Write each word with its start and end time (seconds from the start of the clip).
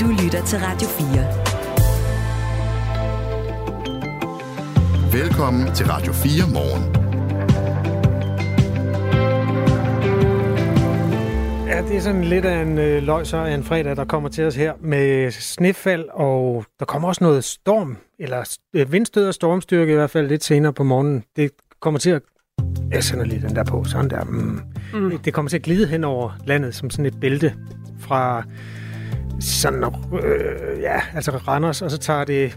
Du 0.00 0.06
lytter 0.06 0.44
til 0.44 0.58
Radio 0.58 0.88
4. 0.88 1.06
Velkommen 5.22 5.74
til 5.74 5.86
Radio 5.86 6.12
4 6.12 6.52
morgen. 6.52 6.94
Ja, 11.68 11.82
det 11.88 11.96
er 11.96 12.00
sådan 12.00 12.24
lidt 12.24 12.44
af 12.44 12.62
en 12.62 12.78
øh, 12.78 13.02
løjser 13.02 13.38
af 13.38 13.54
en 13.54 13.64
fredag, 13.64 13.96
der 13.96 14.04
kommer 14.04 14.28
til 14.28 14.44
os 14.44 14.56
her 14.56 14.72
med 14.80 15.30
snefald, 15.30 16.04
og 16.12 16.64
der 16.78 16.84
kommer 16.84 17.08
også 17.08 17.24
noget 17.24 17.44
storm, 17.44 17.96
eller 18.18 18.56
øh, 18.74 18.92
vindstød 18.92 19.28
og 19.28 19.34
stormstyrke 19.34 19.92
i 19.92 19.94
hvert 19.94 20.10
fald 20.10 20.28
lidt 20.28 20.44
senere 20.44 20.72
på 20.72 20.84
morgenen. 20.84 21.24
Det 21.36 21.50
kommer 21.80 22.00
til 22.00 22.10
at... 22.10 22.22
Jeg 22.90 23.04
sender 23.04 23.24
lige 23.24 23.40
den 23.40 23.56
der 23.56 23.64
på, 23.64 23.84
sådan 23.84 24.10
der. 24.10 24.24
Mm. 24.24 24.60
Mm. 24.94 25.18
Det 25.18 25.34
kommer 25.34 25.48
til 25.48 25.56
at 25.56 25.62
glide 25.62 25.86
hen 25.86 26.04
over 26.04 26.38
landet 26.46 26.74
som 26.74 26.90
sådan 26.90 27.06
et 27.06 27.20
bælte 27.20 27.54
fra 27.98 28.44
sådan, 29.40 29.84
øh, 30.12 30.80
ja, 30.80 31.00
altså 31.14 31.30
Randers, 31.30 31.82
og 31.82 31.90
så 31.90 31.98
tager 31.98 32.24
det 32.24 32.56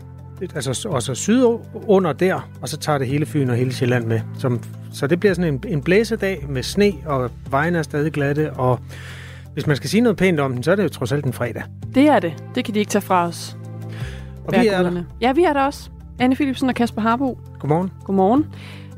altså 0.55 0.90
også 0.90 1.16
syd 1.16 1.46
under 1.74 2.14
der, 2.14 2.50
og 2.62 2.70
så 2.70 2.78
tager 2.78 2.98
det 2.98 3.08
hele 3.08 3.26
Fyn 3.26 3.50
og 3.50 3.55
hele 3.55 3.74
Sjælland 3.74 4.05
med. 4.05 4.20
Som, 4.38 4.60
så 4.94 5.08
det 5.08 5.20
bliver 5.20 5.34
sådan 5.34 5.54
en, 5.54 5.64
en 5.68 5.82
blæsedag 5.82 6.46
med 6.50 6.64
sne, 6.64 6.94
og 7.05 7.32
vejen 7.50 7.76
er 7.76 7.82
stadig 7.82 8.12
glatte, 8.12 8.54
og 8.54 8.80
hvis 9.54 9.68
man 9.68 9.76
skal 9.76 9.90
sige 9.90 10.02
noget 10.02 10.18
pænt 10.18 10.40
om 10.40 10.54
den, 10.54 10.64
så 10.64 10.72
er 10.72 10.76
det 10.76 10.84
jo 10.84 10.90
trods 10.90 11.12
alt 11.12 11.26
en 11.26 11.34
fredag. 11.34 11.64
Det 11.96 12.08
er 12.08 12.20
det. 12.20 12.44
Det 12.55 12.66
kan 12.66 12.74
de 12.74 12.80
ikke 12.80 12.90
tage 12.90 13.02
fra 13.02 13.27
os. 13.27 13.58
Og 14.46 14.54
vi 14.62 14.68
er 14.68 14.84
der. 14.84 15.04
Ja, 15.22 15.32
vi 15.32 15.44
er 15.44 15.54
der 15.54 15.62
også. 15.62 15.90
Anne 16.20 16.36
Philipsen 16.36 16.70
og 16.70 16.76
Kasper 16.76 17.02
Harbo. 17.02 17.40
Godmorgen. 17.60 17.91
Godmorgen. 18.04 18.46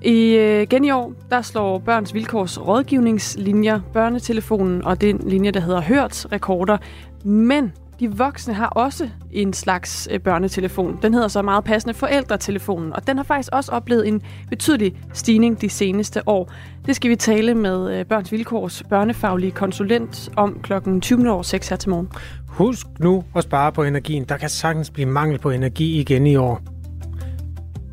I, 0.01 0.35
øh, 0.35 0.61
igen 0.61 0.85
i 0.85 0.91
år, 0.91 1.13
der 1.29 1.41
slår 1.41 1.79
Børns 1.79 2.13
Vilkårs 2.13 2.59
rådgivningslinjer, 2.59 3.79
børnetelefonen 3.93 4.85
og 4.85 5.01
den 5.01 5.21
linje, 5.27 5.51
der 5.51 5.59
hedder 5.59 5.81
Hørt, 5.81 6.25
rekorder. 6.31 6.77
Men 7.25 7.73
de 7.99 8.11
voksne 8.17 8.53
har 8.53 8.67
også 8.67 9.09
en 9.31 9.53
slags 9.53 10.07
øh, 10.11 10.19
børnetelefon. 10.19 10.99
Den 11.01 11.13
hedder 11.13 11.27
så 11.27 11.41
meget 11.41 11.63
passende 11.63 11.93
forældretelefonen, 11.93 12.93
og 12.93 13.07
den 13.07 13.17
har 13.17 13.23
faktisk 13.23 13.49
også 13.53 13.71
oplevet 13.71 14.07
en 14.07 14.21
betydelig 14.49 14.95
stigning 15.13 15.61
de 15.61 15.69
seneste 15.69 16.29
år. 16.29 16.51
Det 16.85 16.95
skal 16.95 17.09
vi 17.09 17.15
tale 17.15 17.55
med 17.55 17.99
øh, 17.99 18.05
Børns 18.05 18.31
Vilkårs 18.31 18.83
børnefaglige 18.89 19.51
konsulent 19.51 20.29
om 20.35 20.59
klokken 20.63 21.01
20.06 21.05 21.69
her 21.69 21.75
til 21.79 21.89
morgen. 21.89 22.09
Husk 22.47 22.87
nu 22.99 23.23
at 23.35 23.43
spare 23.43 23.71
på 23.71 23.83
energien. 23.83 24.23
Der 24.23 24.37
kan 24.37 24.49
sagtens 24.49 24.89
blive 24.89 25.05
mangel 25.05 25.39
på 25.39 25.49
energi 25.49 25.99
igen 25.99 26.27
i 26.27 26.35
år. 26.35 26.61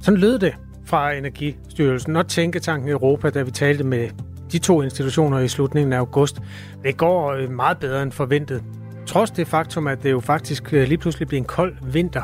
Sådan 0.00 0.20
lød 0.20 0.38
det 0.38 0.54
fra 0.84 1.12
Energistyrelsen 1.12 2.16
og 2.16 2.28
Tænketanken 2.28 2.88
Europa, 2.88 3.30
da 3.30 3.42
vi 3.42 3.50
talte 3.50 3.84
med 3.84 4.08
de 4.52 4.58
to 4.58 4.82
institutioner 4.82 5.38
i 5.38 5.48
slutningen 5.48 5.92
af 5.92 5.98
august. 5.98 6.40
Det 6.82 6.96
går 6.96 7.32
øh, 7.32 7.50
meget 7.50 7.78
bedre 7.78 8.02
end 8.02 8.12
forventet. 8.12 8.62
Trods 9.06 9.30
det 9.30 9.48
faktum, 9.48 9.86
at 9.86 10.02
det 10.02 10.10
jo 10.10 10.20
faktisk 10.20 10.74
øh, 10.74 10.88
lige 10.88 10.98
pludselig 10.98 11.28
bliver 11.28 11.40
en 11.40 11.46
kold 11.46 11.74
vinter. 11.82 12.22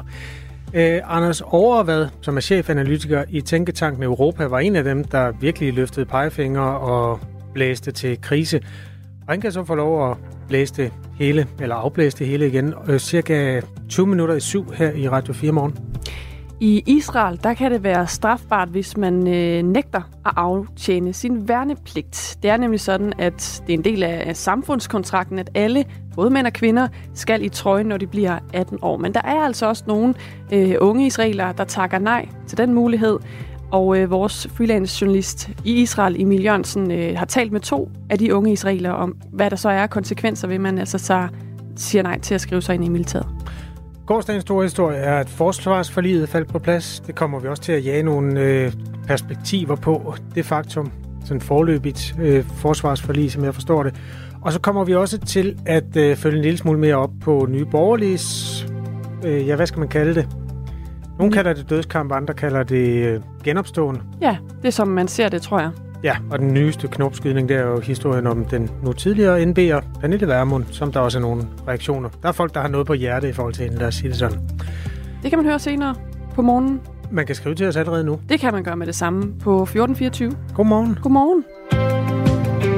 Eh, 0.74 1.00
Anders 1.04 1.40
Overvad, 1.40 2.08
som 2.20 2.36
er 2.36 2.40
chefanalytiker 2.40 3.24
i 3.28 3.40
Tænketanken 3.40 4.02
Europa, 4.02 4.44
var 4.44 4.58
en 4.58 4.76
af 4.76 4.84
dem, 4.84 5.04
der 5.04 5.32
virkelig 5.40 5.74
løftede 5.74 6.06
pegefingre 6.06 6.78
og 6.78 7.20
blæste 7.54 7.92
til 7.92 8.20
krise. 8.20 8.60
Og 9.26 9.32
han 9.32 9.40
kan 9.40 9.52
så 9.52 9.64
få 9.64 9.74
lov 9.74 10.10
at 10.10 10.16
blæse 10.48 10.74
det 10.74 10.92
hele, 11.18 11.46
eller 11.60 11.74
afblæse 11.76 12.18
det 12.18 12.26
hele 12.26 12.46
igen, 12.46 12.74
øh, 12.88 12.98
cirka 12.98 13.60
20 13.88 14.06
minutter 14.06 14.34
i 14.34 14.40
syv 14.40 14.72
her 14.72 14.92
i 14.92 15.08
Radio 15.08 15.32
4 15.32 15.52
morgen. 15.52 15.76
I 16.60 16.82
Israel, 16.86 17.40
der 17.42 17.54
kan 17.54 17.72
det 17.72 17.82
være 17.82 18.06
strafbart, 18.06 18.68
hvis 18.68 18.96
man 18.96 19.28
øh, 19.28 19.62
nægter 19.62 20.02
at 20.26 20.32
aftjene 20.36 21.12
sin 21.12 21.48
værnepligt. 21.48 22.38
Det 22.42 22.50
er 22.50 22.56
nemlig 22.56 22.80
sådan, 22.80 23.12
at 23.18 23.62
det 23.66 23.72
er 23.72 23.78
en 23.78 23.84
del 23.84 24.02
af 24.02 24.36
samfundskontrakten, 24.36 25.38
at 25.38 25.50
alle, 25.54 25.84
både 26.14 26.30
mænd 26.30 26.46
og 26.46 26.52
kvinder, 26.52 26.88
skal 27.14 27.44
i 27.44 27.48
trøjen, 27.48 27.86
når 27.86 27.96
de 27.96 28.06
bliver 28.06 28.38
18 28.52 28.78
år. 28.82 28.96
Men 28.96 29.14
der 29.14 29.20
er 29.24 29.40
altså 29.40 29.66
også 29.66 29.84
nogle 29.86 30.14
øh, 30.52 30.74
unge 30.80 31.06
israelere, 31.06 31.54
der 31.58 31.64
takker 31.64 31.98
nej 31.98 32.28
til 32.46 32.58
den 32.58 32.74
mulighed. 32.74 33.18
Og 33.70 33.98
øh, 33.98 34.10
vores 34.10 34.48
freelance-journalist 34.54 35.50
i 35.64 35.72
Israel, 35.72 36.20
Emil 36.20 36.44
Jørgensen, 36.44 36.90
øh, 36.90 37.18
har 37.18 37.26
talt 37.26 37.52
med 37.52 37.60
to 37.60 37.90
af 38.10 38.18
de 38.18 38.34
unge 38.34 38.52
israelere 38.52 38.94
om, 38.94 39.16
hvad 39.32 39.50
der 39.50 39.56
så 39.56 39.68
er 39.68 39.86
konsekvenser 39.86 40.48
ved, 40.48 40.58
man 40.58 40.78
altså 40.78 40.98
så 40.98 41.28
siger 41.76 42.02
nej 42.02 42.18
til 42.18 42.34
at 42.34 42.40
skrive 42.40 42.62
sig 42.62 42.74
ind 42.74 42.84
i 42.84 42.88
militæret. 42.88 43.37
Gårdsdagens 44.08 44.42
store 44.42 44.62
historie 44.62 44.98
er, 44.98 45.20
at 45.20 45.28
forsvarsforliget 45.28 46.28
faldt 46.28 46.48
på 46.48 46.58
plads. 46.58 47.00
Det 47.06 47.14
kommer 47.14 47.40
vi 47.40 47.48
også 47.48 47.62
til 47.62 47.72
at 47.72 47.84
jage 47.84 48.02
nogle 48.02 48.40
øh, 48.40 48.72
perspektiver 49.06 49.76
på. 49.76 50.14
Det 50.34 50.44
faktum, 50.44 50.92
sådan 51.24 51.40
forløbigt 51.40 52.14
øh, 52.20 52.44
forsvarsforlig, 52.44 53.32
som 53.32 53.44
jeg 53.44 53.54
forstår 53.54 53.82
det. 53.82 53.94
Og 54.42 54.52
så 54.52 54.60
kommer 54.60 54.84
vi 54.84 54.94
også 54.94 55.18
til 55.18 55.58
at 55.66 55.96
øh, 55.96 56.16
følge 56.16 56.36
en 56.36 56.42
lille 56.42 56.58
smule 56.58 56.78
mere 56.78 56.94
op 56.94 57.10
på 57.20 57.46
nye 57.48 57.64
borgerliges, 57.64 58.66
øh, 59.24 59.48
ja, 59.48 59.56
hvad 59.56 59.66
skal 59.66 59.78
man 59.78 59.88
kalde 59.88 60.14
det? 60.14 60.28
Nogle 61.18 61.32
kalder 61.32 61.52
det 61.52 61.70
dødskamp, 61.70 62.12
andre 62.12 62.34
kalder 62.34 62.62
det 62.62 63.06
øh, 63.06 63.20
genopstående. 63.44 64.00
Ja, 64.20 64.36
det 64.62 64.68
er 64.68 64.72
som 64.72 64.88
man 64.88 65.08
ser 65.08 65.28
det, 65.28 65.42
tror 65.42 65.60
jeg. 65.60 65.70
Ja, 66.02 66.16
og 66.30 66.38
den 66.38 66.54
nyeste 66.54 66.88
knopskydning, 66.88 67.48
det 67.48 67.56
er 67.56 67.66
jo 67.66 67.80
historien 67.80 68.26
om 68.26 68.44
den 68.44 68.70
nu 68.82 68.92
tidligere 68.92 69.42
NB'er, 69.42 70.00
Pernille 70.00 70.26
Vermund, 70.26 70.64
som 70.70 70.92
der 70.92 71.00
også 71.00 71.18
er 71.18 71.22
nogle 71.22 71.42
reaktioner. 71.68 72.08
Der 72.22 72.28
er 72.28 72.32
folk, 72.32 72.54
der 72.54 72.60
har 72.60 72.68
noget 72.68 72.86
på 72.86 72.94
hjerte 72.94 73.28
i 73.28 73.32
forhold 73.32 73.54
til 73.54 73.64
hende, 73.64 73.78
lad 73.78 73.86
os 73.86 73.94
sige 73.94 74.08
det 74.08 74.18
sådan. 74.18 74.38
Det 75.22 75.30
kan 75.30 75.38
man 75.38 75.46
høre 75.46 75.58
senere 75.58 75.94
på 76.34 76.42
morgenen. 76.42 76.80
Man 77.10 77.26
kan 77.26 77.34
skrive 77.34 77.54
til 77.54 77.66
os 77.66 77.76
allerede 77.76 78.04
nu. 78.04 78.20
Det 78.28 78.40
kan 78.40 78.52
man 78.52 78.64
gøre 78.64 78.76
med 78.76 78.86
det 78.86 78.94
samme 78.94 79.20
på 79.20 79.62
1424. 79.62 80.32
Godmorgen. 80.54 80.98
Godmorgen. 81.02 81.44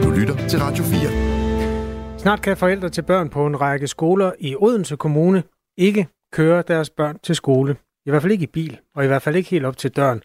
Du 0.02 0.10
lytter 0.10 0.48
til 0.48 0.58
Radio 0.58 0.84
4. 0.84 2.18
Snart 2.18 2.42
kan 2.42 2.56
forældre 2.56 2.88
til 2.88 3.02
børn 3.02 3.28
på 3.28 3.46
en 3.46 3.60
række 3.60 3.86
skoler 3.86 4.32
i 4.38 4.56
Odense 4.58 4.96
Kommune 4.96 5.42
ikke 5.78 6.06
køre 6.32 6.62
deres 6.68 6.90
børn 6.90 7.18
til 7.22 7.34
skole. 7.34 7.76
I 8.06 8.10
hvert 8.10 8.22
fald 8.22 8.32
ikke 8.32 8.42
i 8.42 8.50
bil, 8.52 8.78
og 8.96 9.04
i 9.04 9.06
hvert 9.06 9.22
fald 9.22 9.36
ikke 9.36 9.50
helt 9.50 9.64
op 9.64 9.76
til 9.76 9.90
døren. 9.90 10.22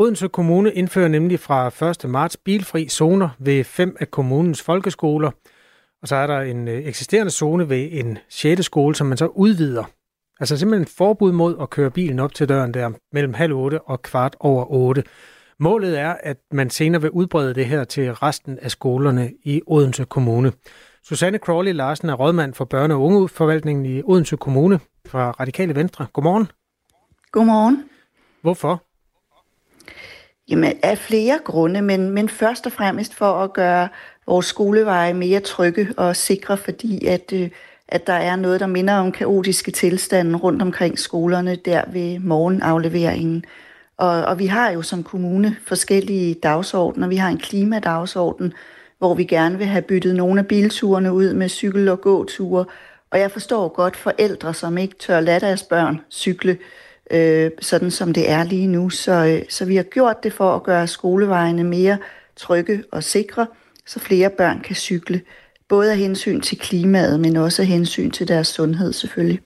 Odense 0.00 0.28
Kommune 0.28 0.72
indfører 0.72 1.08
nemlig 1.08 1.40
fra 1.40 1.66
1. 1.90 2.10
marts 2.10 2.36
bilfri 2.36 2.88
zoner 2.88 3.28
ved 3.38 3.64
fem 3.64 3.96
af 4.00 4.10
kommunens 4.10 4.62
folkeskoler. 4.62 5.30
Og 6.02 6.08
så 6.08 6.16
er 6.16 6.26
der 6.26 6.40
en 6.40 6.68
øh, 6.68 6.86
eksisterende 6.86 7.32
zone 7.32 7.68
ved 7.68 7.88
en 7.92 8.18
6. 8.28 8.64
skole, 8.64 8.94
som 8.94 9.06
man 9.06 9.18
så 9.18 9.26
udvider. 9.26 9.84
Altså 10.40 10.56
simpelthen 10.56 10.86
forbud 10.98 11.32
mod 11.32 11.56
at 11.60 11.70
køre 11.70 11.90
bilen 11.90 12.18
op 12.18 12.34
til 12.34 12.48
døren 12.48 12.74
der 12.74 12.90
mellem 13.12 13.34
halv 13.34 13.52
otte 13.52 13.82
og 13.82 14.02
kvart 14.02 14.36
over 14.40 14.72
otte. 14.72 15.04
Målet 15.58 15.98
er, 15.98 16.16
at 16.22 16.36
man 16.52 16.70
senere 16.70 17.02
vil 17.02 17.10
udbrede 17.10 17.54
det 17.54 17.66
her 17.66 17.84
til 17.84 18.12
resten 18.14 18.58
af 18.58 18.70
skolerne 18.70 19.32
i 19.44 19.62
Odense 19.66 20.04
Kommune. 20.04 20.52
Susanne 21.04 21.38
Crawley 21.38 21.72
Larsen 21.72 22.08
er 22.08 22.14
rådmand 22.14 22.54
for 22.54 22.64
børne- 22.74 22.92
og 22.92 23.02
ungeforvaltningen 23.02 23.86
i 23.86 24.02
Odense 24.04 24.36
Kommune 24.36 24.80
fra 25.06 25.30
Radikale 25.30 25.74
Venstre. 25.74 26.06
Godmorgen. 26.12 26.48
Godmorgen. 27.32 27.84
Hvorfor? 28.42 28.89
Jamen 30.48 30.72
af 30.82 30.98
flere 30.98 31.38
grunde, 31.44 31.82
men, 31.82 32.10
men 32.10 32.28
først 32.28 32.66
og 32.66 32.72
fremmest 32.72 33.14
for 33.14 33.32
at 33.32 33.52
gøre 33.52 33.88
vores 34.26 34.46
skoleveje 34.46 35.14
mere 35.14 35.40
trygge 35.40 35.88
og 35.96 36.16
sikre, 36.16 36.56
fordi 36.56 37.06
at, 37.06 37.32
øh, 37.32 37.50
at 37.88 38.06
der 38.06 38.12
er 38.12 38.36
noget, 38.36 38.60
der 38.60 38.66
minder 38.66 38.94
om 38.94 39.12
kaotiske 39.12 39.70
tilstande 39.70 40.38
rundt 40.38 40.62
omkring 40.62 40.98
skolerne 40.98 41.56
der 41.56 41.82
ved 41.92 42.18
morgenafleveringen. 42.18 43.44
Og, 43.96 44.24
og 44.24 44.38
vi 44.38 44.46
har 44.46 44.70
jo 44.70 44.82
som 44.82 45.02
kommune 45.02 45.56
forskellige 45.66 46.34
dagsordner. 46.34 47.08
Vi 47.08 47.16
har 47.16 47.28
en 47.28 47.38
klimadagsorden, 47.38 48.52
hvor 48.98 49.14
vi 49.14 49.24
gerne 49.24 49.58
vil 49.58 49.66
have 49.66 49.82
byttet 49.82 50.16
nogle 50.16 50.40
af 50.40 50.46
bilturene 50.46 51.12
ud 51.12 51.34
med 51.34 51.48
cykel- 51.48 51.88
og 51.88 52.00
gåture. 52.00 52.64
Og 53.10 53.20
jeg 53.20 53.30
forstår 53.30 53.68
godt 53.68 53.96
forældre, 53.96 54.54
som 54.54 54.78
ikke 54.78 54.94
tør 54.98 55.20
lade 55.20 55.40
deres 55.40 55.62
børn 55.62 56.00
cykle, 56.10 56.58
øh, 57.10 57.50
sådan 57.60 57.90
som 57.90 58.12
det 58.12 58.30
er 58.30 58.44
lige 58.44 58.66
nu. 58.66 58.90
Så, 58.90 59.12
øh, 59.12 59.42
så 59.48 59.64
vi 59.64 59.76
har 59.76 59.82
gjort 59.82 60.22
det 60.22 60.32
for 60.32 60.54
at 60.54 60.62
gøre 60.62 60.86
skolevejene 60.86 61.64
mere 61.64 61.98
trygge 62.36 62.84
og 62.92 63.04
sikre, 63.04 63.46
så 63.86 64.00
flere 64.00 64.30
børn 64.30 64.60
kan 64.60 64.76
cykle. 64.76 65.20
Både 65.68 65.90
af 65.90 65.96
hensyn 65.96 66.40
til 66.40 66.58
klimaet, 66.58 67.20
men 67.20 67.36
også 67.36 67.62
af 67.62 67.68
hensyn 67.68 68.10
til 68.10 68.28
deres 68.28 68.48
sundhed 68.48 68.92
selvfølgelig. 68.92 69.40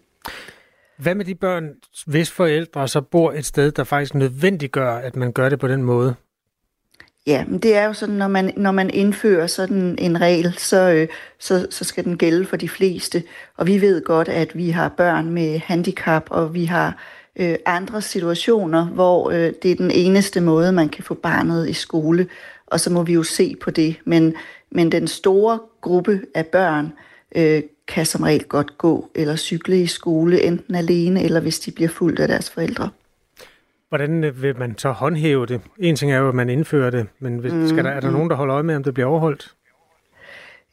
Hvad 0.97 1.15
med 1.15 1.25
de 1.25 1.35
børn, 1.35 1.69
hvis 2.07 2.31
forældre 2.31 2.89
så 2.89 3.01
bor 3.01 3.33
et 3.33 3.45
sted, 3.45 3.73
der 3.73 3.85
faktisk 3.85 4.15
nødvendiggør, 4.15 4.95
at 4.95 5.17
man 5.17 5.33
gør 5.33 5.49
det 5.49 5.59
på 5.59 5.69
den 5.69 5.83
måde? 5.83 6.15
Ja, 7.27 7.45
men 7.49 7.59
det 7.59 7.77
er 7.77 7.85
jo 7.85 7.93
sådan, 7.93 8.15
når 8.15 8.29
man, 8.29 8.53
når 8.57 8.73
man 8.73 8.91
indfører 8.91 9.47
sådan 9.47 9.99
en 9.99 10.21
regel, 10.21 10.55
så, 10.59 10.91
øh, 10.91 11.09
så, 11.39 11.67
så 11.71 11.85
skal 11.85 12.05
den 12.05 12.19
gælde 12.19 12.47
for 12.47 12.57
de 12.57 12.69
fleste. 12.69 13.23
Og 13.57 13.67
vi 13.67 13.81
ved 13.81 14.05
godt, 14.05 14.29
at 14.29 14.57
vi 14.57 14.71
har 14.71 14.89
børn 14.89 15.31
med 15.31 15.59
handicap, 15.59 16.27
og 16.31 16.55
vi 16.55 16.65
har 16.65 16.97
øh, 17.37 17.55
andre 17.67 18.03
situationer, 18.03 18.87
hvor 18.87 19.31
øh, 19.31 19.53
det 19.63 19.71
er 19.71 19.77
den 19.77 19.91
eneste 19.91 20.41
måde, 20.41 20.73
man 20.73 20.89
kan 20.89 21.05
få 21.05 21.15
barnet 21.15 21.69
i 21.69 21.73
skole, 21.73 22.27
og 22.67 22.81
så 22.81 22.93
må 22.93 23.03
vi 23.03 23.13
jo 23.13 23.23
se 23.23 23.57
på 23.63 23.71
det. 23.71 23.97
Men, 24.05 24.35
men 24.71 24.93
den 24.93 25.07
store 25.09 25.59
gruppe 25.81 26.21
af 26.35 26.47
børn 26.47 26.93
øh, 27.37 27.63
kan 27.89 28.07
som 28.07 28.23
regel 28.23 28.45
godt 28.45 28.79
gå 28.79 29.11
eller 29.15 29.37
cykle 29.37 29.83
i 29.83 29.87
skole, 29.87 30.43
enten 30.43 30.75
alene 30.75 31.25
eller 31.25 31.41
hvis 31.41 31.61
de 31.61 31.71
bliver 31.71 31.89
fuldt 31.89 32.21
af 32.21 32.29
deres 32.29 32.51
forældre. 32.51 32.91
Hvordan 33.89 34.25
øh, 34.25 34.43
vil 34.43 34.59
man 34.59 34.79
så 34.79 34.91
håndhæve 34.91 35.47
det? 35.47 35.61
En 35.79 35.97
ting 35.97 36.13
er 36.13 36.19
jo, 36.19 36.29
at 36.29 36.35
man 36.35 36.51
indfører 36.51 36.91
det, 36.91 37.07
men 37.19 37.39
hvis, 37.39 37.53
mm, 37.53 37.69
skal 37.69 37.85
der, 37.85 37.91
er 37.91 38.01
der 38.01 38.09
mm. 38.09 38.15
nogen, 38.15 38.31
der 38.31 38.37
holder 38.37 38.55
øje 38.55 38.63
med, 38.63 38.77
om 38.77 38.85
det 38.85 38.95
bliver 38.95 39.07
overholdt? 39.07 39.55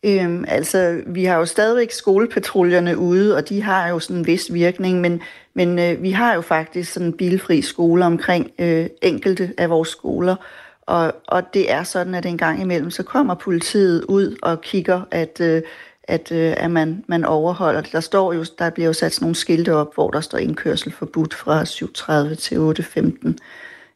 Øhm, 0.06 0.46
altså, 0.48 1.02
vi 1.08 1.26
har 1.26 1.38
jo 1.38 1.46
stadigvæk 1.46 1.92
skolepatruljerne 1.92 2.98
ude, 2.98 3.36
og 3.36 3.50
de 3.50 3.62
har 3.62 3.90
jo 3.90 4.00
sådan 4.00 4.18
en 4.18 4.28
vis 4.28 4.54
virkning, 4.54 5.02
men, 5.02 5.22
men 5.54 5.80
øh, 5.80 6.04
vi 6.04 6.12
har 6.12 6.34
jo 6.34 6.42
faktisk 6.42 6.94
sådan 6.94 7.08
en 7.08 7.18
bilfri 7.18 7.62
skole 7.62 8.06
omkring 8.06 8.52
øh, 8.60 8.86
enkelte 9.02 9.54
af 9.58 9.70
vores 9.70 9.90
skoler. 9.90 10.36
Og, 10.82 11.14
og 11.28 11.54
det 11.54 11.72
er 11.72 11.84
sådan, 11.84 12.16
at 12.16 12.26
en 12.26 12.38
gang 12.38 12.62
imellem, 12.62 12.92
så 12.92 13.04
kommer 13.04 13.36
politiet 13.36 14.04
ud 14.04 14.38
og 14.42 14.62
kigger, 14.62 15.02
at, 15.12 15.42
øh, 15.42 15.62
at, 16.04 16.32
øh, 16.32 16.54
at 16.58 16.72
man, 16.72 17.04
man 17.08 17.26
overholder 17.26 17.82
det. 17.82 17.92
Der, 17.92 18.00
står 18.00 18.34
jo, 18.34 18.46
der 18.60 18.70
bliver 18.70 18.88
jo 18.88 18.94
sat 18.94 19.14
sådan 19.14 19.24
nogle 19.24 19.36
skilte 19.36 19.74
op, 19.74 19.94
hvor 19.96 20.12
der 20.12 20.22
står 20.22 20.38
indkørsel 20.38 20.92
forbudt 20.92 21.34
fra 21.34 21.64
7.30 21.64 22.36
til 22.36 22.56
8.15. 22.56 23.34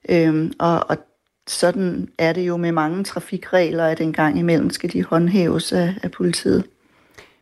Øhm, 0.10 0.54
og, 0.60 0.90
og 0.90 0.98
sådan 1.48 2.10
er 2.18 2.34
det 2.34 2.42
jo 2.42 2.58
med 2.58 2.72
mange 2.72 3.04
trafikregler, 3.04 3.86
at 3.86 4.01
en 4.01 4.13
gang 4.13 4.40
imellem 4.40 4.69
skal 4.69 4.94
de 4.94 5.04
håndhæves 5.04 5.74
af, 5.74 5.94
af 6.04 6.12
politiet. 6.12 6.63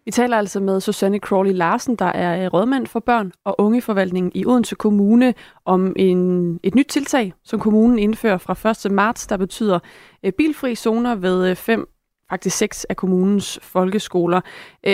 Vi 0.06 0.12
taler 0.12 0.38
altså 0.38 0.60
med 0.60 0.80
Susanne 0.82 1.18
Crawley 1.18 1.54
Larsen, 1.54 1.96
der 1.96 2.06
er 2.06 2.46
øh, 2.46 2.54
rådmand 2.54 2.88
for 2.88 3.00
børn 3.00 3.32
og 3.44 3.56
ungeforvaltningen 3.60 4.32
i 4.36 4.46
Odense 4.46 4.76
Kommune, 4.76 5.34
om 5.66 5.94
en, 5.96 6.60
et 6.64 6.76
nyt 6.76 6.88
tiltag, 6.88 7.34
som 7.44 7.60
kommunen 7.60 8.00
indfører 8.00 8.38
fra 8.38 8.86
1. 8.86 8.92
marts, 8.92 9.28
der 9.28 9.38
betyder 9.38 9.80
øh, 10.24 10.32
bilfri 10.32 10.76
zoner 10.76 11.16
ved 11.16 11.50
øh, 11.50 11.56
fem 11.56 11.90
faktisk 12.30 12.58
seks 12.58 12.86
af 12.86 12.96
kommunens 12.96 13.60
folkeskoler. 13.62 14.42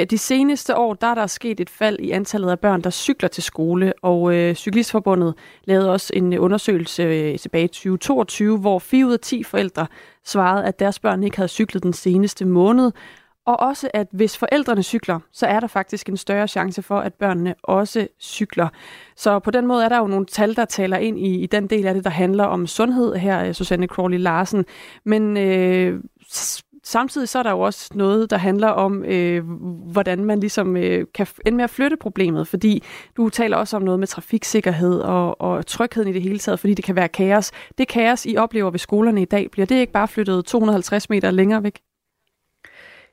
De 0.09 0.17
seneste 0.17 0.77
år 0.77 0.93
der 0.93 1.07
er 1.07 1.15
der 1.15 1.27
sket 1.27 1.59
et 1.59 1.69
fald 1.69 1.99
i 1.99 2.11
antallet 2.11 2.49
af 2.49 2.59
børn, 2.59 2.81
der 2.81 2.89
cykler 2.89 3.29
til 3.29 3.43
skole, 3.43 3.93
og 4.01 4.35
øh, 4.35 4.55
Cyklistforbundet 4.55 5.33
lavede 5.63 5.91
også 5.91 6.13
en 6.15 6.33
undersøgelse 6.37 7.03
øh, 7.03 7.39
tilbage 7.39 7.63
i 7.63 7.67
2022, 7.67 8.57
hvor 8.57 8.79
4 8.79 9.05
ud 9.05 9.13
af 9.13 9.19
10 9.19 9.43
forældre 9.43 9.87
svarede, 10.25 10.65
at 10.65 10.79
deres 10.79 10.99
børn 10.99 11.23
ikke 11.23 11.37
havde 11.37 11.47
cyklet 11.47 11.83
den 11.83 11.93
seneste 11.93 12.45
måned, 12.45 12.91
og 13.49 13.59
også 13.59 13.89
at 13.93 14.07
hvis 14.11 14.37
forældrene 14.37 14.83
cykler, 14.83 15.19
så 15.31 15.45
er 15.45 15.59
der 15.59 15.67
faktisk 15.67 16.09
en 16.09 16.17
større 16.17 16.47
chance 16.47 16.81
for, 16.81 16.99
at 16.99 17.13
børnene 17.13 17.55
også 17.63 18.07
cykler. 18.21 18.67
Så 19.15 19.39
på 19.39 19.51
den 19.51 19.67
måde 19.67 19.85
er 19.85 19.89
der 19.89 19.97
jo 19.97 20.07
nogle 20.07 20.25
tal, 20.25 20.55
der 20.55 20.65
taler 20.65 20.97
ind 20.97 21.19
i, 21.19 21.43
i 21.43 21.45
den 21.45 21.67
del 21.67 21.87
af 21.87 21.93
det, 21.93 22.03
der 22.03 22.09
handler 22.09 22.43
om 22.43 22.67
sundhed 22.67 23.15
her, 23.15 23.45
øh, 23.45 23.53
Susanne 23.53 23.87
Crawley 23.87 24.17
Larsen. 24.19 24.65
Men 25.03 25.37
øh, 25.37 25.99
Samtidig 26.83 27.29
så 27.29 27.39
er 27.39 27.43
der 27.43 27.51
jo 27.51 27.59
også 27.59 27.89
noget, 27.93 28.29
der 28.29 28.37
handler 28.37 28.67
om, 28.67 29.03
øh, 29.03 29.43
hvordan 29.91 30.25
man 30.25 30.39
ligesom 30.39 30.77
øh, 30.77 31.05
kan 31.13 31.27
ende 31.45 31.55
med 31.55 31.63
at 31.63 31.69
flytte 31.69 31.97
problemet, 31.97 32.47
fordi 32.47 32.83
du 33.17 33.29
taler 33.29 33.57
også 33.57 33.77
om 33.77 33.83
noget 33.83 33.99
med 33.99 34.07
trafiksikkerhed 34.07 34.99
og, 34.99 35.41
og 35.41 35.65
trygheden 35.65 36.09
i 36.09 36.13
det 36.13 36.21
hele 36.21 36.39
taget, 36.39 36.59
fordi 36.59 36.73
det 36.73 36.85
kan 36.85 36.95
være 36.95 37.07
kaos. 37.07 37.51
Det 37.77 37.87
kaos, 37.87 38.25
I 38.25 38.37
oplever 38.37 38.71
ved 38.71 38.79
skolerne 38.79 39.21
i 39.21 39.25
dag, 39.25 39.51
bliver 39.51 39.65
det 39.65 39.75
ikke 39.75 39.93
bare 39.93 40.07
flyttet 40.07 40.45
250 40.45 41.09
meter 41.09 41.31
længere 41.31 41.63
væk? 41.63 41.79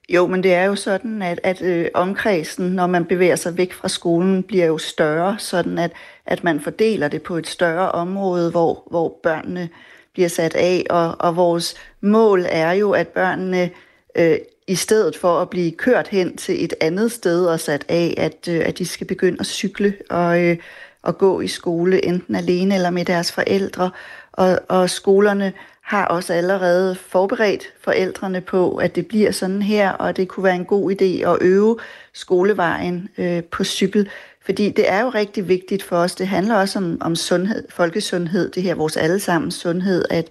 Jo, 0.09 0.27
men 0.27 0.43
det 0.43 0.55
er 0.55 0.65
jo 0.65 0.77
sådan, 0.77 1.23
at, 1.23 1.41
at 1.43 1.63
øh, 1.63 1.89
omkredsen, 1.95 2.67
når 2.67 2.87
man 2.87 3.05
bevæger 3.05 3.37
sig 3.37 3.57
væk 3.57 3.73
fra 3.73 3.89
skolen, 3.89 4.43
bliver 4.43 4.67
jo 4.67 4.79
større, 4.79 5.39
sådan 5.39 5.79
at, 5.79 5.93
at 6.27 6.45
man 6.45 6.61
fordeler 6.61 7.09
det 7.09 7.23
på 7.23 7.37
et 7.37 7.47
større 7.47 7.93
område, 7.93 8.51
hvor, 8.51 8.87
hvor 8.91 9.21
børnene 9.23 9.69
bliver 10.13 10.29
sat 10.29 10.55
af, 10.55 10.85
og, 10.91 11.17
og 11.19 11.37
vores 11.37 11.75
mål 12.01 12.45
er 12.49 12.73
jo, 12.73 12.91
at 12.93 13.09
børnene 13.09 13.71
øh, 14.17 14.39
i 14.67 14.75
stedet 14.75 15.17
for 15.17 15.41
at 15.41 15.51
blive 15.51 15.73
kørt 15.73 16.09
hen 16.09 16.37
til 16.37 16.65
et 16.65 16.75
andet 16.81 17.13
sted 17.13 17.47
og 17.47 17.61
sat 17.61 17.85
af, 17.89 18.15
at, 18.17 18.49
øh, 18.49 18.63
at 18.67 18.79
de 18.79 18.87
skal 18.87 19.07
begynde 19.07 19.37
at 19.41 19.47
cykle 19.47 19.95
og, 20.11 20.41
øh, 20.43 20.57
og 21.03 21.19
gå 21.19 21.41
i 21.41 21.49
skole, 21.49 22.05
enten 22.05 22.37
alene 22.37 22.75
eller 22.75 22.91
med 22.91 23.05
deres 23.05 23.33
forældre. 23.33 23.91
Og, 24.33 24.59
og 24.69 24.91
skolerne 24.91 25.53
har 25.87 26.05
også 26.05 26.33
allerede 26.33 26.95
forberedt 26.95 27.63
forældrene 27.81 28.41
på, 28.41 28.77
at 28.77 28.97
det 28.97 29.07
bliver 29.07 29.31
sådan 29.31 29.63
her, 29.63 29.91
og 29.91 30.17
det 30.17 30.29
kunne 30.29 30.45
være 30.45 30.55
en 30.55 30.65
god 30.65 30.93
idé 30.93 31.29
at 31.29 31.39
øve 31.41 31.79
skolevejen 32.13 33.09
øh, 33.19 33.45
på 33.45 33.65
cykel. 33.65 34.09
Fordi 34.45 34.71
det 34.71 34.91
er 34.91 35.03
jo 35.03 35.09
rigtig 35.09 35.49
vigtigt 35.49 35.83
for 35.83 35.97
os. 35.97 36.15
Det 36.15 36.29
handler 36.29 36.55
også 36.55 36.79
om, 36.79 36.99
om 37.01 37.17
sundhed, 37.17 37.65
folkesundhed, 37.71 38.51
det 38.51 38.63
her 38.63 38.75
vores 38.75 38.97
allesammens 38.97 39.55
sundhed, 39.55 40.05
at, 40.11 40.29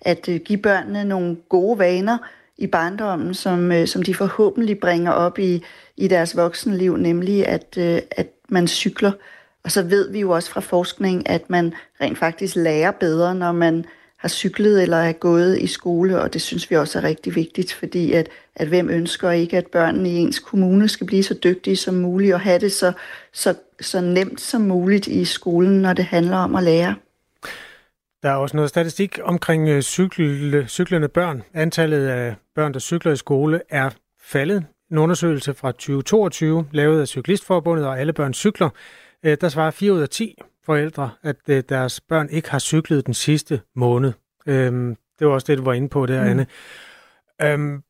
at 0.00 0.28
øh, 0.28 0.40
give 0.40 0.58
børnene 0.58 1.04
nogle 1.04 1.36
gode 1.48 1.78
vaner 1.78 2.18
i 2.58 2.66
barndommen, 2.66 3.34
som, 3.34 3.72
øh, 3.72 3.86
som 3.86 4.02
de 4.02 4.14
forhåbentlig 4.14 4.80
bringer 4.80 5.12
op 5.12 5.38
i, 5.38 5.64
i 5.96 6.08
deres 6.08 6.36
voksenliv, 6.36 6.96
nemlig 6.96 7.46
at, 7.46 7.78
øh, 7.78 7.98
at 8.10 8.26
man 8.48 8.68
cykler. 8.68 9.12
Og 9.64 9.70
så 9.70 9.82
ved 9.82 10.10
vi 10.10 10.20
jo 10.20 10.30
også 10.30 10.50
fra 10.50 10.60
forskning, 10.60 11.28
at 11.28 11.50
man 11.50 11.74
rent 12.00 12.18
faktisk 12.18 12.56
lærer 12.56 12.90
bedre, 12.90 13.34
når 13.34 13.52
man 13.52 13.84
har 14.18 14.28
cyklet 14.28 14.82
eller 14.82 14.96
er 14.96 15.12
gået 15.12 15.58
i 15.58 15.66
skole, 15.66 16.20
og 16.20 16.32
det 16.32 16.42
synes 16.42 16.70
vi 16.70 16.76
også 16.76 16.98
er 16.98 17.02
rigtig 17.02 17.34
vigtigt, 17.34 17.72
fordi 17.72 18.12
at, 18.12 18.28
at 18.56 18.68
hvem 18.68 18.90
ønsker 18.90 19.30
ikke, 19.30 19.56
at 19.56 19.66
børnene 19.66 20.10
i 20.10 20.16
ens 20.16 20.38
kommune 20.38 20.88
skal 20.88 21.06
blive 21.06 21.22
så 21.22 21.34
dygtige 21.44 21.76
som 21.76 21.94
muligt 21.94 22.34
og 22.34 22.40
have 22.40 22.58
det 22.58 22.72
så, 22.72 22.92
så, 23.32 23.54
så 23.80 24.00
nemt 24.00 24.40
som 24.40 24.60
muligt 24.60 25.06
i 25.06 25.24
skolen, 25.24 25.82
når 25.82 25.92
det 25.92 26.04
handler 26.04 26.36
om 26.36 26.54
at 26.54 26.62
lære. 26.62 26.94
Der 28.22 28.30
er 28.30 28.34
også 28.34 28.56
noget 28.56 28.68
statistik 28.68 29.18
omkring 29.22 29.68
øh, 29.68 29.82
cykel, 29.82 30.54
øh, 30.54 30.66
cyklende 30.66 31.08
børn. 31.08 31.42
Antallet 31.54 32.06
af 32.08 32.34
børn, 32.54 32.72
der 32.72 32.78
cykler 32.78 33.12
i 33.12 33.16
skole, 33.16 33.60
er 33.68 33.90
faldet. 34.20 34.64
En 34.90 34.98
undersøgelse 34.98 35.54
fra 35.54 35.72
2022, 35.72 36.66
lavet 36.72 37.00
af 37.00 37.08
Cyklistforbundet 37.08 37.86
og 37.86 38.00
alle 38.00 38.12
børn 38.12 38.34
cykler, 38.34 38.68
øh, 39.22 39.36
der 39.40 39.48
svarer 39.48 39.70
4 39.70 39.92
ud 39.92 40.00
af 40.00 40.08
10 40.08 40.38
forældre, 40.68 41.10
at 41.22 41.36
øh, 41.48 41.62
deres 41.68 42.00
børn 42.00 42.28
ikke 42.30 42.50
har 42.50 42.58
cyklet 42.58 43.06
den 43.06 43.14
sidste 43.14 43.60
måned. 43.76 44.12
Øhm, 44.46 44.96
det 45.18 45.26
var 45.26 45.32
også 45.32 45.44
det, 45.46 45.58
du 45.58 45.64
var 45.64 45.72
inde 45.72 45.88
på 45.88 46.06
der, 46.06 46.24
mm. 46.24 46.30
Anne. 46.30 46.46
Øhm, 47.42 47.82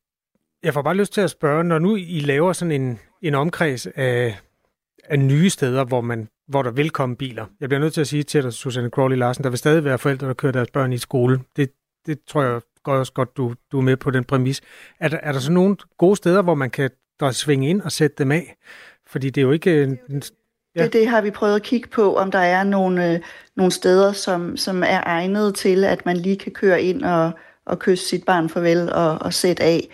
jeg 0.63 0.73
får 0.73 0.81
bare 0.81 0.95
lyst 0.95 1.13
til 1.13 1.21
at 1.21 1.29
spørge, 1.29 1.63
når 1.63 1.79
nu 1.79 1.95
I 1.95 2.19
laver 2.19 2.53
sådan 2.53 2.81
en, 2.81 2.99
en 3.21 3.35
omkreds 3.35 3.87
af, 3.95 4.39
af 5.03 5.19
nye 5.19 5.49
steder, 5.49 5.83
hvor, 5.83 6.01
man, 6.01 6.29
hvor 6.47 6.63
der 6.63 6.71
vil 6.71 6.89
komme 6.89 7.15
biler. 7.15 7.45
Jeg 7.59 7.69
bliver 7.69 7.79
nødt 7.79 7.93
til 7.93 8.01
at 8.01 8.07
sige 8.07 8.23
til 8.23 8.43
dig, 8.43 8.53
Susanne 8.53 8.89
Crawley 8.89 9.17
Larsen, 9.17 9.43
der 9.43 9.49
vil 9.49 9.59
stadig 9.59 9.83
være 9.83 9.97
forældre, 9.97 10.27
der 10.27 10.33
kører 10.33 10.51
deres 10.51 10.71
børn 10.71 10.93
i 10.93 10.97
skole. 10.97 11.39
Det, 11.55 11.71
det 12.05 12.19
tror 12.27 12.43
jeg 12.43 12.61
går 12.83 12.93
også 12.93 13.13
godt, 13.13 13.37
du, 13.37 13.55
du 13.71 13.77
er 13.77 13.81
med 13.81 13.97
på 13.97 14.11
den 14.11 14.23
præmis. 14.23 14.61
Er 14.99 15.07
der, 15.07 15.17
er 15.17 15.31
der 15.31 15.39
så 15.39 15.51
nogle 15.51 15.75
gode 15.97 16.15
steder, 16.15 16.41
hvor 16.41 16.55
man 16.55 16.69
kan 16.69 16.89
der 17.19 17.31
svinge 17.31 17.69
ind 17.69 17.81
og 17.81 17.91
sætte 17.91 18.15
dem 18.17 18.31
af? 18.31 18.55
Fordi 19.07 19.29
det 19.29 19.41
er 19.41 19.45
jo 19.45 19.51
ikke 19.51 19.83
en, 19.83 20.21
Ja. 20.75 20.83
Det, 20.83 20.93
det 20.93 21.07
har 21.07 21.21
vi 21.21 21.31
prøvet 21.31 21.55
at 21.55 21.63
kigge 21.63 21.89
på, 21.89 22.15
om 22.17 22.31
der 22.31 22.39
er 22.39 22.63
nogle, 22.63 23.13
øh, 23.13 23.19
nogle 23.55 23.71
steder, 23.71 24.11
som, 24.11 24.57
som 24.57 24.83
er 24.83 25.01
egnet 25.05 25.55
til, 25.55 25.83
at 25.83 26.05
man 26.05 26.17
lige 26.17 26.37
kan 26.37 26.51
køre 26.51 26.81
ind 26.81 27.03
og, 27.03 27.31
og 27.65 27.79
kysse 27.79 28.05
sit 28.05 28.25
barn 28.25 28.49
farvel 28.49 28.93
og, 28.93 29.17
og 29.21 29.33
sætte 29.33 29.63
af. 29.63 29.89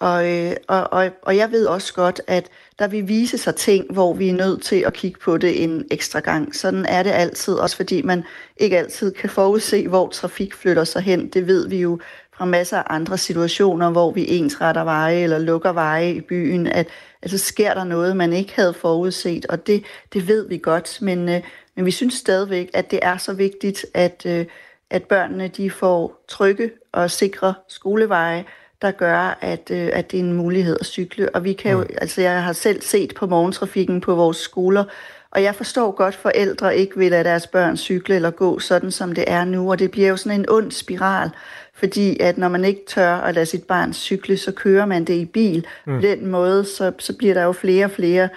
Og, 0.00 0.30
øh, 0.32 0.56
og, 0.68 0.92
og, 0.92 1.10
og 1.22 1.36
jeg 1.36 1.50
ved 1.50 1.66
også 1.66 1.94
godt, 1.94 2.20
at 2.26 2.48
der 2.78 2.88
vil 2.88 3.08
vise 3.08 3.38
sig 3.38 3.54
ting, 3.54 3.92
hvor 3.92 4.14
vi 4.14 4.28
er 4.28 4.34
nødt 4.34 4.62
til 4.62 4.76
at 4.86 4.92
kigge 4.92 5.20
på 5.20 5.36
det 5.36 5.62
en 5.62 5.84
ekstra 5.90 6.20
gang. 6.20 6.54
Sådan 6.54 6.86
er 6.86 7.02
det 7.02 7.10
altid, 7.10 7.54
også 7.54 7.76
fordi 7.76 8.02
man 8.02 8.24
ikke 8.56 8.78
altid 8.78 9.12
kan 9.12 9.30
forudse, 9.30 9.88
hvor 9.88 10.08
trafik 10.08 10.54
flytter 10.54 10.84
sig 10.84 11.02
hen. 11.02 11.28
Det 11.28 11.46
ved 11.46 11.68
vi 11.68 11.80
jo 11.80 12.00
fra 12.38 12.44
masser 12.44 12.78
af 12.78 12.84
andre 12.94 13.18
situationer, 13.18 13.90
hvor 13.90 14.12
vi 14.12 14.26
ensretter 14.28 14.84
veje 14.84 15.16
eller 15.16 15.38
lukker 15.38 15.72
veje 15.72 16.12
i 16.12 16.20
byen, 16.20 16.66
at 16.66 16.88
altså 17.22 17.38
sker 17.38 17.74
der 17.74 17.84
noget, 17.84 18.16
man 18.16 18.32
ikke 18.32 18.52
havde 18.56 18.74
forudset, 18.74 19.46
og 19.46 19.66
det, 19.66 19.84
det 20.12 20.28
ved 20.28 20.48
vi 20.48 20.58
godt, 20.58 20.98
men, 21.02 21.28
øh, 21.28 21.40
men 21.76 21.86
vi 21.86 21.90
synes 21.90 22.14
stadigvæk, 22.14 22.70
at 22.74 22.90
det 22.90 22.98
er 23.02 23.16
så 23.16 23.32
vigtigt, 23.32 23.86
at, 23.94 24.22
øh, 24.26 24.46
at 24.90 25.02
børnene 25.02 25.48
de 25.48 25.70
får 25.70 26.24
trygge 26.28 26.70
og 26.92 27.10
sikre 27.10 27.54
skoleveje, 27.68 28.44
der 28.82 28.90
gør, 28.90 29.38
at, 29.40 29.70
øh, 29.70 29.90
at 29.92 30.10
det 30.10 30.20
er 30.20 30.24
en 30.24 30.32
mulighed 30.32 30.76
at 30.80 30.86
cykle. 30.86 31.34
Og 31.34 31.44
vi 31.44 31.52
kan 31.52 31.72
jo, 31.72 31.78
mm. 31.78 31.96
altså 32.00 32.20
jeg 32.20 32.42
har 32.42 32.52
selv 32.52 32.82
set 32.82 33.14
på 33.14 33.26
morgentrafikken 33.26 34.00
på 34.00 34.14
vores 34.14 34.36
skoler, 34.36 34.84
og 35.30 35.42
jeg 35.42 35.54
forstår 35.54 35.90
godt, 35.90 36.14
at 36.14 36.20
forældre 36.20 36.76
ikke 36.76 36.98
vil 36.98 37.10
lade 37.10 37.24
deres 37.24 37.46
børn 37.46 37.76
cykle 37.76 38.14
eller 38.14 38.30
gå 38.30 38.58
sådan, 38.58 38.90
som 38.90 39.14
det 39.14 39.24
er 39.26 39.44
nu. 39.44 39.70
Og 39.70 39.78
det 39.78 39.90
bliver 39.90 40.08
jo 40.08 40.16
sådan 40.16 40.40
en 40.40 40.46
ond 40.48 40.72
spiral, 40.72 41.30
fordi 41.78 42.20
at 42.20 42.38
når 42.38 42.48
man 42.48 42.64
ikke 42.64 42.80
tør 42.86 43.14
at 43.14 43.34
lade 43.34 43.46
sit 43.46 43.64
barn 43.64 43.92
cykle, 43.92 44.36
så 44.36 44.52
kører 44.52 44.86
man 44.86 45.04
det 45.04 45.14
i 45.14 45.24
bil. 45.24 45.66
Mm. 45.86 45.94
På 45.94 46.00
den 46.00 46.26
måde, 46.26 46.64
så, 46.64 46.92
så 46.98 47.16
bliver 47.16 47.34
der 47.34 47.42
jo 47.42 47.52
flere 47.52 47.84
og 47.84 47.90
flere 47.90 48.28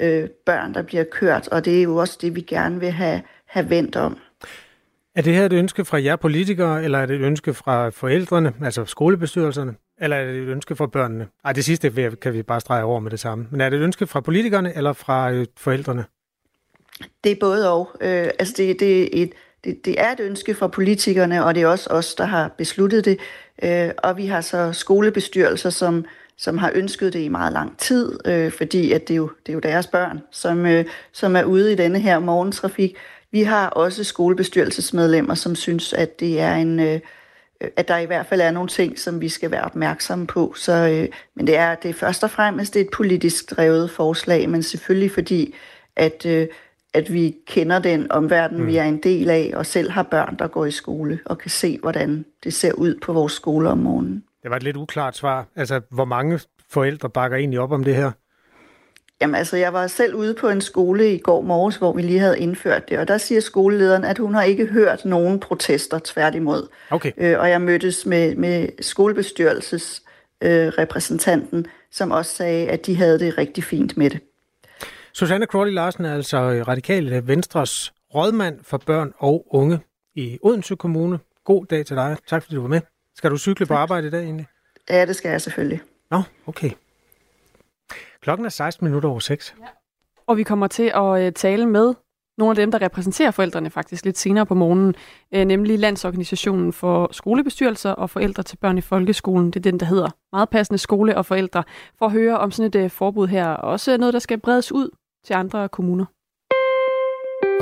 øh, 0.00 0.28
børn, 0.46 0.74
der 0.74 0.82
bliver 0.82 1.04
kørt, 1.04 1.48
og 1.48 1.64
det 1.64 1.78
er 1.78 1.82
jo 1.82 1.96
også 1.96 2.18
det, 2.20 2.34
vi 2.34 2.40
gerne 2.40 2.80
vil 2.80 2.90
have, 2.90 3.22
have 3.46 3.70
vendt 3.70 3.96
om. 3.96 4.18
Er 5.14 5.22
det 5.22 5.34
her 5.34 5.46
et 5.46 5.52
ønske 5.52 5.84
fra 5.84 6.02
jer 6.02 6.16
politikere, 6.16 6.84
eller 6.84 6.98
er 6.98 7.06
det 7.06 7.16
et 7.16 7.22
ønske 7.22 7.54
fra 7.54 7.88
forældrene, 7.88 8.52
altså 8.64 8.84
skolebestyrelserne, 8.84 9.74
eller 10.00 10.16
er 10.16 10.24
det 10.32 10.42
et 10.42 10.48
ønske 10.48 10.76
fra 10.76 10.86
børnene? 10.86 11.26
Ej, 11.44 11.52
det 11.52 11.64
sidste 11.64 12.16
kan 12.22 12.32
vi 12.32 12.42
bare 12.42 12.60
strege 12.60 12.84
over 12.84 13.00
med 13.00 13.10
det 13.10 13.20
samme. 13.20 13.46
Men 13.50 13.60
er 13.60 13.70
det 13.70 13.78
et 13.78 13.82
ønske 13.82 14.06
fra 14.06 14.20
politikerne 14.20 14.76
eller 14.76 14.92
fra 14.92 15.30
øh, 15.32 15.46
forældrene? 15.56 16.04
Det 17.24 17.32
er 17.32 17.36
både 17.40 17.72
og. 17.72 17.90
Øh, 18.00 18.28
altså 18.38 18.54
det, 18.56 18.80
det, 18.80 19.02
er 19.02 19.22
et, 19.22 19.32
det, 19.66 19.84
det 19.84 20.00
er 20.00 20.12
et 20.12 20.20
ønske 20.20 20.54
fra 20.54 20.66
politikerne, 20.66 21.44
og 21.44 21.54
det 21.54 21.62
er 21.62 21.66
også 21.66 21.90
os, 21.90 22.14
der 22.14 22.24
har 22.24 22.48
besluttet 22.48 23.04
det. 23.04 23.18
Øh, 23.62 23.90
og 23.98 24.16
vi 24.16 24.26
har 24.26 24.40
så 24.40 24.72
skolebestyrelser, 24.72 25.70
som, 25.70 26.04
som 26.36 26.58
har 26.58 26.72
ønsket 26.74 27.12
det 27.12 27.20
i 27.20 27.28
meget 27.28 27.52
lang 27.52 27.78
tid, 27.78 28.18
øh, 28.26 28.52
fordi 28.52 28.92
at 28.92 29.08
det, 29.08 29.14
er 29.14 29.16
jo, 29.16 29.30
det 29.46 29.52
er 29.52 29.54
jo 29.54 29.60
deres 29.60 29.86
børn, 29.86 30.20
som, 30.30 30.66
øh, 30.66 30.84
som 31.12 31.36
er 31.36 31.44
ude 31.44 31.72
i 31.72 31.76
denne 31.76 32.00
her 32.00 32.18
morgentrafik. 32.18 32.96
Vi 33.30 33.42
har 33.42 33.68
også 33.68 34.04
skolebestyrelsesmedlemmer, 34.04 35.34
som 35.34 35.54
synes, 35.54 35.92
at 35.92 36.20
det 36.20 36.40
er 36.40 36.54
en, 36.54 36.80
øh, 36.80 37.00
at 37.76 37.88
der 37.88 37.98
i 37.98 38.06
hvert 38.06 38.26
fald 38.26 38.40
er 38.40 38.50
nogle 38.50 38.68
ting, 38.68 38.98
som 38.98 39.20
vi 39.20 39.28
skal 39.28 39.50
være 39.50 39.62
opmærksomme 39.62 40.26
på. 40.26 40.54
Så, 40.56 40.72
øh, 40.72 41.08
men 41.34 41.46
det 41.46 41.56
er, 41.56 41.74
det 41.74 41.88
er 41.88 41.94
først 41.94 42.24
og 42.24 42.30
fremmest 42.30 42.74
det 42.74 42.80
er 42.80 42.84
et 42.84 42.90
politisk 42.90 43.50
drevet 43.50 43.90
forslag, 43.90 44.50
men 44.50 44.62
selvfølgelig 44.62 45.10
fordi, 45.10 45.54
at, 45.96 46.26
øh, 46.26 46.46
at 46.96 47.12
vi 47.12 47.36
kender 47.46 47.78
den 47.78 48.12
omverden, 48.12 48.60
mm. 48.60 48.66
vi 48.66 48.76
er 48.76 48.84
en 48.84 49.02
del 49.02 49.30
af, 49.30 49.52
og 49.54 49.66
selv 49.66 49.90
har 49.90 50.02
børn, 50.02 50.36
der 50.38 50.46
går 50.46 50.66
i 50.66 50.70
skole, 50.70 51.18
og 51.24 51.38
kan 51.38 51.50
se, 51.50 51.78
hvordan 51.82 52.24
det 52.44 52.54
ser 52.54 52.72
ud 52.72 52.98
på 53.02 53.12
vores 53.12 53.32
skole 53.32 53.68
om 53.68 53.78
morgenen. 53.78 54.24
Det 54.42 54.50
var 54.50 54.56
et 54.56 54.62
lidt 54.62 54.76
uklart 54.76 55.16
svar. 55.16 55.46
Altså, 55.56 55.80
hvor 55.90 56.04
mange 56.04 56.40
forældre 56.70 57.10
bakker 57.10 57.36
egentlig 57.36 57.60
op 57.60 57.72
om 57.72 57.84
det 57.84 57.96
her? 57.96 58.10
Jamen 59.20 59.34
altså, 59.34 59.56
jeg 59.56 59.72
var 59.72 59.86
selv 59.86 60.14
ude 60.14 60.34
på 60.34 60.48
en 60.48 60.60
skole 60.60 61.14
i 61.14 61.18
går 61.18 61.42
morges, 61.42 61.76
hvor 61.76 61.92
vi 61.92 62.02
lige 62.02 62.18
havde 62.18 62.38
indført 62.38 62.88
det, 62.88 62.98
og 62.98 63.08
der 63.08 63.18
siger 63.18 63.40
skolelederen, 63.40 64.04
at 64.04 64.18
hun 64.18 64.34
har 64.34 64.42
ikke 64.42 64.66
hørt 64.66 65.04
nogen 65.04 65.40
protester 65.40 65.98
tværtimod. 66.04 66.68
Okay. 66.90 67.12
Øh, 67.18 67.38
og 67.38 67.50
jeg 67.50 67.60
mødtes 67.60 68.06
med, 68.06 68.34
med 68.34 68.68
skolebestyrelses 68.80 70.02
øh, 70.42 70.66
repræsentanten, 70.66 71.66
som 71.90 72.10
også 72.10 72.34
sagde, 72.34 72.68
at 72.68 72.86
de 72.86 72.96
havde 72.96 73.18
det 73.18 73.38
rigtig 73.38 73.64
fint 73.64 73.96
med 73.96 74.10
det. 74.10 74.20
Susanne 75.18 75.46
Crawley 75.46 75.72
Larsen 75.72 76.04
er 76.04 76.14
altså 76.14 76.38
radikale 76.68 77.26
Venstres 77.26 77.92
rådmand 78.14 78.58
for 78.62 78.78
børn 78.78 79.12
og 79.18 79.46
unge 79.50 79.80
i 80.14 80.38
Odense 80.42 80.76
Kommune. 80.76 81.18
God 81.44 81.66
dag 81.66 81.86
til 81.86 81.96
dig. 81.96 82.16
Tak 82.26 82.42
fordi 82.42 82.54
du 82.54 82.60
var 82.60 82.68
med. 82.68 82.80
Skal 83.14 83.30
du 83.30 83.38
cykle 83.38 83.66
på 83.66 83.74
arbejde 83.74 84.06
i 84.06 84.10
dag 84.10 84.22
egentlig? 84.22 84.46
Ja, 84.90 85.06
det 85.06 85.16
skal 85.16 85.30
jeg 85.30 85.40
selvfølgelig. 85.40 85.80
Nå, 86.10 86.22
okay. 86.46 86.70
Klokken 88.20 88.46
er 88.46 88.50
16 88.50 88.84
minutter 88.84 89.08
over 89.08 89.18
6. 89.18 89.54
Ja. 89.60 89.66
Og 90.26 90.36
vi 90.36 90.42
kommer 90.42 90.66
til 90.66 90.92
at 90.94 91.22
øh, 91.22 91.32
tale 91.32 91.66
med 91.66 91.94
nogle 92.38 92.50
af 92.50 92.56
dem, 92.56 92.70
der 92.70 92.82
repræsenterer 92.82 93.30
forældrene 93.30 93.70
faktisk 93.70 94.04
lidt 94.04 94.18
senere 94.18 94.46
på 94.46 94.54
morgenen, 94.54 94.94
øh, 95.34 95.44
nemlig 95.44 95.78
Landsorganisationen 95.78 96.72
for 96.72 97.08
skolebestyrelser 97.12 97.90
og 97.90 98.10
forældre 98.10 98.42
til 98.42 98.56
børn 98.56 98.78
i 98.78 98.80
folkeskolen. 98.80 99.46
Det 99.46 99.56
er 99.56 99.70
den, 99.70 99.80
der 99.80 99.86
hedder 99.86 100.10
meget 100.32 100.48
passende 100.48 100.78
skole 100.78 101.16
og 101.16 101.26
forældre, 101.26 101.64
for 101.98 102.06
at 102.06 102.12
høre 102.12 102.38
om 102.38 102.50
sådan 102.50 102.68
et 102.68 102.74
øh, 102.84 102.90
forbud 102.90 103.26
her, 103.26 103.48
og 103.48 103.70
også 103.70 103.96
noget, 103.96 104.14
der 104.14 104.20
skal 104.20 104.40
bredes 104.40 104.72
ud 104.72 104.90
til 105.26 105.34
andre 105.34 105.68
kommuner. 105.68 106.04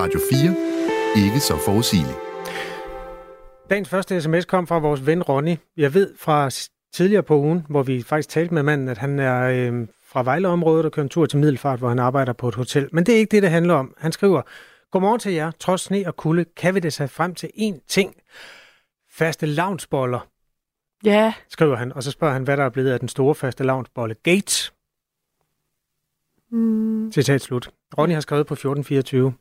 Radio 0.00 0.20
4. 0.30 1.24
Ikke 1.26 1.40
så 1.40 1.56
forudsigeligt. 1.64 2.18
Dagens 3.70 3.88
første 3.88 4.20
sms 4.20 4.44
kom 4.44 4.66
fra 4.66 4.78
vores 4.78 5.06
ven 5.06 5.22
Ronny. 5.22 5.56
Jeg 5.76 5.94
ved 5.94 6.14
fra 6.18 6.50
tidligere 6.92 7.22
på 7.22 7.36
ugen, 7.38 7.66
hvor 7.68 7.82
vi 7.82 8.02
faktisk 8.02 8.28
talte 8.28 8.54
med 8.54 8.62
manden, 8.62 8.88
at 8.88 8.98
han 8.98 9.18
er 9.18 9.42
øh, 9.42 9.88
fra 10.06 10.22
Vejleområdet 10.22 10.86
og 10.86 10.92
kører 10.92 11.04
en 11.04 11.08
tur 11.08 11.26
til 11.26 11.38
Middelfart, 11.38 11.78
hvor 11.78 11.88
han 11.88 11.98
arbejder 11.98 12.32
på 12.32 12.48
et 12.48 12.54
hotel. 12.54 12.88
Men 12.92 13.06
det 13.06 13.14
er 13.14 13.18
ikke 13.18 13.30
det, 13.30 13.42
det 13.42 13.50
handler 13.50 13.74
om. 13.74 13.94
Han 13.98 14.12
skriver, 14.12 14.42
Godmorgen 14.90 15.20
til 15.20 15.32
jer. 15.32 15.50
Trods 15.50 15.80
sne 15.80 16.04
og 16.06 16.16
kulde 16.16 16.44
kan 16.44 16.74
vi 16.74 16.80
det 16.80 16.92
sig 16.92 17.10
frem 17.10 17.34
til 17.34 17.50
én 17.56 17.86
ting. 17.88 18.14
Faste 19.12 19.46
lavnsboller. 19.46 20.28
Ja. 21.04 21.34
Skriver 21.48 21.76
han, 21.76 21.92
og 21.92 22.02
så 22.02 22.10
spørger 22.10 22.34
han, 22.34 22.42
hvad 22.42 22.56
der 22.56 22.64
er 22.64 22.68
blevet 22.68 22.90
af 22.90 23.00
den 23.00 23.08
store 23.08 23.34
faste 23.34 23.64
lavnsbolle. 23.64 24.14
Gates. 24.22 24.72
Mm. 26.54 27.12
Citat 27.12 27.40
slut. 27.40 27.70
Ronny 27.98 28.12
har 28.12 28.20
skrevet 28.20 28.46
på 28.46 28.54
1424. 28.54 29.34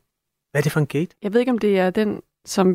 Hvad 0.50 0.60
er 0.60 0.62
det 0.62 0.72
for 0.72 0.80
en 0.80 0.86
gate? 0.86 1.16
Jeg 1.22 1.32
ved 1.32 1.40
ikke, 1.40 1.52
om 1.52 1.58
det 1.58 1.78
er 1.78 1.90
den, 1.90 2.22
som 2.44 2.68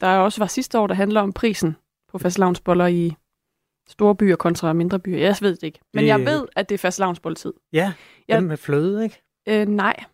der 0.00 0.16
også 0.16 0.40
var 0.40 0.46
sidste 0.46 0.78
år, 0.78 0.86
der 0.86 0.94
handler 0.94 1.20
om 1.20 1.32
prisen 1.32 1.76
på 2.08 2.18
fastelavnsboller 2.18 2.86
i 2.86 3.16
store 3.88 4.16
byer 4.16 4.36
kontra 4.36 4.72
mindre 4.72 4.98
byer. 4.98 5.18
Jeg 5.18 5.36
ved 5.40 5.56
det 5.56 5.62
ikke. 5.62 5.80
Men 5.94 6.02
det... 6.02 6.08
jeg 6.08 6.20
ved, 6.20 6.46
at 6.56 6.68
det 6.68 6.74
er 6.74 6.78
fastelavnsboldtid. 6.78 7.52
Ja, 7.72 7.92
jeg... 8.28 8.36
dem 8.36 8.48
med 8.48 8.56
fløde, 8.56 9.04
ikke? 9.04 9.22
Øh, 9.48 9.68
nej. 9.68 10.04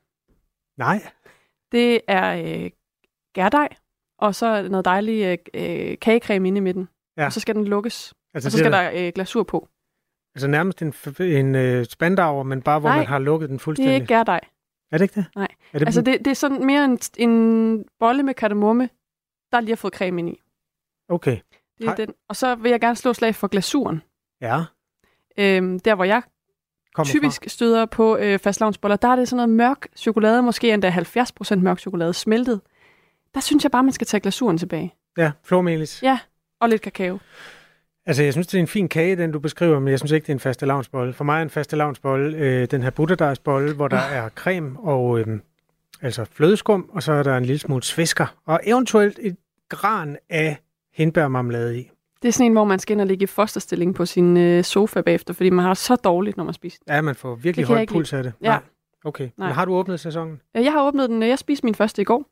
Nej? 0.79 1.03
Det 1.73 2.01
er 2.09 2.63
øh, 2.65 2.71
gærdej, 3.35 3.69
og 4.19 4.35
så 4.35 4.69
noget 4.69 4.85
dejlig 4.85 5.39
øh, 5.55 5.99
kagecreme 5.99 6.49
inde 6.49 6.59
i 6.59 6.61
midten. 6.61 6.89
Ja. 7.17 7.25
Og 7.25 7.33
så 7.33 7.41
skal 7.41 7.55
den 7.55 7.65
lukkes. 7.65 8.15
Altså, 8.35 8.49
og 8.49 8.53
så 8.53 8.59
skal 8.59 8.73
der 8.73 8.91
øh, 8.95 9.13
glasur 9.15 9.43
på. 9.43 9.69
Altså 10.37 10.47
nærmest 10.47 10.83
en, 10.83 10.95
en 11.21 11.55
øh, 11.55 11.87
spandauer, 11.87 12.43
men 12.43 12.63
bare 12.63 12.79
hvor 12.81 12.89
Nej, 12.89 12.99
man 12.99 13.07
har 13.07 13.19
lukket 13.19 13.49
den 13.51 13.59
fuldstændig. 13.59 13.89
det 13.89 13.97
er 13.97 14.01
ikke 14.01 14.07
gærdej. 14.15 14.41
Er 14.93 14.99
det 14.99 15.05
ikke 15.05 15.15
det? 15.15 15.25
Nej. 15.37 15.49
Er 15.73 15.79
det 15.79 15.87
altså 15.87 16.03
det, 16.03 16.19
det 16.19 16.27
er 16.27 16.35
sådan 16.35 16.67
mere 16.67 16.85
en, 16.85 16.99
en 17.17 17.85
bolle 17.99 18.23
med 18.23 18.35
kardemomme, 18.35 18.89
der 19.53 19.61
lige 19.61 19.71
har 19.71 19.77
fået 19.77 19.95
creme 19.95 20.19
ind 20.21 20.29
i. 20.29 20.43
Okay. 21.09 21.39
Det 21.79 21.89
er 21.89 21.95
den. 21.95 22.15
Og 22.29 22.37
så 22.37 22.55
vil 22.55 22.71
jeg 22.71 22.81
gerne 22.81 22.97
slå 22.97 23.13
slag 23.13 23.35
for 23.35 23.47
glasuren. 23.49 24.03
Ja. 24.41 24.63
Øhm, 25.39 25.81
der 25.81 25.95
hvor 25.95 26.05
jeg 26.05 26.23
Kommer 26.95 27.11
typisk 27.11 27.43
fra. 27.43 27.49
støder 27.49 27.87
på 27.87 28.17
øh, 28.17 28.39
fastlavnsboller, 28.39 28.97
der 28.97 29.09
er 29.09 29.17
det 29.17 29.29
sådan 29.29 29.37
noget 29.37 29.49
mørk 29.49 29.87
chokolade, 29.97 30.43
måske 30.43 30.73
endda 30.73 30.91
70% 30.91 31.55
mørk 31.57 31.79
chokolade 31.79 32.15
smeltet. 32.15 32.61
Der 33.35 33.41
synes 33.41 33.65
jeg 33.65 33.71
bare, 33.71 33.83
man 33.83 33.93
skal 33.93 34.07
tage 34.07 34.21
glasuren 34.21 34.59
tilbage. 34.59 34.95
Ja, 35.19 35.33
flormelis. 35.45 36.03
Ja, 36.03 36.19
og 36.61 36.69
lidt 36.69 36.83
kakao. 36.83 37.19
Altså, 38.07 38.23
jeg 38.23 38.33
synes, 38.33 38.47
det 38.47 38.59
er 38.59 38.61
en 38.61 38.67
fin 38.67 38.89
kage, 38.89 39.17
den 39.17 39.33
du 39.33 39.39
beskriver, 39.39 39.79
men 39.79 39.89
jeg 39.89 39.99
synes 39.99 40.13
ikke, 40.13 40.25
det 40.25 40.33
er 40.33 40.37
en 40.37 40.41
faste 40.41 40.67
lavnsbolle. 40.67 41.13
For 41.13 41.25
mig 41.25 41.39
er 41.39 41.43
en 41.43 41.51
faste 41.51 41.77
lavnsbolle 41.77 42.37
øh, 42.37 42.67
den 42.71 42.83
her 42.83 42.91
butterdejsbolle, 42.91 43.75
hvor 43.75 43.89
der 43.89 43.97
er 43.97 44.29
creme 44.29 44.81
og 44.81 45.21
øh, 45.21 45.27
altså 46.03 46.25
flødeskum, 46.25 46.91
og 46.93 47.03
så 47.03 47.13
er 47.13 47.23
der 47.23 47.37
en 47.37 47.45
lille 47.45 47.59
smule 47.59 47.83
svisker, 47.83 48.27
og 48.47 48.61
eventuelt 48.65 49.19
et 49.23 49.37
gran 49.69 50.17
af 50.31 50.57
hindbærmarmelade 50.95 51.81
i. 51.81 51.91
Det 52.23 52.29
er 52.29 52.33
sådan 52.33 52.47
en, 52.47 52.53
hvor 52.53 52.65
man 52.65 52.79
skal 52.79 52.93
ind 52.95 53.01
og 53.01 53.07
ligge 53.07 53.23
i 53.23 53.27
fosterstilling 53.27 53.95
på 53.95 54.07
sin 54.07 54.37
øh, 54.37 54.65
sofa 54.65 55.01
bagefter, 55.01 55.35
fordi 55.35 55.51
man 55.51 55.65
har 55.65 55.75
så 55.75 55.97
dårligt, 55.97 56.37
når 56.37 56.45
man 56.45 56.55
spiser. 56.55 56.79
Ja, 56.89 57.01
man 57.01 57.15
får 57.15 57.35
virkelig 57.35 57.67
høj 57.67 57.87
puls 57.87 58.13
af 58.13 58.23
det. 58.23 58.33
Ja. 58.43 58.49
Nej. 58.49 58.61
Okay. 59.05 59.29
Nej. 59.37 59.49
Men 59.49 59.55
har 59.55 59.65
du 59.65 59.75
åbnet 59.75 60.01
sæsonen? 60.01 60.41
Jeg 60.55 60.73
har 60.73 60.87
åbnet 60.87 61.11
den. 61.11 61.23
Jeg 61.23 61.39
spiste 61.39 61.67
min 61.67 61.75
første 61.75 62.03
i 62.03 62.05
går. 62.05 62.25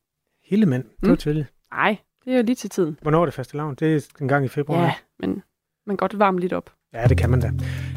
Hele 0.44 0.66
mænd. 0.66 0.84
Det 0.84 0.92
var 1.02 1.08
mm. 1.08 1.16
tidligt. 1.16 1.52
Nej, 1.72 1.96
det 2.24 2.32
er 2.32 2.36
jo 2.36 2.42
lige 2.42 2.54
til 2.56 2.70
tiden. 2.70 2.98
Hvornår 3.02 3.20
er 3.20 3.24
det 3.24 3.34
faste 3.34 3.56
lavn? 3.56 3.74
Det 3.74 3.94
er 3.94 4.08
en 4.20 4.28
gang 4.28 4.44
i 4.44 4.48
februar. 4.48 4.82
Ja, 4.82 4.94
men 5.18 5.42
man 5.86 5.96
godt 5.96 6.18
varme 6.18 6.40
lidt 6.40 6.52
op. 6.52 6.70
Ja, 6.94 7.04
det 7.06 7.16
kan 7.16 7.30
man 7.30 7.40
da. 7.40 7.50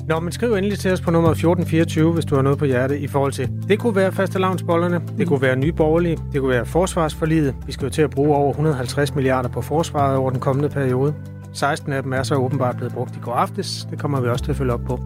Nå, 0.08 0.20
men 0.20 0.32
skriv 0.32 0.54
endelig 0.54 0.80
til 0.80 0.92
os 0.92 1.02
på 1.02 1.12
nummer 1.12 1.30
1424, 1.30 2.14
hvis 2.14 2.26
du 2.26 2.36
har 2.36 2.42
noget 2.42 2.60
på 2.60 2.66
hjerte 2.66 3.00
i 3.00 3.08
forhold 3.08 3.32
til. 3.32 3.50
Det 3.68 3.80
kunne 3.80 3.96
være 3.96 4.12
faste 4.12 4.40
lavnsbollerne, 4.40 5.02
det 5.18 5.28
kunne 5.28 5.42
være 5.42 5.56
nye 5.56 5.72
borgerlige, 5.72 6.18
det 6.34 6.42
kunne 6.42 6.52
være 6.52 6.66
forsvarsforliget. 6.66 7.56
Vi 7.66 7.72
skal 7.72 7.86
jo 7.86 7.90
til 7.90 8.02
at 8.02 8.10
bruge 8.10 8.36
over 8.36 8.50
150 8.50 9.16
milliarder 9.16 9.50
på 9.50 9.62
forsvaret 9.62 10.18
over 10.18 10.30
den 10.32 10.40
kommende 10.40 10.70
periode. 10.70 11.14
16 11.54 11.94
af 11.94 12.04
dem 12.04 12.14
er 12.14 12.24
så 12.24 12.36
åbenbart 12.36 12.76
blevet 12.78 12.94
brugt 12.94 13.16
i 13.16 13.20
går 13.20 13.34
aftes. 13.34 13.88
Det 13.92 14.00
kommer 14.00 14.22
vi 14.22 14.28
også 14.28 14.44
til 14.44 14.52
at 14.52 14.58
følge 14.58 14.74
op 14.74 14.82
på. 14.86 15.00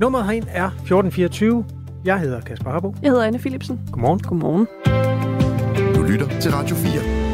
Nummeret 0.00 0.24
herind 0.24 0.44
er 0.48 0.66
1424. 0.66 1.64
Jeg 2.04 2.20
hedder 2.20 2.40
Kasper 2.40 2.70
Harbo. 2.70 2.94
Jeg 3.02 3.10
hedder 3.10 3.24
Anne 3.24 3.38
Philipsen. 3.38 3.80
Godmorgen. 3.92 4.20
Godmorgen. 4.20 4.66
Du 5.94 6.02
lytter 6.02 6.40
til 6.40 6.52
Radio 6.52 6.76
4. 6.76 7.25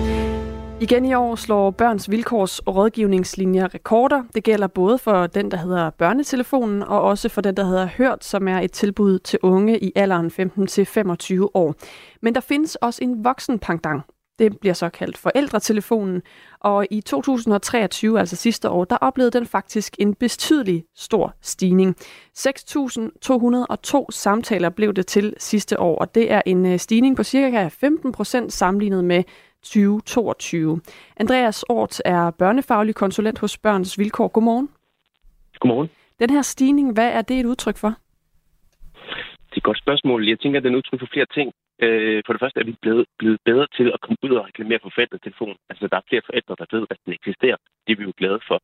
Igen 0.82 1.04
i 1.04 1.14
år 1.14 1.34
slår 1.34 1.70
børns 1.70 2.10
vilkårs 2.10 2.60
rådgivningslinjer 2.60 3.74
rekorder. 3.74 4.22
Det 4.34 4.44
gælder 4.44 4.66
både 4.66 4.98
for 4.98 5.26
den, 5.26 5.50
der 5.50 5.56
hedder 5.56 5.90
børnetelefonen, 5.90 6.82
og 6.82 7.02
også 7.02 7.28
for 7.28 7.40
den, 7.40 7.56
der 7.56 7.64
hedder 7.64 7.86
Hørt, 7.86 8.24
som 8.24 8.48
er 8.48 8.60
et 8.60 8.72
tilbud 8.72 9.18
til 9.18 9.38
unge 9.42 9.78
i 9.78 9.92
alderen 9.96 10.26
15-25 10.26 11.48
år. 11.54 11.74
Men 12.22 12.34
der 12.34 12.40
findes 12.40 12.76
også 12.76 13.04
en 13.04 13.24
voksenpangdang. 13.24 14.02
Det 14.38 14.58
bliver 14.60 14.74
så 14.74 14.88
kaldt 14.88 15.18
forældretelefonen, 15.18 16.22
og 16.60 16.86
i 16.90 17.00
2023, 17.00 18.20
altså 18.20 18.36
sidste 18.36 18.70
år, 18.70 18.84
der 18.84 18.96
oplevede 18.96 19.38
den 19.38 19.46
faktisk 19.46 19.96
en 19.98 20.14
betydelig 20.14 20.84
stor 20.96 21.34
stigning. 21.42 21.96
6.202 22.38 24.06
samtaler 24.10 24.68
blev 24.68 24.94
det 24.94 25.06
til 25.06 25.34
sidste 25.38 25.80
år, 25.80 25.98
og 25.98 26.14
det 26.14 26.32
er 26.32 26.42
en 26.46 26.66
øh, 26.66 26.78
stigning 26.78 27.16
på 27.16 27.22
cirka 27.22 27.68
15 27.68 28.12
procent 28.12 28.52
sammenlignet 28.52 29.04
med 29.04 29.24
2022. 29.62 30.80
Andreas 31.16 31.62
Ort 31.62 32.00
er 32.04 32.30
børnefaglig 32.30 32.94
konsulent 32.94 33.38
hos 33.38 33.58
Børns 33.58 33.98
Vilkår. 33.98 34.28
Godmorgen. 34.28 34.68
Godmorgen. 35.60 35.90
Den 36.18 36.30
her 36.30 36.42
stigning, 36.42 36.92
hvad 36.92 37.10
er 37.12 37.22
det 37.22 37.40
et 37.40 37.46
udtryk 37.46 37.76
for? 37.76 37.92
Det 39.48 39.56
er 39.56 39.62
et 39.64 39.70
godt 39.70 39.78
spørgsmål. 39.78 40.28
Jeg 40.28 40.40
tænker, 40.40 40.58
at 40.58 40.64
den 40.64 40.72
er 40.72 40.78
udtryk 40.78 41.00
for 41.00 41.12
flere 41.12 41.26
ting. 41.36 41.52
Øh, 41.84 42.22
for 42.26 42.32
det 42.32 42.40
første 42.42 42.60
er 42.60 42.64
vi 42.64 42.74
blevet, 42.82 43.06
blevet 43.18 43.38
bedre 43.44 43.66
til 43.76 43.86
at 43.94 44.00
komme 44.00 44.16
ud 44.22 44.32
og 44.38 44.44
reklamere 44.48 44.80
for 44.82 44.90
forældretelefon. 44.94 45.56
Altså, 45.70 45.84
der 45.90 45.96
er 45.96 46.08
flere 46.08 46.26
forældre, 46.28 46.54
der 46.60 46.66
ved, 46.76 46.84
at 46.90 46.98
den 47.04 47.12
eksisterer. 47.12 47.56
Det 47.84 47.92
er 47.92 47.98
vi 48.00 48.04
jo 48.10 48.14
glade 48.16 48.40
for. 48.48 48.58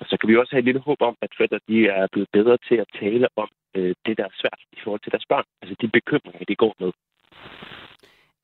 Og 0.00 0.04
så 0.08 0.14
kan 0.16 0.28
vi 0.28 0.36
også 0.36 0.52
have 0.54 0.64
et 0.64 0.68
lille 0.70 0.86
håb 0.88 1.00
om, 1.10 1.16
at 1.24 1.30
forældre 1.36 1.60
de 1.68 1.78
er 1.86 2.06
blevet 2.12 2.28
bedre 2.32 2.56
til 2.68 2.76
at 2.84 2.88
tale 3.00 3.26
om 3.42 3.48
øh, 3.76 3.94
det, 4.06 4.14
der 4.18 4.24
er 4.24 4.38
svært 4.40 4.60
i 4.76 4.78
forhold 4.84 5.00
til 5.02 5.12
deres 5.12 5.26
børn. 5.32 5.46
Altså 5.62 5.74
de 5.80 5.88
bekymringer, 5.98 6.44
de 6.50 6.56
går 6.62 6.74
med. 6.80 6.90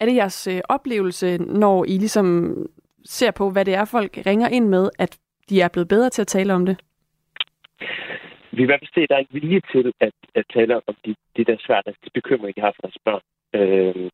Er 0.00 0.06
det 0.06 0.14
jeres 0.14 0.46
øh, 0.46 0.60
oplevelse, 0.68 1.38
når 1.38 1.84
I 1.84 1.94
ligesom 1.98 2.26
ser 3.04 3.30
på, 3.30 3.50
hvad 3.50 3.64
det 3.64 3.74
er, 3.74 3.84
folk 3.84 4.12
ringer 4.26 4.48
ind 4.48 4.68
med, 4.68 4.90
at 4.98 5.18
de 5.48 5.60
er 5.60 5.68
blevet 5.68 5.88
bedre 5.88 6.10
til 6.10 6.22
at 6.22 6.26
tale 6.26 6.54
om 6.54 6.66
det? 6.66 6.76
Vi 8.50 8.56
vil 8.56 8.62
i 8.62 8.70
hvert 8.70 8.80
fald 8.80 8.94
se, 8.94 9.00
at 9.00 9.08
der 9.08 9.16
er 9.16 9.20
en 9.20 9.34
vilje 9.40 9.60
til 9.72 9.92
at, 10.00 10.12
at 10.34 10.44
tale 10.54 10.74
om 10.76 10.94
de, 11.04 11.14
de 11.36 11.44
der 11.44 11.56
svært, 11.66 11.84
altså 11.86 12.00
de 12.04 12.10
bekymringer, 12.14 12.54
de 12.54 12.60
har 12.66 12.72
for 12.76 12.82
deres 12.82 12.98
børn. 13.04 13.24
Øh, 13.58 14.10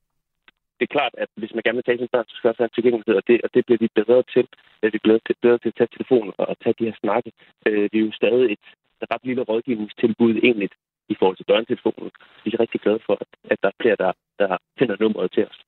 det 0.78 0.84
er 0.86 0.96
klart, 0.98 1.14
at 1.18 1.28
hvis 1.40 1.54
man 1.54 1.62
gerne 1.64 1.76
vil 1.76 1.88
tale 1.88 2.02
med 2.04 2.14
børn, 2.14 2.28
så 2.28 2.36
skal 2.36 2.48
også 2.48 2.62
have 2.62 2.74
tilgængelighed, 2.74 3.14
og 3.20 3.26
det, 3.28 3.40
og 3.44 3.50
det 3.54 3.66
bliver 3.66 3.82
vi 3.84 3.88
bedre 4.00 4.22
til. 4.34 4.44
Det 4.80 4.86
er 4.88 4.96
vi 4.96 5.06
bedre 5.06 5.20
til, 5.26 5.34
bedre 5.42 5.58
til 5.58 5.72
at 5.72 5.78
tage 5.78 5.94
telefonen 5.96 6.32
og 6.38 6.56
tage 6.62 6.74
de 6.78 6.84
her 6.88 6.96
snakke. 7.04 7.32
Øh, 7.66 7.84
det 7.90 7.96
er 7.98 8.06
jo 8.08 8.12
stadig 8.12 8.52
et 8.52 8.66
ret 9.12 9.24
lille 9.28 9.42
rådgivningstilbud 9.42 10.34
egentlig 10.48 10.70
i 11.08 11.14
forhold 11.18 11.36
til 11.36 11.50
børnetelefonen. 11.50 12.10
Vi 12.44 12.50
er 12.52 12.60
rigtig 12.60 12.80
glade 12.80 13.00
for, 13.06 13.16
at 13.52 13.58
der 13.62 13.68
er 13.68 13.80
flere, 13.82 13.96
der, 13.96 14.12
der 14.38 14.56
finder 14.78 14.96
nummeret 15.00 15.32
til 15.32 15.46
os. 15.50 15.58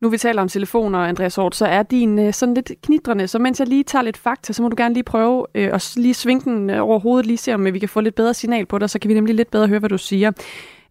Nu 0.00 0.08
vi 0.08 0.18
taler 0.18 0.42
om 0.42 0.48
telefoner, 0.48 0.98
Andreas 0.98 1.36
Hort, 1.36 1.56
så 1.56 1.66
er 1.66 1.82
din 1.82 2.18
øh, 2.18 2.32
sådan 2.32 2.54
lidt 2.54 2.72
knitrende, 2.82 3.28
så 3.28 3.38
mens 3.38 3.60
jeg 3.60 3.68
lige 3.68 3.84
tager 3.84 4.02
lidt 4.02 4.16
fakta, 4.16 4.52
så 4.52 4.62
må 4.62 4.68
du 4.68 4.76
gerne 4.78 4.94
lige 4.94 5.04
prøve 5.04 5.46
øh, 5.54 5.74
at 5.74 5.92
lige 5.96 6.14
svinge 6.14 6.50
den 6.50 6.70
øh, 6.70 6.82
over 6.82 6.98
hovedet, 6.98 7.26
lige 7.26 7.36
se 7.36 7.54
om 7.54 7.66
øh, 7.66 7.74
vi 7.74 7.78
kan 7.78 7.88
få 7.88 8.00
lidt 8.00 8.14
bedre 8.14 8.34
signal 8.34 8.66
på 8.66 8.78
dig, 8.78 8.90
så 8.90 8.98
kan 8.98 9.08
vi 9.08 9.14
nemlig 9.14 9.34
lidt 9.34 9.50
bedre 9.50 9.68
høre, 9.68 9.78
hvad 9.78 9.88
du 9.88 9.98
siger. 9.98 10.32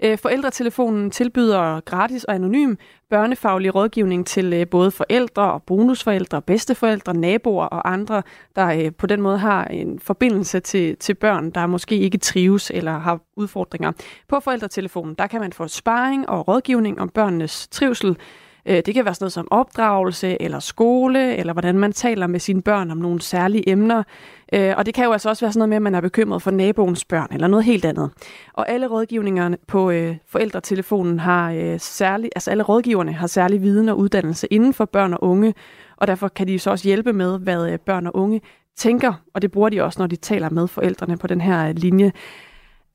Øh, 0.04 0.18
forældretelefonen 0.18 1.12
tilbyder 1.12 1.80
gratis 1.80 2.24
og 2.24 2.36
anonym 2.36 2.76
børnefaglig 3.10 3.76
rådgivning 3.76 4.28
til 4.28 4.54
øh, 4.54 4.68
både 4.68 4.92
forældre 4.92 5.52
og 5.54 5.64
bonusforældre, 5.64 6.42
bedsteforældre, 6.42 7.14
naboer 7.14 7.66
og 7.66 7.92
andre, 7.94 8.24
der 8.56 8.68
øh, 8.68 8.92
på 8.92 9.08
den 9.08 9.22
måde 9.22 9.38
har 9.38 9.66
en 9.66 10.00
forbindelse 10.00 10.60
til, 10.60 10.98
til 10.98 11.14
børn, 11.14 11.52
der 11.52 11.68
måske 11.68 11.98
ikke 11.98 12.18
trives 12.18 12.72
eller 12.74 13.00
har 13.00 13.20
udfordringer. 13.38 13.92
På 14.30 14.40
forældretelefonen, 14.40 15.16
der 15.16 15.28
kan 15.28 15.42
man 15.42 15.54
få 15.54 15.68
sparring 15.68 16.30
og 16.30 16.48
rådgivning 16.48 17.00
om 17.00 17.10
børnenes 17.10 17.68
trivsel, 17.68 18.18
Øh, 18.66 18.82
det 18.86 18.94
kan 18.94 19.06
være 19.06 19.14
sådan 19.14 19.24
noget 19.24 19.34
som 19.34 19.48
opdragelse 19.52 20.42
eller 20.42 20.60
skole, 20.60 21.36
eller 21.36 21.54
hvordan 21.54 21.80
man 21.80 21.94
taler 21.94 22.28
med 22.28 22.40
sine 22.40 22.62
børn 22.62 22.92
om 22.92 22.98
nogle 22.98 23.22
særlige 23.22 23.70
emner. 23.70 24.04
Øh, 24.54 24.74
og 24.78 24.86
det 24.86 24.94
kan 24.94 25.06
jo 25.06 25.12
altså 25.12 25.30
også 25.30 25.46
være 25.46 25.52
sådan 25.52 25.60
noget 25.60 25.70
med, 25.70 25.76
at 25.76 25.82
man 25.82 25.96
er 25.96 26.02
bekymret 26.02 26.42
for 26.42 26.52
naboens 26.52 27.06
børn, 27.06 27.28
eller 27.32 27.48
noget 27.48 27.66
helt 27.66 27.86
andet. 27.86 28.10
Og 28.54 28.70
alle 28.70 28.88
rådgivningerne 28.88 29.58
på 29.68 29.92
øh, 29.92 30.18
forældretelefonen 30.28 31.20
har 31.20 31.52
øh, 31.52 31.80
særlig, 31.80 32.30
altså 32.36 32.52
alle 32.52 32.64
rådgiverne 32.64 33.14
har 33.14 33.28
særlig 33.28 33.62
viden 33.62 33.90
og 33.90 33.98
uddannelse 33.98 34.48
inden 34.52 34.74
for 34.74 34.86
børn 34.86 35.14
og 35.14 35.24
unge, 35.24 35.54
og 35.98 36.08
derfor 36.08 36.28
kan 36.28 36.48
de 36.48 36.60
så 36.60 36.72
også 36.72 36.88
hjælpe 36.88 37.14
med, 37.14 37.40
hvad 37.40 37.72
øh, 37.72 37.80
børn 37.80 38.08
og 38.08 38.16
unge 38.16 38.42
tænker, 38.78 39.14
og 39.34 39.42
det 39.42 39.52
bruger 39.52 39.70
de 39.70 39.84
også, 39.84 40.00
når 40.00 40.08
de 40.08 40.16
taler 40.16 40.50
med 40.50 40.68
forældrene 40.68 41.18
på 41.18 41.28
den 41.28 41.42
her 41.42 41.72
linje. 41.72 42.12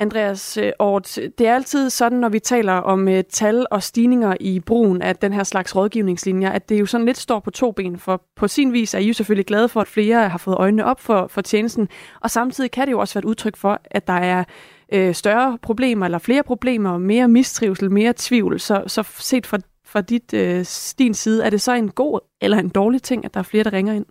Andreas 0.00 0.56
øh, 0.56 0.72
Ort, 0.78 1.18
det 1.38 1.46
er 1.46 1.54
altid 1.54 1.90
sådan, 1.90 2.18
når 2.18 2.28
vi 2.28 2.38
taler 2.38 2.72
om 2.72 3.08
uh, 3.08 3.20
tal 3.30 3.66
og 3.70 3.82
stigninger 3.82 4.36
i 4.40 4.60
brugen 4.60 5.02
af 5.02 5.16
den 5.16 5.32
her 5.32 5.44
slags 5.44 5.76
rådgivningslinjer, 5.76 6.50
at 6.50 6.68
det 6.68 6.80
jo 6.80 6.86
sådan 6.86 7.06
lidt 7.06 7.18
står 7.18 7.40
på 7.40 7.50
to 7.50 7.72
ben, 7.72 7.98
for 7.98 8.22
på 8.36 8.48
sin 8.48 8.72
vis 8.72 8.94
er 8.94 8.98
I 8.98 9.06
jo 9.06 9.12
selvfølgelig 9.12 9.46
glade 9.46 9.68
for, 9.68 9.80
at 9.80 9.88
flere 9.88 10.28
har 10.28 10.38
fået 10.38 10.56
øjnene 10.58 10.84
op 10.84 11.00
for, 11.00 11.26
for 11.26 11.40
tjenesten, 11.40 11.88
og 12.20 12.30
samtidig 12.30 12.70
kan 12.70 12.86
det 12.86 12.92
jo 12.92 12.98
også 12.98 13.14
være 13.14 13.20
et 13.20 13.24
udtryk 13.24 13.56
for, 13.56 13.80
at 13.84 14.06
der 14.06 14.12
er 14.12 14.44
øh, 14.92 15.14
større 15.14 15.58
problemer, 15.62 16.06
eller 16.06 16.18
flere 16.18 16.42
problemer, 16.42 16.98
mere 16.98 17.28
mistrivsel, 17.28 17.90
mere 17.90 18.14
tvivl, 18.16 18.60
så, 18.60 18.82
så 18.86 19.02
set 19.18 19.46
fra, 19.46 19.58
fra 19.86 20.00
dit, 20.00 20.34
øh, 20.34 20.66
din 20.98 21.14
side, 21.14 21.44
er 21.44 21.50
det 21.50 21.60
så 21.60 21.72
en 21.72 21.90
god 21.90 22.20
eller 22.40 22.58
en 22.58 22.68
dårlig 22.68 23.02
ting, 23.02 23.24
at 23.24 23.34
der 23.34 23.40
er 23.40 23.44
flere, 23.44 23.64
der 23.64 23.72
ringer 23.72 23.92
ind? 23.92 24.06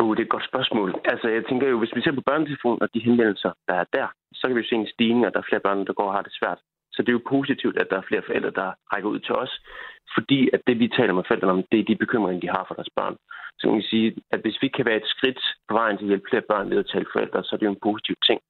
Uh, 0.00 0.10
det 0.16 0.22
er 0.22 0.28
et 0.28 0.36
godt 0.36 0.50
spørgsmål. 0.50 0.90
Altså, 1.12 1.28
jeg 1.28 1.42
tænker 1.48 1.68
jo, 1.68 1.78
hvis 1.78 1.96
vi 1.96 2.02
ser 2.02 2.12
på 2.12 2.26
børnetelefonen 2.28 2.82
og 2.82 2.88
de 2.94 3.06
henvendelser, 3.08 3.52
der 3.68 3.74
er 3.74 3.84
der, 3.92 4.06
så 4.32 4.42
kan 4.46 4.56
vi 4.56 4.60
jo 4.60 4.68
se 4.68 4.74
en 4.74 4.92
stigning, 4.94 5.26
og 5.26 5.32
der 5.32 5.40
er 5.40 5.48
flere 5.48 5.64
børn, 5.66 5.86
der 5.86 5.92
går 5.92 6.08
og 6.10 6.14
har 6.14 6.22
det 6.22 6.38
svært. 6.40 6.60
Så 6.92 7.02
det 7.02 7.08
er 7.08 7.18
jo 7.18 7.30
positivt, 7.36 7.76
at 7.78 7.90
der 7.90 7.96
er 7.98 8.08
flere 8.08 8.22
forældre, 8.26 8.50
der 8.50 8.68
rækker 8.92 9.08
ud 9.08 9.20
til 9.20 9.34
os, 9.34 9.52
fordi 10.14 10.50
at 10.52 10.60
det, 10.66 10.78
vi 10.78 10.88
taler 10.88 11.12
med 11.12 11.24
forældrene 11.26 11.52
om, 11.52 11.64
det 11.72 11.80
er 11.80 11.84
de 11.84 12.02
bekymringer, 12.04 12.40
de 12.40 12.54
har 12.56 12.64
for 12.68 12.74
deres 12.74 12.92
børn. 12.96 13.16
Så 13.58 13.62
kan 13.66 13.76
vi 13.76 13.82
sige, 13.82 14.16
at 14.34 14.40
hvis 14.40 14.58
vi 14.62 14.68
kan 14.68 14.86
være 14.86 15.00
et 15.02 15.12
skridt 15.14 15.40
på 15.68 15.74
vejen 15.74 15.96
til 15.96 16.04
at 16.04 16.08
hjælpe 16.08 16.30
flere 16.30 16.48
børn 16.50 16.70
ved 16.70 16.78
at 16.78 16.90
tale 16.92 17.06
forældre, 17.12 17.44
så 17.44 17.50
er 17.52 17.58
det 17.58 17.66
jo 17.66 17.76
en 17.76 17.86
positiv 17.88 18.16
ting. 18.28 18.40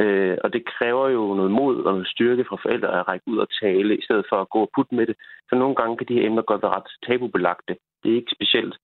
Øh, 0.00 0.36
og 0.44 0.52
det 0.52 0.62
kræver 0.74 1.08
jo 1.08 1.34
noget 1.34 1.50
mod 1.50 1.76
og 1.86 1.92
noget 1.92 2.08
styrke 2.14 2.44
fra 2.48 2.56
forældre 2.62 3.00
at 3.00 3.08
række 3.08 3.28
ud 3.32 3.38
og 3.38 3.48
tale, 3.62 3.98
i 3.98 4.02
stedet 4.06 4.26
for 4.28 4.36
at 4.36 4.50
gå 4.54 4.60
og 4.60 4.70
putte 4.74 4.94
med 4.94 5.06
det. 5.06 5.16
For 5.48 5.56
nogle 5.56 5.74
gange 5.74 5.96
kan 5.96 6.06
de 6.08 6.14
her 6.14 6.26
emner 6.26 6.42
godt 6.42 6.62
være 6.62 6.76
ret 6.76 6.90
tabubelagte. 7.06 7.76
Det 8.04 8.12
er 8.12 8.16
ikke 8.16 8.36
specielt 8.38 8.76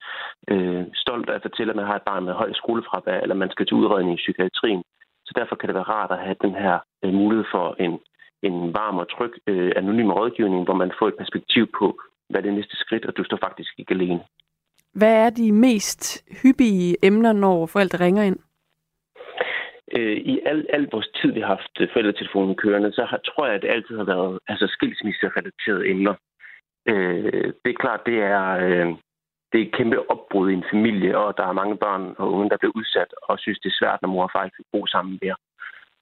øh, 0.50 0.84
stolt 0.94 1.30
at 1.30 1.42
fortælle, 1.42 1.70
at 1.70 1.76
man 1.76 1.86
har 1.86 1.96
et 1.96 2.08
barn 2.10 2.24
med 2.24 2.32
høj 2.32 2.52
skolefravær, 2.52 3.20
eller 3.20 3.34
man 3.34 3.50
skal 3.50 3.66
til 3.66 3.76
udredning 3.76 4.14
i 4.14 4.22
psykiatrien. 4.24 4.82
Så 5.26 5.32
derfor 5.36 5.56
kan 5.56 5.68
det 5.68 5.74
være 5.74 5.92
rart 5.96 6.10
at 6.10 6.24
have 6.26 6.36
den 6.46 6.54
her 6.54 6.78
øh, 7.04 7.12
mulighed 7.12 7.46
for 7.54 7.66
en, 7.84 7.92
en 8.42 8.74
varm 8.74 8.98
og 8.98 9.10
tryg 9.10 9.32
øh, 9.46 9.72
anonym 9.76 10.10
rådgivning, 10.10 10.64
hvor 10.64 10.74
man 10.74 10.92
får 10.98 11.08
et 11.08 11.16
perspektiv 11.18 11.64
på, 11.78 12.00
hvad 12.30 12.42
det 12.42 12.48
er 12.48 12.58
næste 12.60 12.76
skridt, 12.76 13.04
og 13.06 13.16
du 13.16 13.24
står 13.24 13.38
faktisk 13.46 13.72
ikke 13.78 13.94
alene. 13.94 14.20
Hvad 14.94 15.14
er 15.26 15.30
de 15.30 15.52
mest 15.52 16.02
hyppige 16.42 16.96
emner, 17.02 17.32
når 17.32 17.66
forældre 17.66 18.04
ringer 18.04 18.22
ind? 18.22 18.38
Øh, 19.96 20.16
I 20.16 20.40
al, 20.46 20.66
al 20.72 20.88
vores 20.92 21.08
tid, 21.08 21.32
vi 21.32 21.40
har 21.40 21.46
haft 21.46 21.92
forældretelefonen 21.92 22.54
kørende, 22.54 22.92
så 22.92 23.04
har, 23.04 23.18
tror 23.18 23.46
jeg, 23.46 23.54
at 23.54 23.62
det 23.62 23.68
altid 23.68 23.96
har 23.96 24.04
været 24.04 24.38
altså, 24.48 24.66
skilsmisserelaterede 24.66 25.88
emner. 25.88 26.14
Øh, 26.88 27.52
det 27.62 27.70
er 27.70 27.82
klart, 27.84 28.06
det 28.06 28.18
er, 28.18 28.46
øh, 28.66 28.94
det 29.52 29.60
er 29.60 29.64
et 29.66 29.76
kæmpe 29.78 30.10
opbrud 30.10 30.50
i 30.50 30.54
en 30.54 30.70
familie, 30.70 31.18
og 31.18 31.36
der 31.36 31.46
er 31.46 31.60
mange 31.60 31.76
børn 31.76 32.14
og 32.18 32.32
unge, 32.32 32.50
der 32.50 32.56
bliver 32.56 32.72
udsat 32.74 33.10
og 33.22 33.38
synes, 33.38 33.58
det 33.58 33.70
er 33.70 33.78
svært, 33.80 34.02
når 34.02 34.08
mor 34.08 34.22
og 34.22 34.30
far 34.34 34.44
ikke 34.44 34.64
bo 34.72 34.86
sammen 34.86 35.18
mere. 35.22 35.36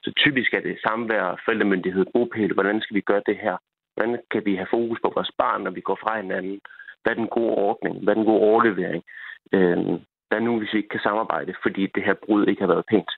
Så 0.05 0.13
typisk 0.17 0.55
er 0.55 0.61
det 0.61 0.83
samvær, 0.87 1.41
forældremyndighed, 1.45 2.07
bopæl. 2.15 2.53
Hvordan 2.55 2.81
skal 2.81 2.95
vi 2.97 3.01
gøre 3.01 3.23
det 3.27 3.37
her? 3.37 3.57
Hvordan 3.95 4.19
kan 4.31 4.43
vi 4.45 4.55
have 4.57 4.73
fokus 4.77 4.99
på 5.03 5.13
vores 5.15 5.31
barn, 5.39 5.61
når 5.63 5.71
vi 5.71 5.81
går 5.81 5.99
fra 6.03 6.21
hinanden? 6.21 6.61
Hvad 7.03 7.13
er 7.13 7.21
den 7.23 7.29
gode 7.39 7.55
ordning? 7.69 7.95
Hvad 8.03 8.13
er 8.13 8.19
den 8.19 8.31
gode 8.31 8.41
overlevering? 8.51 9.03
Øh, 9.53 9.79
hvad 10.29 10.41
nu, 10.41 10.59
hvis 10.59 10.73
vi 10.73 10.79
ikke 10.79 10.95
kan 10.97 11.07
samarbejde, 11.09 11.55
fordi 11.63 11.87
det 11.95 12.03
her 12.05 12.15
brud 12.25 12.47
ikke 12.47 12.63
har 12.63 12.73
været 12.75 12.91
pænt? 12.91 13.11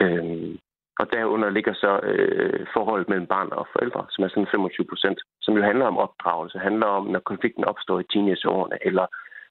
Øh, 0.00 0.54
og 1.00 1.06
derunder 1.12 1.50
ligger 1.50 1.74
så 1.74 2.00
øh, 2.02 2.66
forholdet 2.74 3.08
mellem 3.08 3.26
barn 3.26 3.48
og 3.52 3.66
forældre, 3.72 4.06
som 4.10 4.24
er 4.24 4.28
sådan 4.28 4.52
25 4.52 4.86
procent, 4.86 5.18
som 5.40 5.56
jo 5.56 5.62
handler 5.62 5.86
om 5.86 5.98
opdragelse, 5.98 6.58
handler 6.58 6.86
om, 6.86 7.04
når 7.06 7.20
konflikten 7.20 7.64
opstår 7.64 8.00
i 8.00 8.08
teenageårene, 8.12 8.78
eller 8.86 9.06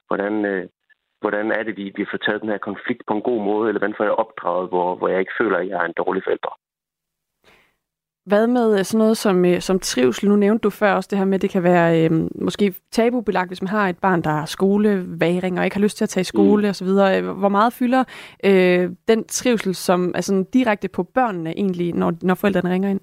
hvordan, 0.08 0.44
øh, 0.44 0.68
hvordan 1.20 1.52
er 1.52 1.62
det, 1.62 1.76
vi, 1.76 1.92
vi 1.96 2.04
får 2.10 2.18
taget 2.18 2.42
den 2.42 2.48
her 2.48 2.58
konflikt 2.58 3.02
på 3.08 3.14
en 3.14 3.22
god 3.22 3.40
måde, 3.50 3.68
eller 3.68 3.80
hvordan 3.80 3.98
får 3.98 4.04
jeg 4.04 4.20
opdraget, 4.24 4.68
hvor, 4.68 4.88
hvor 4.96 5.08
jeg 5.08 5.20
ikke 5.20 5.38
føler, 5.40 5.58
at 5.58 5.68
jeg 5.68 5.78
er 5.82 5.86
en 5.86 6.00
dårlig 6.02 6.22
forælder. 6.24 6.54
Hvad 8.26 8.46
med 8.46 8.78
øh, 8.78 8.84
sådan 8.84 8.98
noget 8.98 9.16
som, 9.16 9.44
øh, 9.44 9.60
som 9.60 9.78
trivsel? 9.80 10.28
Nu 10.28 10.36
nævnte 10.36 10.62
du 10.62 10.70
før 10.70 10.92
også 10.92 11.08
det 11.10 11.18
her 11.18 11.24
med, 11.24 11.34
at 11.34 11.42
det 11.42 11.50
kan 11.50 11.62
være 11.62 12.04
øh, 12.04 12.28
måske 12.34 12.74
tabubelagt, 12.90 13.50
hvis 13.50 13.62
man 13.62 13.68
har 13.68 13.88
et 13.88 13.98
barn, 13.98 14.22
der 14.22 14.30
har 14.30 14.46
skoleværing 14.46 15.58
og 15.58 15.64
ikke 15.64 15.76
har 15.76 15.82
lyst 15.82 15.96
til 15.96 16.04
at 16.04 16.08
tage 16.08 16.20
i 16.20 16.24
skole 16.24 16.62
mm. 16.62 16.68
osv. 16.68 16.88
Hvor 17.40 17.48
meget 17.48 17.72
fylder 17.72 18.04
øh, 18.44 18.90
den 19.08 19.24
trivsel, 19.24 19.74
som 19.74 20.12
er 20.14 20.20
sådan 20.20 20.44
direkte 20.44 20.88
på 20.88 21.02
børnene 21.02 21.50
egentlig, 21.50 21.92
når, 21.94 22.12
når 22.22 22.34
forældrene 22.34 22.70
ringer 22.70 22.90
ind? 22.90 23.00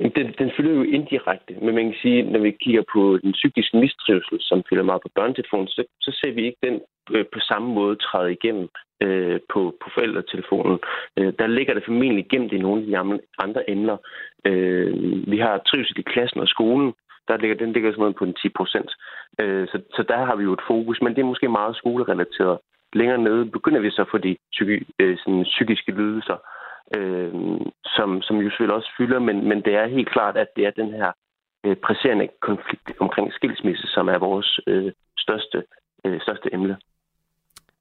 Den, 0.00 0.34
den 0.38 0.50
fylder 0.56 0.74
jo 0.74 0.82
indirekte, 0.82 1.54
men 1.62 1.74
man 1.74 1.84
kan 1.84 1.98
sige, 2.02 2.22
når 2.22 2.40
vi 2.40 2.50
kigger 2.50 2.82
på 2.92 3.18
den 3.22 3.32
psykiske 3.32 3.76
mistrivsel, 3.76 4.38
som 4.40 4.62
fylder 4.68 4.82
meget 4.82 5.02
på 5.02 5.10
børnetelefonen, 5.14 5.68
så, 5.68 5.84
så 6.00 6.10
ser 6.20 6.32
vi 6.32 6.46
ikke 6.46 6.58
den 6.62 6.80
øh, 7.10 7.24
på 7.34 7.40
samme 7.40 7.68
måde 7.74 7.96
træde 7.96 8.32
igennem 8.32 8.68
øh, 9.02 9.40
på, 9.52 9.60
på 9.82 9.90
forældretelefonen. 9.94 10.78
Øh, 11.16 11.32
der 11.38 11.46
ligger 11.46 11.74
det 11.74 11.84
formentlig 11.86 12.26
gemt 12.28 12.52
i 12.52 12.58
nogle 12.58 12.80
af 12.82 12.86
de 12.86 13.20
andre 13.38 13.70
emner. 13.70 13.96
Øh, 14.44 14.92
vi 15.32 15.38
har 15.38 15.58
trivsel 15.58 15.98
i 15.98 16.02
klassen 16.02 16.40
og 16.40 16.48
skolen. 16.48 16.92
Der 17.28 17.36
ligger, 17.36 17.56
den 17.56 17.72
ligger 17.72 17.92
sådan 17.92 18.14
på 18.14 18.24
en 18.24 18.34
10 18.34 18.48
procent. 18.48 18.90
Øh, 19.40 19.68
så, 19.68 19.78
så 19.96 20.02
der 20.08 20.24
har 20.24 20.36
vi 20.36 20.44
jo 20.44 20.52
et 20.52 20.66
fokus, 20.66 21.00
men 21.02 21.14
det 21.14 21.20
er 21.20 21.32
måske 21.32 21.48
meget 21.48 21.76
skolerelateret. 21.76 22.58
Længere 22.92 23.18
nede 23.18 23.46
begynder 23.46 23.80
vi 23.80 23.90
så 23.90 24.04
for 24.10 24.18
de 24.18 24.36
psyki, 24.52 24.86
øh, 25.00 25.16
sådan 25.18 25.42
psykiske 25.42 25.92
lidelser, 25.92 26.34
øh, 26.34 26.65
som, 27.84 28.22
som 28.22 28.36
jo 28.36 28.50
selvfølgelig 28.50 28.76
også 28.76 28.90
fylder, 28.98 29.18
men, 29.18 29.48
men 29.48 29.58
det 29.62 29.74
er 29.74 29.86
helt 29.86 30.10
klart, 30.12 30.36
at 30.36 30.48
det 30.56 30.66
er 30.66 30.70
den 30.70 30.92
her 30.92 31.12
øh, 31.64 31.76
presserende 31.76 32.28
konflikt 32.40 32.92
omkring 33.00 33.32
skilsmisse, 33.32 33.86
som 33.86 34.08
er 34.08 34.18
vores 34.18 34.60
øh, 34.66 34.92
største, 35.18 35.64
øh, 36.04 36.20
største 36.20 36.54
emne. 36.54 36.76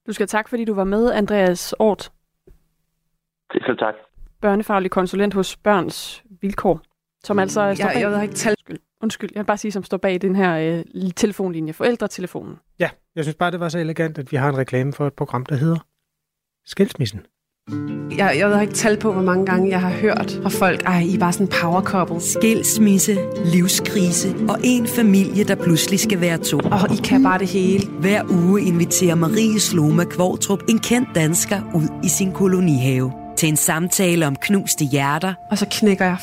Du 0.07 0.13
skal 0.13 0.27
tak, 0.27 0.49
fordi 0.49 0.65
du 0.65 0.73
var 0.73 0.83
med, 0.83 1.11
Andreas 1.11 1.73
Ort. 1.79 2.11
Selv 3.51 3.77
tak. 3.77 3.95
Børnefaglig 4.41 4.91
konsulent 4.91 5.33
hos 5.33 5.57
Børns 5.57 6.23
Vilkår, 6.41 6.81
som 7.23 7.39
altså 7.39 7.69
mm, 7.69 7.75
står 7.75 7.87
bag... 7.87 8.01
Jeg, 8.01 8.11
jeg 8.11 8.23
ikke 8.23 8.35
tal... 8.35 8.51
Undskyld, 8.51 8.79
undskyld, 9.01 9.29
jeg 9.33 9.39
vil 9.39 9.45
bare 9.45 9.57
sige, 9.57 9.71
som 9.71 9.83
står 9.83 9.97
bag 9.97 10.21
den 10.21 10.35
her 10.35 10.83
øh, 10.95 11.11
telefonlinje, 11.15 11.73
forældretelefonen. 11.73 12.59
Ja, 12.79 12.89
jeg 13.15 13.23
synes 13.23 13.35
bare, 13.35 13.51
det 13.51 13.59
var 13.59 13.69
så 13.69 13.79
elegant, 13.79 14.17
at 14.17 14.31
vi 14.31 14.37
har 14.37 14.49
en 14.49 14.57
reklame 14.57 14.93
for 14.93 15.07
et 15.07 15.13
program, 15.13 15.45
der 15.45 15.55
hedder 15.55 15.79
Skilsmissen. 16.65 17.25
Jeg, 18.17 18.35
jeg 18.37 18.49
har 18.49 18.61
ikke 18.61 18.73
tal 18.73 18.97
på, 18.97 19.13
hvor 19.13 19.21
mange 19.21 19.45
gange 19.45 19.69
jeg 19.69 19.81
har 19.81 19.89
hørt 19.89 20.39
fra 20.41 20.49
folk, 20.49 20.83
ej, 20.85 20.99
I 20.99 21.15
er 21.15 21.19
bare 21.19 21.33
sådan 21.33 21.47
power 21.61 21.81
couple. 21.81 22.21
Skilsmisse, 22.21 23.17
livskrise 23.45 24.35
og 24.49 24.57
en 24.63 24.87
familie, 24.87 25.43
der 25.43 25.55
pludselig 25.55 25.99
skal 25.99 26.21
være 26.21 26.37
to. 26.37 26.57
Og 26.57 26.93
I 26.93 27.01
kan 27.03 27.23
bare 27.23 27.39
det 27.39 27.47
hele. 27.47 27.87
Hver 27.99 28.21
uge 28.29 28.61
inviterer 28.61 29.15
Marie 29.15 29.59
Sloma 29.59 30.03
Kvortrup 30.03 30.63
en 30.69 30.79
kendt 30.79 31.09
dansker 31.15 31.61
ud 31.75 31.87
i 32.03 32.07
sin 32.07 32.31
kolonihave 32.31 33.11
til 33.37 33.49
en 33.49 33.57
samtale 33.57 34.27
om 34.27 34.35
knuste 34.35 34.85
hjerter. 34.85 35.33
Og 35.51 35.57
så 35.57 35.65
knækker 35.71 36.05
jeg 36.05 36.17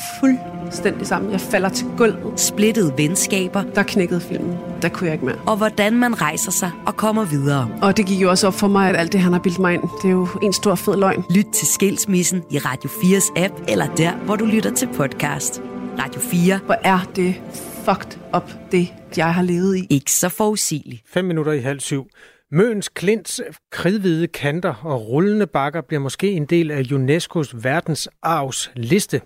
fuldstændig 0.63 1.07
sammen. 1.07 1.31
Jeg 1.31 1.41
falder 1.41 1.69
til 1.69 1.87
gulvet. 1.97 2.39
Splittede 2.39 2.93
venskaber. 2.97 3.63
Der 3.63 3.83
knækkede 3.83 4.21
filmen. 4.21 4.57
Der 4.81 4.89
kunne 4.89 5.05
jeg 5.05 5.13
ikke 5.13 5.25
mere. 5.25 5.35
Og 5.45 5.57
hvordan 5.57 5.93
man 5.93 6.21
rejser 6.21 6.51
sig 6.51 6.71
og 6.85 6.97
kommer 6.97 7.25
videre. 7.25 7.69
Og 7.81 7.97
det 7.97 8.05
gik 8.05 8.21
jo 8.21 8.29
også 8.29 8.47
op 8.47 8.53
for 8.53 8.67
mig, 8.67 8.89
at 8.89 8.95
alt 8.95 9.11
det, 9.11 9.19
han 9.19 9.33
har 9.33 9.39
bildt 9.39 9.59
mig 9.59 9.73
ind, 9.73 9.83
det 10.01 10.07
er 10.07 10.11
jo 10.11 10.27
en 10.41 10.53
stor 10.53 10.75
fed 10.75 10.97
løgn. 10.97 11.23
Lyt 11.35 11.45
til 11.53 11.67
Skilsmissen 11.67 12.43
i 12.51 12.57
Radio 12.57 12.89
4's 12.89 13.43
app, 13.43 13.53
eller 13.67 13.95
der, 13.95 14.15
hvor 14.15 14.35
du 14.35 14.45
lytter 14.45 14.73
til 14.73 14.89
podcast. 14.95 15.61
Radio 15.99 16.21
4. 16.21 16.59
Hvor 16.65 16.77
er 16.83 16.99
det 17.15 17.41
fucked 17.85 18.19
up, 18.35 18.51
det 18.71 18.93
jeg 19.17 19.33
har 19.33 19.41
levet 19.41 19.77
i. 19.77 19.87
Ikke 19.89 20.11
så 20.11 20.29
forudsigeligt. 20.29 21.01
5 21.07 21.25
minutter 21.25 21.51
i 21.51 21.59
halv 21.59 21.79
syv. 21.79 22.07
Møns 22.51 22.89
Klints 22.89 23.41
kridhvide 23.71 24.27
kanter 24.27 24.73
og 24.83 25.07
rullende 25.07 25.47
bakker 25.47 25.81
bliver 25.81 26.01
måske 26.01 26.31
en 26.31 26.45
del 26.45 26.71
af 26.71 26.81
UNESCO's 26.81 27.51
verdensarvs 27.63 28.71
liste. 28.75 29.21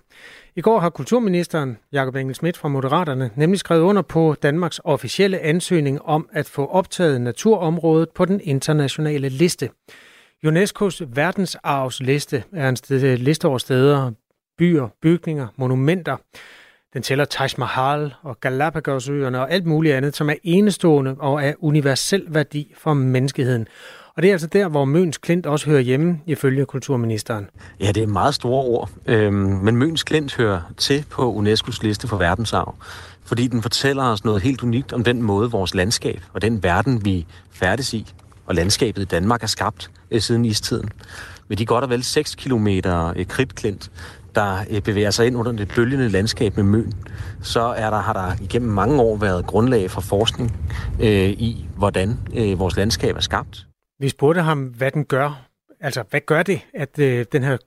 I 0.58 0.62
går 0.62 0.80
har 0.80 0.89
kulturministeren 0.89 1.78
Jakob 1.91 2.15
Engel 2.15 2.36
Schmidt 2.36 2.58
fra 2.58 2.67
Moderaterne 2.67 3.30
nemlig 3.36 3.60
skrevet 3.60 3.82
under 3.82 4.02
på 4.02 4.36
Danmarks 4.43 4.82
officielle 4.84 5.39
ansøgning 5.39 6.02
om 6.02 6.30
at 6.34 6.46
få 6.46 6.65
optaget 6.65 7.22
naturområdet 7.22 8.10
på 8.10 8.26
den 8.26 8.41
internationale 8.43 9.30
liste. 9.30 9.70
UNESCO's 10.48 11.06
verdensarvsliste 11.13 12.43
er 12.54 12.70
en 12.70 13.17
liste 13.17 13.48
over 13.48 13.58
steder, 13.58 14.12
byer, 14.58 14.88
bygninger, 15.02 15.48
monumenter. 15.56 16.17
Den 16.93 17.02
tæller 17.02 17.26
Taj 17.26 17.48
Mahal 17.58 18.13
og 18.22 18.39
Galapagosøerne 18.39 19.39
og 19.39 19.52
alt 19.52 19.65
muligt 19.65 19.96
andet, 19.96 20.15
som 20.15 20.30
er 20.30 20.36
enestående 20.43 21.15
og 21.20 21.43
af 21.43 21.56
universel 21.60 22.26
værdi 22.28 22.74
for 22.78 22.93
menneskeheden. 22.93 23.67
Og 24.17 24.23
det 24.23 24.30
er 24.30 24.34
altså 24.34 24.47
der, 24.47 24.67
hvor 24.67 24.86
Møns 24.86 25.17
Klint 25.17 25.45
også 25.45 25.69
hører 25.69 25.82
hjemme, 25.82 26.19
ifølge 26.25 26.65
kulturministeren. 26.65 27.49
Ja, 27.80 27.91
det 27.91 28.03
er 28.03 28.08
meget 28.08 28.36
store 28.36 28.63
ord. 28.63 28.89
Øhm, 29.06 29.36
men 29.36 29.75
Møns 29.75 30.03
Klint 30.03 30.36
hører 30.36 30.62
til 30.77 31.06
på 31.10 31.34
UNESCO's 31.34 31.80
liste 31.82 32.08
for 32.08 32.17
verdensarv, 32.17 32.75
fordi 33.25 33.47
den 33.47 33.62
fortæller 33.62 34.03
os 34.03 34.25
noget 34.25 34.41
helt 34.41 34.63
unikt 34.63 34.93
om 34.93 35.03
den 35.03 35.21
måde, 35.21 35.51
vores 35.51 35.75
landskab 35.75 36.21
og 36.34 36.41
den 36.41 36.63
verden, 36.63 37.06
vi 37.06 37.25
færdes 37.51 37.93
i, 37.93 38.13
og 38.45 38.56
landskabet 38.56 39.01
i 39.01 39.06
Danmark 39.06 39.43
er 39.43 39.47
skabt 39.47 39.91
øh, 40.12 40.21
siden 40.21 40.45
istiden. 40.45 40.89
Med 41.47 41.58
de 41.58 41.65
godt 41.65 41.84
og 41.84 41.89
vel 41.89 42.03
6 42.03 42.36
km 42.36 42.67
øh, 42.67 43.25
kridtklint, 43.27 43.91
der 44.36 44.58
øh, 44.69 44.82
bevæger 44.82 45.12
sig 45.12 45.27
ind 45.27 45.38
under 45.38 45.51
det 45.51 45.71
bølgende 45.75 46.10
landskab 46.10 46.56
med 46.56 46.63
Møn, 46.63 46.93
så 47.41 47.62
er 47.62 47.89
der, 47.89 47.99
har 47.99 48.13
der 48.13 48.43
igennem 48.43 48.71
mange 48.71 49.01
år 49.01 49.17
været 49.17 49.45
grundlag 49.45 49.91
for 49.91 50.01
forskning 50.01 50.58
øh, 50.99 51.30
i, 51.30 51.67
hvordan 51.75 52.19
øh, 52.34 52.60
vores 52.60 52.77
landskab 52.77 53.15
er 53.15 53.21
skabt. 53.21 53.66
Vi 53.99 54.10
spurgte 54.10 54.41
ham, 54.41 54.63
hvad 54.63 54.91
den 54.91 55.05
gør. 55.05 55.47
Altså, 55.79 56.03
hvad 56.10 56.21
gør 56.21 56.43
det, 56.43 56.62
at 56.73 56.99
øh, 56.99 57.25
den 57.31 57.43
her... 57.43 57.57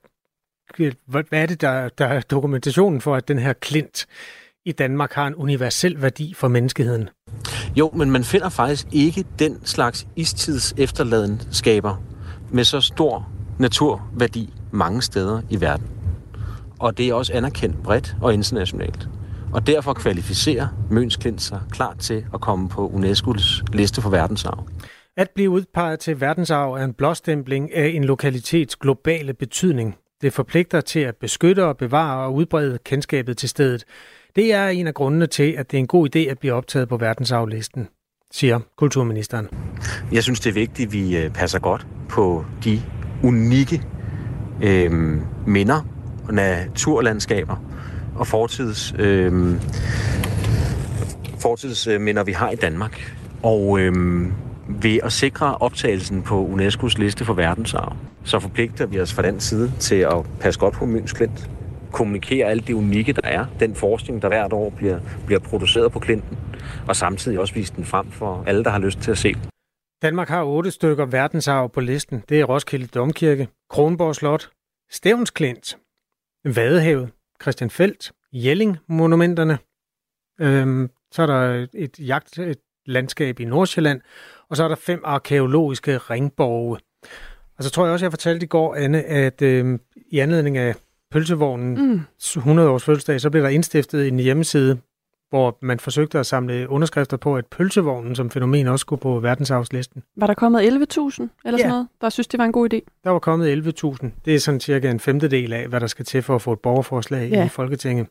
Hvad 1.06 1.24
er 1.32 1.46
det, 1.46 1.60
der, 1.60 1.88
der 1.88 2.06
er 2.06 2.20
dokumentationen 2.20 3.00
for, 3.00 3.16
at 3.16 3.28
den 3.28 3.38
her 3.38 3.52
klint 3.52 4.06
i 4.64 4.72
Danmark 4.72 5.12
har 5.12 5.26
en 5.26 5.34
universel 5.34 6.02
værdi 6.02 6.34
for 6.34 6.48
menneskeheden? 6.48 7.08
Jo, 7.76 7.90
men 7.94 8.10
man 8.10 8.24
finder 8.24 8.48
faktisk 8.48 8.86
ikke 8.92 9.24
den 9.38 9.66
slags 9.66 10.06
istids 10.16 10.74
efterladenskaber 10.78 12.02
med 12.50 12.64
så 12.64 12.80
stor 12.80 13.28
naturværdi 13.58 14.52
mange 14.70 15.02
steder 15.02 15.42
i 15.50 15.60
verden. 15.60 15.86
Og 16.78 16.98
det 16.98 17.08
er 17.08 17.14
også 17.14 17.32
anerkendt 17.32 17.82
bredt 17.82 18.16
og 18.22 18.34
internationalt. 18.34 19.08
Og 19.52 19.66
derfor 19.66 19.92
kvalificerer 19.92 20.68
Møns 20.90 21.16
Klint 21.16 21.42
sig 21.42 21.60
klart 21.70 21.98
til 21.98 22.26
at 22.34 22.40
komme 22.40 22.68
på 22.68 22.88
UNESCO's 22.88 23.62
liste 23.72 24.02
for 24.02 24.10
verdensarv. 24.10 24.66
At 25.16 25.30
blive 25.34 25.50
udpeget 25.50 26.00
til 26.00 26.20
verdensarv 26.20 26.72
er 26.72 26.84
en 26.84 26.94
blåstempling 26.94 27.74
af 27.74 27.88
en 27.88 28.04
lokalitets 28.04 28.76
globale 28.76 29.34
betydning. 29.34 29.96
Det 30.22 30.32
forpligter 30.32 30.80
til 30.80 31.00
at 31.00 31.16
beskytte 31.16 31.64
og 31.64 31.76
bevare 31.76 32.24
og 32.24 32.34
udbrede 32.34 32.78
kendskabet 32.84 33.36
til 33.36 33.48
stedet. 33.48 33.84
Det 34.36 34.54
er 34.54 34.68
en 34.68 34.86
af 34.86 34.94
grundene 34.94 35.26
til, 35.26 35.54
at 35.58 35.70
det 35.70 35.76
er 35.76 35.78
en 35.78 35.86
god 35.86 36.16
idé 36.16 36.18
at 36.18 36.38
blive 36.38 36.52
optaget 36.52 36.88
på 36.88 36.96
verdensarvlisten, 36.96 37.88
siger 38.32 38.60
kulturministeren. 38.76 39.48
Jeg 40.12 40.22
synes, 40.22 40.40
det 40.40 40.50
er 40.50 40.54
vigtigt, 40.54 40.86
at 40.86 40.92
vi 40.92 41.16
øh, 41.16 41.30
passer 41.30 41.58
godt 41.58 41.86
på 42.08 42.44
de 42.64 42.82
unikke 43.22 43.82
øh, 44.62 44.92
minder 45.46 45.86
og 46.28 46.34
naturlandskaber 46.34 47.56
og 48.16 48.26
fortids, 48.26 48.94
øh, 48.98 49.54
fortidsminder, 51.38 52.24
vi 52.24 52.32
har 52.32 52.50
i 52.50 52.56
Danmark. 52.56 53.16
Og 53.42 53.80
øh, 53.80 53.92
ved 54.82 54.98
at 55.02 55.12
sikre 55.12 55.56
optagelsen 55.56 56.22
på 56.22 56.46
UNESCO's 56.46 56.98
liste 56.98 57.24
for 57.24 57.34
verdensarv, 57.34 57.96
så 58.24 58.38
forpligter 58.38 58.86
vi 58.86 59.00
os 59.00 59.12
fra 59.12 59.22
den 59.22 59.40
side 59.40 59.72
til 59.78 59.96
at 59.96 60.26
passe 60.40 60.60
godt 60.60 60.74
på 60.74 60.86
Møns 60.86 61.12
Klint, 61.12 61.50
kommunikere 61.92 62.46
alt 62.46 62.66
det 62.66 62.74
unikke, 62.74 63.12
der 63.12 63.28
er, 63.28 63.46
den 63.60 63.74
forskning, 63.74 64.22
der 64.22 64.28
hvert 64.28 64.52
år 64.52 64.70
bliver, 64.70 65.00
bliver 65.26 65.40
produceret 65.40 65.92
på 65.92 65.98
Klinten, 65.98 66.38
og 66.88 66.96
samtidig 66.96 67.40
også 67.40 67.54
vise 67.54 67.72
den 67.76 67.84
frem 67.84 68.10
for 68.10 68.44
alle, 68.46 68.64
der 68.64 68.70
har 68.70 68.78
lyst 68.78 68.98
til 68.98 69.10
at 69.10 69.18
se 69.18 69.34
Danmark 70.02 70.28
har 70.28 70.44
otte 70.44 70.70
stykker 70.70 71.06
verdensarv 71.06 71.70
på 71.70 71.80
listen. 71.80 72.24
Det 72.28 72.40
er 72.40 72.44
Roskilde 72.44 72.86
Domkirke, 72.86 73.48
Kronborg 73.70 74.14
Slot, 74.14 74.50
Stævns 74.90 75.30
Klint, 75.30 75.78
Vadehavet, 76.44 77.10
Christian 77.42 77.70
Felt, 77.70 78.12
Jelling-monumenterne. 78.32 79.58
Øhm, 80.40 80.90
så 81.12 81.22
er 81.22 81.26
der 81.26 81.66
et 81.74 81.98
jagtlandskab 81.98 83.40
i 83.40 83.44
Nordsjælland, 83.44 84.00
og 84.50 84.56
så 84.56 84.64
er 84.64 84.68
der 84.68 84.76
fem 84.76 85.00
arkeologiske 85.04 85.98
ringborge. 85.98 86.78
Og 87.58 87.64
så 87.64 87.70
tror 87.70 87.84
jeg 87.84 87.92
også, 87.92 88.04
jeg 88.04 88.12
fortalte 88.12 88.44
i 88.44 88.46
går, 88.46 88.74
Anne, 88.74 89.02
at 89.02 89.42
øh, 89.42 89.78
i 90.10 90.18
anledning 90.18 90.58
af 90.58 90.74
pølsevognen 91.10 91.92
mm. 91.92 92.00
100 92.36 92.68
års 92.68 92.84
fødselsdag, 92.84 93.20
så 93.20 93.30
blev 93.30 93.42
der 93.42 93.48
indstiftet 93.48 94.08
en 94.08 94.18
hjemmeside, 94.18 94.78
hvor 95.30 95.58
man 95.62 95.80
forsøgte 95.80 96.18
at 96.18 96.26
samle 96.26 96.68
underskrifter 96.68 97.16
på, 97.16 97.36
at 97.36 97.46
pølsevognen 97.46 98.16
som 98.16 98.30
fænomen 98.30 98.66
også 98.66 98.80
skulle 98.80 99.00
på 99.00 99.20
verdensarvslisten. 99.20 100.02
Var 100.16 100.26
der 100.26 100.34
kommet 100.34 100.60
11.000 100.60 100.66
eller 100.66 100.78
ja. 100.78 101.56
sådan 101.56 101.68
noget, 101.68 101.88
der 102.00 102.08
synes, 102.08 102.26
det 102.26 102.38
var 102.38 102.44
en 102.44 102.52
god 102.52 102.74
idé? 102.74 103.00
Der 103.04 103.10
var 103.10 103.18
kommet 103.18 103.82
11.000. 103.84 104.08
Det 104.24 104.34
er 104.34 104.38
sådan 104.38 104.60
cirka 104.60 104.90
en 104.90 105.00
femtedel 105.00 105.52
af, 105.52 105.68
hvad 105.68 105.80
der 105.80 105.86
skal 105.86 106.04
til 106.04 106.22
for 106.22 106.34
at 106.34 106.42
få 106.42 106.52
et 106.52 106.60
borgerforslag 106.60 107.30
ja. 107.30 107.46
i 107.46 107.48
Folketinget. 107.48 108.06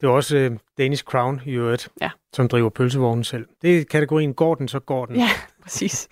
Det 0.00 0.06
er 0.06 0.10
også 0.10 0.48
uh, 0.50 0.56
Danish 0.78 1.04
Crown 1.04 1.40
i 1.46 1.50
øvrigt, 1.50 1.88
ja. 2.00 2.10
som 2.32 2.48
driver 2.48 2.68
pølsevognen 2.70 3.24
selv. 3.24 3.46
Det 3.62 3.78
er 3.78 3.84
kategorien, 3.84 4.34
går 4.34 4.54
den, 4.54 4.68
så 4.68 4.78
går 4.78 5.06
den. 5.06 5.16
Ja, 5.16 5.28
præcis. 5.64 6.08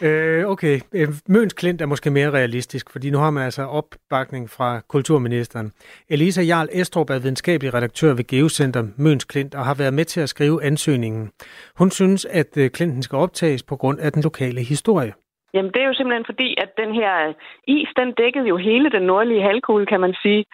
Øh, 0.00 0.46
okay, 0.46 0.80
øh, 0.92 1.08
Møns 1.28 1.52
Klint 1.52 1.80
er 1.80 1.86
måske 1.86 2.10
mere 2.10 2.30
realistisk, 2.30 2.90
fordi 2.90 3.10
nu 3.10 3.18
har 3.18 3.30
man 3.30 3.44
altså 3.44 3.62
opbakning 3.62 4.50
fra 4.50 4.80
kulturministeren. 4.88 5.72
Elisa 6.08 6.42
Jarl 6.42 6.68
Estrup 6.72 7.10
er 7.10 7.18
videnskabelig 7.18 7.74
redaktør 7.74 8.14
ved 8.14 8.26
Geocenter 8.26 8.84
Møns 8.96 9.24
Klint 9.24 9.54
og 9.54 9.64
har 9.64 9.74
været 9.74 9.94
med 9.94 10.04
til 10.04 10.20
at 10.20 10.28
skrive 10.28 10.64
ansøgningen. 10.64 11.30
Hun 11.76 11.90
synes, 11.90 12.24
at 12.24 12.56
øh, 12.56 12.70
Klinten 12.70 13.02
skal 13.02 13.16
optages 13.16 13.62
på 13.62 13.76
grund 13.76 14.00
af 14.00 14.12
den 14.12 14.22
lokale 14.22 14.62
historie. 14.62 15.12
Jamen, 15.54 15.72
det 15.72 15.82
er 15.82 15.86
jo 15.86 15.94
simpelthen 15.94 16.24
fordi, 16.24 16.48
at 16.64 16.70
den 16.76 16.94
her 16.94 17.28
øh, 17.28 17.34
is, 17.66 17.88
den 17.96 18.12
dækkede 18.12 18.48
jo 18.48 18.56
hele 18.56 18.90
den 18.90 19.02
nordlige 19.02 19.42
halvkugle, 19.42 19.86
kan 19.86 20.00
man 20.00 20.14
sige, 20.22 20.44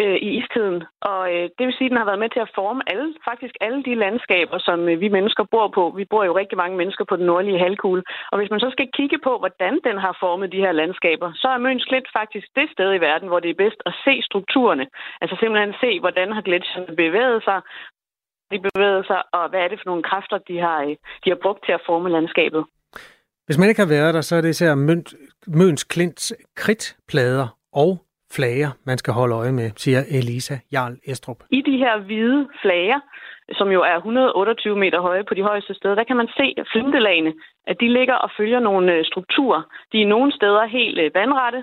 øh, 0.00 0.16
i 0.26 0.28
istiden. 0.40 0.84
Og 1.00 1.22
øh, 1.34 1.44
det 1.56 1.64
vil 1.66 1.76
sige, 1.76 1.86
at 1.86 1.90
den 1.90 2.00
har 2.02 2.10
været 2.10 2.22
med 2.24 2.30
til 2.30 2.40
at 2.46 2.54
forme 2.54 2.82
alle, 2.92 3.14
faktisk 3.28 3.54
alle 3.60 3.82
de 3.82 3.94
landskaber, 3.94 4.58
som 4.58 4.88
øh, 4.88 5.00
vi 5.00 5.08
mennesker 5.08 5.44
bor 5.44 5.68
på. 5.68 5.92
Vi 5.96 6.04
bor 6.04 6.24
jo 6.24 6.36
rigtig 6.36 6.58
mange 6.58 6.76
mennesker 6.76 7.04
på 7.04 7.16
den 7.16 7.26
nordlige 7.26 7.58
halvkugle. 7.58 8.02
Og 8.30 8.38
hvis 8.38 8.50
man 8.50 8.60
så 8.60 8.70
skal 8.70 8.88
kigge 8.98 9.18
på, 9.18 9.38
hvordan 9.38 9.80
den 9.84 9.96
har 9.98 10.16
formet 10.20 10.52
de 10.52 10.64
her 10.64 10.72
landskaber, 10.72 11.32
så 11.34 11.48
er 11.48 11.58
Møns 11.58 11.84
Klint 11.84 12.08
faktisk 12.12 12.46
det 12.56 12.68
sted 12.72 12.94
i 12.94 13.00
verden, 13.08 13.28
hvor 13.28 13.40
det 13.40 13.50
er 13.50 13.62
bedst 13.64 13.80
at 13.86 13.94
se 14.04 14.22
strukturerne. 14.22 14.86
Altså 15.20 15.36
simpelthen 15.40 15.74
se, 15.80 16.00
hvordan 16.00 16.32
har 16.32 16.42
gletsjerne 16.42 16.96
bevæget 16.96 17.44
sig, 17.44 17.60
de 18.50 18.58
bevæget 18.68 19.06
sig, 19.06 19.22
og 19.32 19.48
hvad 19.48 19.60
er 19.60 19.68
det 19.68 19.78
for 19.78 19.90
nogle 19.90 20.02
kræfter, 20.02 20.38
de 20.38 20.58
har, 20.58 20.80
øh, 20.82 20.96
de 21.24 21.30
har 21.30 21.38
brugt 21.42 21.64
til 21.64 21.72
at 21.72 21.86
forme 21.86 22.08
landskabet. 22.08 22.64
Hvis 23.50 23.58
man 23.58 23.68
ikke 23.68 23.84
har 23.86 23.94
været 23.98 24.14
der, 24.14 24.20
så 24.20 24.36
er 24.36 24.40
det 24.40 24.48
især 24.48 24.74
Møns, 24.74 25.16
Møns 25.46 25.84
Klints 25.84 26.34
kridtplader 26.56 27.46
og 27.72 27.90
flager, 28.36 28.70
man 28.86 28.98
skal 28.98 29.12
holde 29.12 29.34
øje 29.34 29.52
med, 29.52 29.70
siger 29.76 30.02
Elisa 30.18 30.56
Jarl 30.72 30.94
Estrup. 31.10 31.40
I 31.50 31.60
de 31.68 31.76
her 31.84 31.94
hvide 32.06 32.48
flager, 32.62 33.00
som 33.58 33.68
jo 33.76 33.80
er 33.82 33.96
128 33.96 34.76
meter 34.76 35.00
høje 35.00 35.24
på 35.28 35.34
de 35.34 35.42
højeste 35.42 35.74
steder, 35.74 35.94
der 35.94 36.04
kan 36.04 36.16
man 36.16 36.28
se 36.38 36.54
flintelagene, 36.72 37.32
at 37.66 37.76
de 37.80 37.88
ligger 37.98 38.14
og 38.14 38.30
følger 38.38 38.60
nogle 38.60 38.92
øh, 38.94 39.04
strukturer. 39.04 39.62
De 39.92 40.02
er 40.02 40.06
nogle 40.06 40.32
steder 40.32 40.64
helt 40.66 40.98
øh, 40.98 41.10
vandrette, 41.14 41.62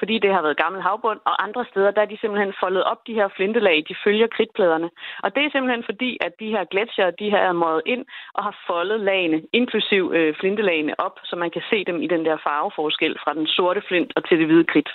fordi 0.00 0.14
det 0.24 0.30
har 0.34 0.42
været 0.42 0.62
gammel 0.64 0.80
havbund, 0.82 1.20
og 1.30 1.34
andre 1.46 1.64
steder, 1.70 1.90
der 1.90 2.02
er 2.02 2.10
de 2.12 2.18
simpelthen 2.20 2.52
foldet 2.62 2.84
op, 2.84 3.00
de 3.06 3.14
her 3.18 3.28
flintelag, 3.36 3.76
de 3.88 3.94
følger 4.04 4.28
kridtpladerne. 4.36 4.88
Og 5.24 5.28
det 5.34 5.42
er 5.44 5.50
simpelthen 5.52 5.84
fordi, 5.90 6.10
at 6.26 6.32
de 6.40 6.48
her 6.54 6.64
gletsjer, 6.72 7.10
de 7.10 7.30
her 7.34 7.42
er 7.50 7.52
møjet 7.64 7.82
ind 7.86 8.04
og 8.34 8.42
har 8.44 8.54
foldet 8.66 9.00
lagene, 9.00 9.38
inklusiv 9.52 10.02
øh, 10.16 10.34
flintelagene 10.40 10.94
op, 11.06 11.16
så 11.24 11.36
man 11.36 11.50
kan 11.50 11.62
se 11.70 11.84
dem 11.84 12.02
i 12.02 12.06
den 12.06 12.22
der 12.24 12.36
farveforskel 12.46 13.12
fra 13.22 13.34
den 13.34 13.46
sorte 13.46 13.82
flint 13.88 14.12
og 14.16 14.28
til 14.28 14.38
det 14.38 14.46
hvide 14.46 14.64
kridt. 14.72 14.90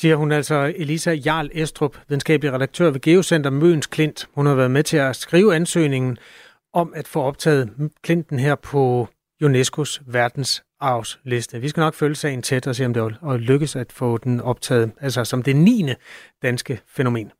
Siger 0.00 0.16
hun 0.16 0.32
altså 0.32 0.72
Elisa 0.76 1.12
Jarl 1.26 1.48
Estrup, 1.54 1.94
videnskabelig 2.08 2.52
redaktør 2.52 2.90
ved 2.90 3.00
Geocenter 3.00 3.50
Møns 3.50 3.86
Klint. 3.86 4.28
Hun 4.34 4.46
har 4.46 4.54
været 4.54 4.70
med 4.70 4.82
til 4.82 4.96
at 4.96 5.16
skrive 5.16 5.54
ansøgningen 5.54 6.18
om 6.72 6.92
at 6.96 7.08
få 7.12 7.20
optaget 7.22 7.90
Klinten 8.02 8.38
her 8.38 8.54
på 8.54 9.08
UNESCO's 9.44 10.12
verdens 10.12 10.64
arvsliste. 10.80 11.60
Vi 11.60 11.68
skal 11.68 11.80
nok 11.80 11.94
følge 11.94 12.14
sagen 12.14 12.42
tæt 12.42 12.66
og 12.66 12.76
se, 12.76 12.86
om 12.86 12.94
det 12.94 13.00
er 13.00 13.36
lykkes 13.36 13.76
at 13.76 13.92
få 13.92 14.18
den 14.18 14.40
optaget, 14.40 14.92
altså 15.00 15.24
som 15.24 15.42
det 15.42 15.56
9. 15.56 15.84
danske 16.42 16.80
fænomen. 16.88 17.30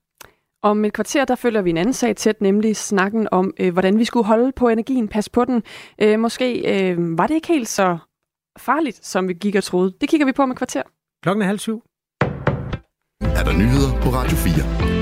Om 0.62 0.84
et 0.84 0.92
kvarter, 0.92 1.24
der 1.24 1.34
følger 1.34 1.62
vi 1.62 1.70
en 1.70 1.76
anden 1.76 1.92
sag 1.92 2.16
tæt, 2.16 2.40
nemlig 2.40 2.76
snakken 2.76 3.28
om, 3.32 3.54
øh, 3.60 3.72
hvordan 3.72 3.98
vi 3.98 4.04
skulle 4.04 4.26
holde 4.26 4.52
på 4.52 4.68
energien, 4.68 5.08
pas 5.08 5.28
på 5.28 5.44
den. 5.44 5.62
Øh, 6.02 6.18
måske 6.18 6.58
øh, 6.90 7.18
var 7.18 7.26
det 7.26 7.34
ikke 7.34 7.48
helt 7.48 7.68
så 7.68 7.98
farligt, 8.58 9.06
som 9.06 9.28
vi 9.28 9.32
gik 9.32 9.54
og 9.54 9.64
troede. 9.64 9.92
Det 10.00 10.08
kigger 10.08 10.26
vi 10.26 10.32
på 10.32 10.42
om 10.42 10.50
et 10.50 10.56
kvarter. 10.56 10.82
Klokken 11.22 11.42
er 11.42 11.46
halv 11.46 11.58
syv. 11.58 11.82
Er 13.20 13.44
der 13.44 13.52
nyheder 13.52 14.00
på 14.02 14.08
Radio 14.08 14.36
4? 14.36 15.00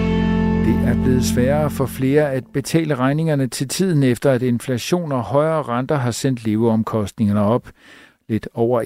Det 0.68 0.88
er 0.88 1.02
blevet 1.02 1.24
sværere 1.24 1.70
for 1.70 1.86
flere 1.86 2.32
at 2.32 2.44
betale 2.52 2.94
regningerne 2.94 3.46
til 3.46 3.68
tiden 3.68 4.02
efter, 4.02 4.30
at 4.30 4.42
inflation 4.42 5.12
og 5.12 5.22
højere 5.22 5.62
renter 5.62 5.94
har 5.94 6.10
sendt 6.10 6.44
leveomkostningerne 6.44 7.40
op. 7.40 7.68
Lidt 8.28 8.48
over 8.54 8.82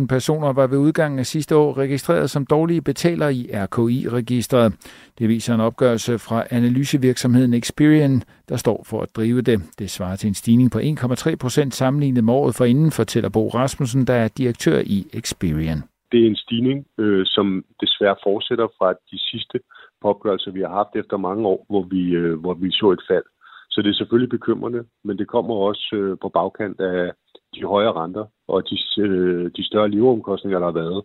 173.000 0.00 0.06
personer 0.06 0.52
var 0.52 0.66
ved 0.66 0.78
udgangen 0.78 1.18
af 1.18 1.26
sidste 1.26 1.56
år 1.56 1.78
registreret 1.78 2.30
som 2.30 2.46
dårlige 2.46 2.82
betalere 2.82 3.34
i 3.34 3.50
RKI-registret. 3.52 4.72
Det 5.18 5.28
viser 5.28 5.54
en 5.54 5.60
opgørelse 5.60 6.18
fra 6.18 6.44
analysevirksomheden 6.50 7.54
Experian, 7.54 8.22
der 8.48 8.56
står 8.56 8.84
for 8.90 9.00
at 9.00 9.16
drive 9.16 9.40
det. 9.40 9.58
Det 9.78 9.90
svarer 9.90 10.16
til 10.16 10.28
en 10.28 10.34
stigning 10.34 10.70
på 10.70 10.78
1,3 10.78 11.36
procent 11.36 11.74
sammenlignet 11.74 12.24
med 12.24 12.34
året 12.34 12.54
forinden, 12.54 12.90
fortæller 12.90 13.30
Bo 13.30 13.48
Rasmussen, 13.48 14.06
der 14.06 14.14
er 14.14 14.28
direktør 14.28 14.78
i 14.78 15.06
Experian. 15.12 15.82
Det 16.12 16.22
er 16.22 16.26
en 16.26 16.36
stigning, 16.36 16.86
øh, 16.98 17.26
som 17.26 17.64
desværre 17.80 18.16
fortsætter 18.26 18.68
fra 18.78 18.92
de 19.10 19.18
sidste 19.30 19.60
opgørelser, 20.02 20.50
vi 20.50 20.60
har 20.60 20.72
haft 20.80 20.96
efter 20.96 21.16
mange 21.16 21.46
år, 21.46 21.66
hvor 21.68 21.82
vi, 21.82 22.02
øh, 22.10 22.40
hvor 22.40 22.54
vi 22.54 22.70
så 22.70 22.90
et 22.90 23.04
fald. 23.10 23.24
Så 23.70 23.82
det 23.82 23.90
er 23.90 23.94
selvfølgelig 24.00 24.30
bekymrende, 24.30 24.84
men 25.04 25.18
det 25.18 25.28
kommer 25.28 25.54
også 25.54 25.90
øh, 25.92 26.16
på 26.22 26.28
bagkant 26.28 26.80
af 26.80 27.12
de 27.58 27.64
højere 27.64 27.92
renter 27.92 28.24
og 28.48 28.62
de, 28.70 28.76
øh, 29.02 29.50
de 29.56 29.64
større 29.64 29.90
leveomkostninger, 29.90 30.58
der 30.58 30.66
har 30.66 30.80
været, 30.82 31.04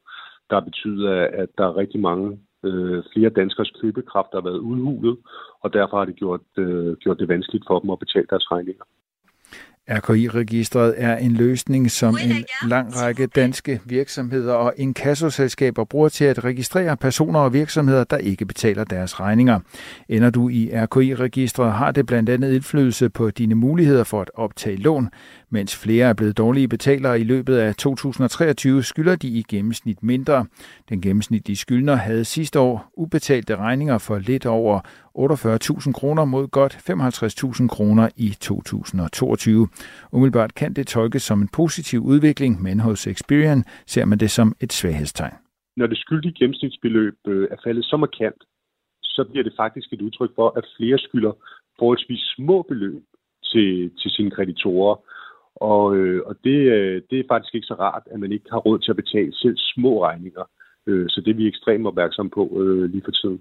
der 0.49 0.59
betyder, 0.59 1.11
at 1.33 1.49
der 1.57 1.65
er 1.67 1.77
rigtig 1.77 1.99
mange 2.01 2.39
øh, 2.63 3.03
flere 3.13 3.29
danskers 3.29 3.71
købekraft, 3.81 4.27
der 4.31 4.41
har 4.41 4.49
været 4.49 4.65
udhulet, 4.69 5.17
og 5.63 5.73
derfor 5.73 5.97
har 5.97 6.05
det 6.05 6.15
gjort, 6.15 6.41
øh, 6.57 6.97
gjort 6.97 7.19
det 7.19 7.27
vanskeligt 7.27 7.65
for 7.67 7.79
dem 7.79 7.89
at 7.89 7.99
betale 7.99 8.27
deres 8.29 8.51
regninger. 8.51 8.85
RKI-registret 9.89 10.93
er 10.97 11.17
en 11.17 11.31
løsning, 11.31 11.91
som 11.91 12.17
en 12.23 12.45
lang 12.67 13.01
række 13.01 13.27
danske 13.27 13.81
virksomheder 13.85 14.53
og 14.53 14.73
inkassoselskaber 14.77 15.83
bruger 15.83 16.09
til 16.09 16.25
at 16.25 16.43
registrere 16.43 16.97
personer 16.97 17.39
og 17.39 17.53
virksomheder, 17.53 18.03
der 18.03 18.17
ikke 18.17 18.45
betaler 18.45 18.83
deres 18.83 19.19
regninger. 19.19 19.59
Ender 20.09 20.29
du 20.29 20.49
i 20.49 20.69
RKI-registret, 20.73 21.73
har 21.73 21.91
det 21.91 22.05
blandt 22.05 22.29
andet 22.29 22.53
indflydelse 22.53 23.09
på 23.09 23.29
dine 23.29 23.55
muligheder 23.55 24.03
for 24.03 24.21
at 24.21 24.31
optage 24.33 24.77
lån. 24.77 25.09
Mens 25.49 25.75
flere 25.75 26.09
er 26.09 26.13
blevet 26.13 26.37
dårlige 26.37 26.67
betalere 26.67 27.19
i 27.19 27.23
løbet 27.23 27.57
af 27.57 27.75
2023, 27.75 28.83
skylder 28.83 29.15
de 29.15 29.27
i 29.27 29.45
gennemsnit 29.49 30.03
mindre. 30.03 30.45
Den 30.89 31.01
gennemsnitlige 31.01 31.57
skyldner 31.57 31.95
havde 31.95 32.25
sidste 32.25 32.59
år 32.59 32.89
ubetalte 32.97 33.55
regninger 33.55 33.97
for 33.97 34.17
lidt 34.17 34.45
over 34.45 34.79
48.000 35.17 35.91
kroner 35.93 36.25
mod 36.25 36.47
godt 36.47 36.73
55.000 36.73 37.67
kroner 37.67 38.09
i 38.17 38.29
2022. 38.29 39.67
Umiddelbart 40.11 40.55
kan 40.55 40.73
det 40.73 40.87
tolkes 40.87 41.23
som 41.23 41.41
en 41.41 41.49
positiv 41.53 41.99
udvikling, 41.99 42.61
men 42.61 42.79
hos 42.79 43.07
Experian 43.07 43.63
ser 43.85 44.05
man 44.05 44.17
det 44.19 44.31
som 44.31 44.55
et 44.61 44.73
svaghedstegn. 44.73 45.33
Når 45.77 45.87
det 45.87 45.97
skyldige 45.97 46.35
gennemsnitsbeløb 46.39 47.17
øh, 47.27 47.47
er 47.51 47.55
faldet 47.63 47.85
så 47.85 47.97
markant, 47.97 48.43
så 49.03 49.25
bliver 49.31 49.43
det 49.43 49.53
faktisk 49.57 49.93
et 49.93 50.01
udtryk 50.01 50.31
for, 50.35 50.53
at 50.57 50.65
flere 50.77 50.97
skylder 50.97 51.33
forholdsvis 51.79 52.23
små 52.35 52.61
beløb 52.61 53.03
til, 53.43 53.91
til 53.99 54.11
sine 54.11 54.31
kreditorer. 54.31 54.95
Og, 55.55 55.95
øh, 55.95 56.21
og 56.25 56.35
det, 56.43 56.59
øh, 56.75 57.01
det 57.09 57.19
er 57.19 57.23
faktisk 57.27 57.55
ikke 57.55 57.67
så 57.67 57.73
rart, 57.73 58.03
at 58.11 58.19
man 58.19 58.31
ikke 58.31 58.45
har 58.51 58.57
råd 58.57 58.79
til 58.79 58.91
at 58.91 58.95
betale 58.95 59.33
selv 59.33 59.57
små 59.57 60.05
regninger. 60.05 60.43
Øh, 60.87 61.05
så 61.09 61.21
det 61.21 61.31
er 61.31 61.35
vi 61.35 61.47
ekstremt 61.47 61.87
opmærksom 61.87 62.29
på 62.29 62.61
øh, 62.61 62.83
lige 62.91 63.03
for 63.05 63.11
tiden. 63.11 63.39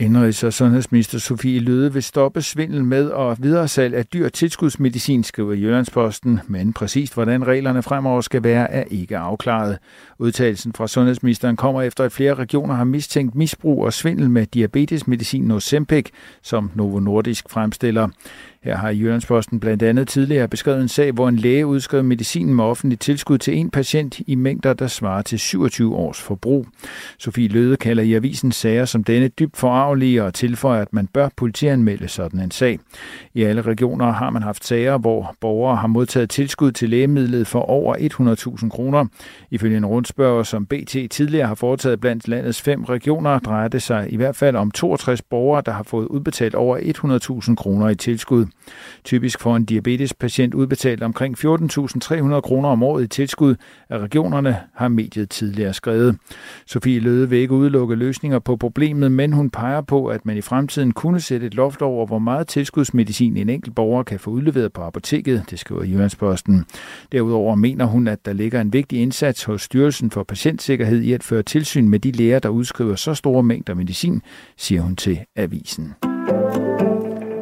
Indrigs- 0.00 0.46
og 0.46 0.52
sundhedsminister 0.52 1.18
Sofie 1.18 1.60
Løde 1.60 1.92
vil 1.92 2.02
stoppe 2.02 2.42
svindel 2.42 2.84
med 2.84 3.08
og 3.08 3.36
videresalg 3.40 3.94
af 3.94 4.06
dyr 4.06 4.28
tilskudsmedicin, 4.28 5.24
skriver 5.24 5.54
Jyllandsposten, 5.54 6.40
men 6.48 6.72
præcist 6.72 7.14
hvordan 7.14 7.46
reglerne 7.46 7.82
fremover 7.82 8.20
skal 8.20 8.42
være, 8.44 8.70
er 8.70 8.84
ikke 8.90 9.18
afklaret. 9.18 9.78
Udtalelsen 10.18 10.72
fra 10.72 10.88
sundhedsministeren 10.88 11.56
kommer 11.56 11.82
efter, 11.82 12.04
at 12.04 12.12
flere 12.12 12.34
regioner 12.34 12.74
har 12.74 12.84
mistænkt 12.84 13.34
misbrug 13.34 13.84
og 13.84 13.92
svindel 13.92 14.30
med 14.30 14.46
diabetesmedicin 14.46 15.50
Ozempic, 15.50 16.10
som 16.42 16.70
Novo 16.74 17.00
Nordisk 17.00 17.50
fremstiller. 17.50 18.08
Her 18.64 18.76
har 18.76 18.90
Jyllandsposten 18.90 19.60
blandt 19.60 19.82
andet 19.82 20.08
tidligere 20.08 20.48
beskrevet 20.48 20.82
en 20.82 20.88
sag, 20.88 21.12
hvor 21.12 21.28
en 21.28 21.36
læge 21.36 21.66
udskrev 21.66 22.04
medicin 22.04 22.54
med 22.54 22.64
offentligt 22.64 23.00
tilskud 23.00 23.38
til 23.38 23.56
en 23.56 23.70
patient 23.70 24.20
i 24.26 24.34
mængder, 24.34 24.72
der 24.72 24.86
svarer 24.86 25.22
til 25.22 25.38
27 25.38 25.96
års 25.96 26.20
forbrug. 26.20 26.66
Sofie 27.18 27.48
Løde 27.48 27.76
kalder 27.76 28.02
i 28.02 28.14
avisen 28.14 28.52
sager 28.52 28.84
som 28.84 29.04
denne 29.04 29.28
dybt 29.28 29.56
forarvelige 29.56 30.24
og 30.24 30.34
tilføjer, 30.34 30.82
at 30.82 30.92
man 30.92 31.06
bør 31.06 31.28
politianmelde 31.36 32.08
sådan 32.08 32.40
en 32.40 32.50
sag. 32.50 32.78
I 33.34 33.42
alle 33.42 33.62
regioner 33.62 34.12
har 34.12 34.30
man 34.30 34.42
haft 34.42 34.64
sager, 34.64 34.98
hvor 34.98 35.34
borgere 35.40 35.76
har 35.76 35.86
modtaget 35.86 36.30
tilskud 36.30 36.72
til 36.72 36.90
lægemidlet 36.90 37.46
for 37.46 37.60
over 37.60 37.94
100.000 38.62 38.68
kroner. 38.68 39.04
Ifølge 39.50 39.76
en 39.76 39.86
rundspørger, 39.86 40.42
som 40.42 40.66
BT 40.66 40.96
tidligere 41.10 41.46
har 41.46 41.54
foretaget 41.54 42.00
blandt 42.00 42.28
landets 42.28 42.62
fem 42.62 42.84
regioner, 42.84 43.38
drejer 43.38 43.68
det 43.68 43.82
sig 43.82 44.12
i 44.12 44.16
hvert 44.16 44.36
fald 44.36 44.56
om 44.56 44.70
62 44.70 45.22
borgere, 45.22 45.62
der 45.66 45.72
har 45.72 45.82
fået 45.82 46.06
udbetalt 46.06 46.54
over 46.54 46.78
100.000 47.48 47.54
kroner 47.54 47.88
i 47.88 47.94
tilskud. 47.94 48.46
Typisk 49.04 49.40
får 49.40 49.56
en 49.56 49.64
diabetespatient 49.64 50.54
udbetalt 50.54 51.02
omkring 51.02 51.38
14.300 51.38 52.40
kroner 52.40 52.68
om 52.68 52.82
året 52.82 53.04
i 53.04 53.06
tilskud 53.06 53.54
af 53.88 53.98
regionerne, 53.98 54.56
har 54.74 54.88
mediet 54.88 55.30
tidligere 55.30 55.74
skrevet. 55.74 56.16
Sofie 56.66 57.00
Løde 57.00 57.30
vil 57.30 57.38
ikke 57.38 57.54
udelukke 57.54 57.94
løsninger 57.94 58.38
på 58.38 58.56
problemet, 58.56 59.12
men 59.12 59.32
hun 59.32 59.50
peger 59.50 59.80
på, 59.80 60.06
at 60.06 60.26
man 60.26 60.36
i 60.36 60.40
fremtiden 60.40 60.92
kunne 60.92 61.20
sætte 61.20 61.46
et 61.46 61.54
loft 61.54 61.82
over, 61.82 62.06
hvor 62.06 62.18
meget 62.18 62.48
tilskudsmedicin 62.48 63.36
en 63.36 63.48
enkelt 63.48 63.74
borger 63.74 64.02
kan 64.02 64.18
få 64.18 64.30
udleveret 64.30 64.72
på 64.72 64.82
apoteket, 64.82 65.44
det 65.50 65.58
skriver 65.58 65.84
Jyllandsposten. 65.84 66.64
Derudover 67.12 67.54
mener 67.54 67.84
hun, 67.84 68.08
at 68.08 68.24
der 68.24 68.32
ligger 68.32 68.60
en 68.60 68.72
vigtig 68.72 69.02
indsats 69.02 69.44
hos 69.44 69.62
Styrelsen 69.62 70.10
for 70.10 70.22
Patientsikkerhed 70.22 71.00
i 71.00 71.12
at 71.12 71.22
føre 71.22 71.42
tilsyn 71.42 71.88
med 71.88 71.98
de 71.98 72.12
læger, 72.12 72.38
der 72.38 72.48
udskriver 72.48 72.94
så 72.94 73.14
store 73.14 73.42
mængder 73.42 73.74
medicin, 73.74 74.22
siger 74.56 74.82
hun 74.82 74.96
til 74.96 75.20
avisen. 75.36 75.94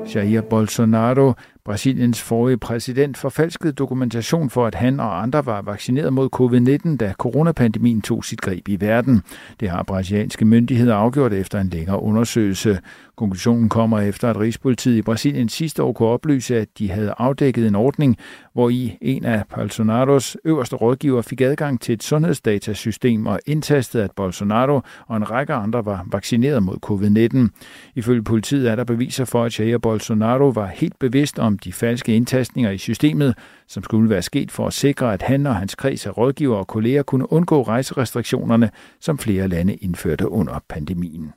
Jair 0.07 0.41
Bolsonaro, 0.41 1.33
Brasiliens 1.65 2.23
forrige 2.23 2.57
præsident, 2.59 3.17
forfalskede 3.17 3.73
dokumentation 3.73 4.51
for, 4.51 4.67
at 4.67 4.75
han 4.75 5.01
og 5.01 5.23
andre 5.23 5.47
var 5.47 5.63
vaccineret 5.63 6.13
mod 6.13 6.29
covid-19, 6.37 6.97
da 6.97 7.13
coronapandemien 7.19 8.03
tog 8.03 8.25
sit 8.25 8.41
greb 8.41 8.69
i 8.69 8.81
verden. 8.81 9.23
Det 9.61 9.71
har 9.71 9.83
brasilianske 9.83 10.45
myndigheder 10.45 10.95
afgjort 10.95 11.33
efter 11.33 11.61
en 11.61 11.69
længere 11.69 12.03
undersøgelse. 12.03 12.79
Konklusionen 13.23 13.69
kommer 13.69 14.01
efter, 14.01 14.31
at 14.31 14.41
Rigspolitiet 14.41 14.97
i 14.97 15.03
Brasilien 15.03 15.49
sidste 15.49 15.83
år 15.83 15.93
kunne 15.93 16.09
oplyse, 16.09 16.57
at 16.57 16.69
de 16.79 16.91
havde 16.91 17.15
afdækket 17.19 17.67
en 17.67 17.75
ordning, 17.75 18.17
hvor 18.53 18.69
i 18.71 18.99
en 19.01 19.25
af 19.25 19.45
Bolsonaros 19.55 20.37
øverste 20.45 20.77
rådgiver 20.77 21.23
fik 21.23 21.41
adgang 21.41 21.81
til 21.81 21.93
et 21.93 22.03
sundhedsdatasystem 22.03 23.27
og 23.27 23.41
indtastede, 23.47 24.05
at 24.05 24.11
Bolsonaro 24.17 24.81
og 25.07 25.17
en 25.17 25.31
række 25.31 25.53
andre 25.53 25.85
var 25.85 26.07
vaccineret 26.13 26.63
mod 26.63 26.77
covid-19. 26.87 27.63
Ifølge 27.95 28.23
politiet 28.23 28.71
er 28.71 28.77
der 28.77 28.85
beviser 28.85 29.25
for, 29.25 29.45
at 29.45 29.61
Jair 29.61 29.79
Bolsonaro 29.79 30.49
var 30.49 30.67
helt 30.67 30.99
bevidst 30.99 31.39
om 31.39 31.59
de 31.59 31.73
falske 31.73 32.17
indtastninger 32.17 32.71
i 32.71 32.79
systemet, 32.79 33.35
som 33.69 33.83
skulle 33.83 34.11
være 34.11 34.23
sket 34.23 34.51
for 34.51 34.67
at 34.67 34.73
sikre, 34.73 35.13
at 35.13 35.23
han 35.23 35.47
og 35.47 35.57
hans 35.57 35.75
kreds 35.75 36.07
af 36.07 36.19
rådgiver 36.19 36.57
og 36.57 36.67
kolleger 36.67 37.03
kunne 37.03 37.33
undgå 37.33 37.63
rejserestriktionerne, 37.63 38.71
som 39.01 39.19
flere 39.19 39.49
lande 39.49 39.75
indførte 39.75 40.29
under 40.29 40.61
pandemien. 40.69 41.33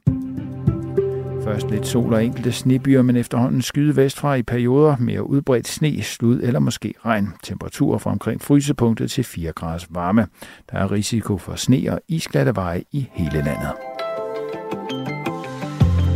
Først 1.45 1.69
lidt 1.71 1.87
sol 1.87 2.13
og 2.13 2.25
enkelte 2.25 2.51
snebyer, 2.51 3.01
men 3.01 3.15
efterhånden 3.15 3.61
skyde 3.61 3.95
vestfra 3.95 4.35
i 4.35 4.43
perioder 4.43 4.95
mere 4.99 5.29
udbredt 5.29 5.67
sne, 5.67 6.01
slud 6.01 6.41
eller 6.43 6.59
måske 6.59 6.93
regn. 7.05 7.29
Temperaturer 7.43 7.97
fra 7.97 8.11
omkring 8.11 8.41
frysepunktet 8.41 9.11
til 9.11 9.23
4 9.23 9.51
graders 9.51 9.87
varme. 9.89 10.27
Der 10.71 10.77
er 10.77 10.91
risiko 10.91 11.37
for 11.37 11.55
sne 11.55 11.87
og 11.91 11.99
isglatte 12.07 12.55
veje 12.55 12.83
i 12.91 13.07
hele 13.13 13.35
landet. 13.35 13.69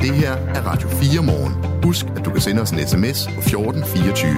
Det 0.02 0.12
her 0.12 0.32
er 0.32 0.62
Radio 0.62 0.88
4 0.88 1.24
morgen. 1.24 1.84
Husk, 1.84 2.06
at 2.15 2.26
du 2.26 2.30
kan 2.32 2.42
sende 2.42 2.62
os 2.62 2.72
en 2.72 2.80
sms 2.88 3.28
på 3.28 3.39
1424. 3.39 4.34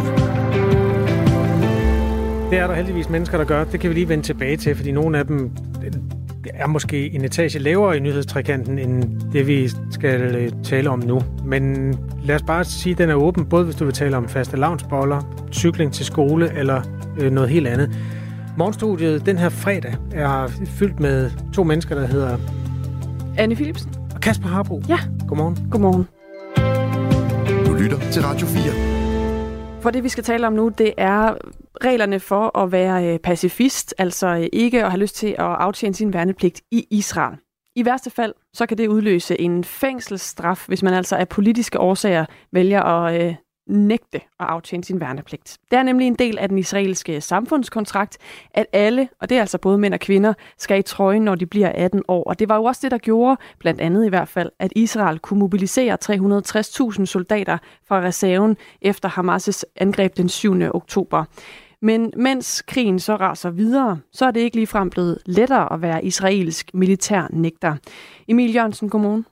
Det 2.51 2.60
er 2.60 2.67
der 2.67 2.73
heldigvis 2.73 3.10
mennesker, 3.10 3.38
der 3.38 3.45
gør. 3.45 3.63
Det 3.63 3.80
kan 3.80 3.89
vi 3.89 3.95
lige 3.95 4.10
vende 4.10 4.23
tilbage 4.23 4.58
til, 4.58 4.75
fordi 4.75 4.91
nogle 4.91 5.17
af 5.17 5.27
dem 5.27 5.51
er 6.54 6.67
måske 6.67 7.15
en 7.15 7.25
etage 7.25 7.60
lavere 7.60 7.97
i 7.97 7.99
nyhedstrikanten, 7.99 8.80
end 8.80 9.21
det 9.34 9.47
vi 9.47 9.69
skal 9.91 10.36
øh, 10.36 10.51
tale 10.63 10.89
om 10.89 10.99
nu. 10.99 11.21
Men 11.45 11.95
lad 12.23 12.36
os 12.36 12.43
bare 12.43 12.63
sige, 12.63 12.91
at 12.91 12.97
den 12.97 13.10
er 13.10 13.15
åben, 13.15 13.45
både 13.45 13.65
hvis 13.65 13.75
du 13.75 13.86
vil 13.86 13.93
tale 13.93 14.17
om 14.17 14.27
faste 14.27 14.58
lavnsboller, 14.58 15.47
cykling 15.51 15.93
til 15.93 16.06
skole 16.06 16.58
eller 16.58 16.82
øh, 17.19 17.32
noget 17.32 17.49
helt 17.49 17.67
andet. 17.67 17.91
Morgenstudiet 18.58 19.25
den 19.25 19.38
her 19.38 19.49
fredag 19.49 19.95
er 20.12 20.47
fyldt 20.65 20.99
med 20.99 21.32
to 21.54 21.63
mennesker, 21.63 21.95
der 21.95 22.08
hedder... 22.08 22.38
Anne 23.38 23.56
Philipsen. 23.56 23.93
Og 24.15 24.21
Kasper 24.21 24.47
Harbo. 24.47 24.82
Ja. 24.89 24.99
Godmorgen. 25.27 25.58
Godmorgen. 25.71 26.08
Du 27.65 27.73
lytter 27.73 27.97
til 28.12 28.21
Radio 28.21 28.47
4. 28.47 29.82
For 29.82 29.89
det, 29.89 30.04
vi 30.04 30.10
skal 30.10 30.23
tale 30.23 30.47
om 30.47 30.54
nu, 30.54 30.71
det 30.77 30.93
er 30.97 31.34
reglerne 31.84 32.20
for 32.20 32.58
at 32.58 32.72
være 32.72 33.13
øh, 33.13 33.20
pacifist, 33.20 33.94
altså 33.98 34.28
øh, 34.28 34.48
ikke 34.54 34.84
at 34.84 34.91
have 34.91 35.00
lyst 35.00 35.15
til 35.15 35.28
at 35.28 35.39
aftjene 35.39 35.96
sin 35.96 36.13
værnepligt 36.13 36.62
i 36.72 36.88
Israel. 36.89 37.38
I 37.76 37.86
værste 37.86 38.10
fald, 38.10 38.34
så 38.54 38.65
kan 38.65 38.78
det 38.78 38.88
udløse 38.88 39.41
en 39.41 39.63
fængselsstraf, 39.63 40.65
hvis 40.67 40.84
man 40.84 40.94
altså 40.94 41.15
af 41.15 41.30
politiske 41.30 41.80
årsager 41.80 42.26
vælger 42.52 42.82
at 42.84 43.22
øh, 43.22 43.36
nægte 43.67 44.17
at 44.17 44.22
aftjene 44.39 44.84
sin 44.84 45.00
værnepligt. 45.00 45.58
Det 45.72 45.80
er 45.80 45.84
nemlig 45.84 46.08
en 46.08 46.15
del 46.15 46.38
af 46.38 46.50
den 46.50 46.58
israelske 46.58 47.22
samfundskontrakt, 47.22 48.17
at 48.54 48.65
alle, 48.74 49.10
og 49.22 49.30
det 49.30 49.38
er 49.38 49.41
altså 49.41 49.58
både 49.58 49.78
mænd 49.78 49.94
og 49.94 50.00
kvinder, 50.00 50.34
skal 50.58 50.80
i 50.80 50.82
trøjen, 50.82 51.22
når 51.22 51.36
de 51.36 51.46
bliver 51.46 51.70
18 51.70 52.04
år. 52.08 52.24
Og 52.24 52.39
det 52.39 52.50
var 52.50 52.56
jo 52.56 52.63
også 52.63 52.80
det, 52.84 52.91
der 52.91 52.98
gjorde, 52.98 53.38
blandt 53.60 53.82
andet 53.82 54.06
i 54.06 54.10
hvert 54.10 54.28
fald, 54.28 54.50
at 54.60 54.74
Israel 54.76 55.20
kunne 55.20 55.39
mobilisere 55.39 55.98
360.000 56.06 57.06
soldater 57.06 57.58
fra 57.88 58.02
reserven 58.02 58.58
efter 58.82 59.10
Hamas' 59.10 59.63
angreb 59.76 60.17
den 60.17 60.30
7. 60.30 60.62
oktober. 60.74 61.26
Men 61.82 62.13
mens 62.17 62.62
krigen 62.67 63.00
så 63.00 63.15
raser 63.15 63.50
videre, 63.50 64.00
så 64.12 64.26
er 64.26 64.32
det 64.32 64.39
ikke 64.39 64.58
ligefrem 64.58 64.89
blevet 64.89 65.17
lettere 65.26 65.74
at 65.74 65.82
være 65.82 66.06
israelsk 66.06 66.74
militær 66.74 67.28
nægter. 67.30 67.76
Emil 68.28 68.54
Jørgensen, 68.54 68.89
godmorgen. 68.89 69.26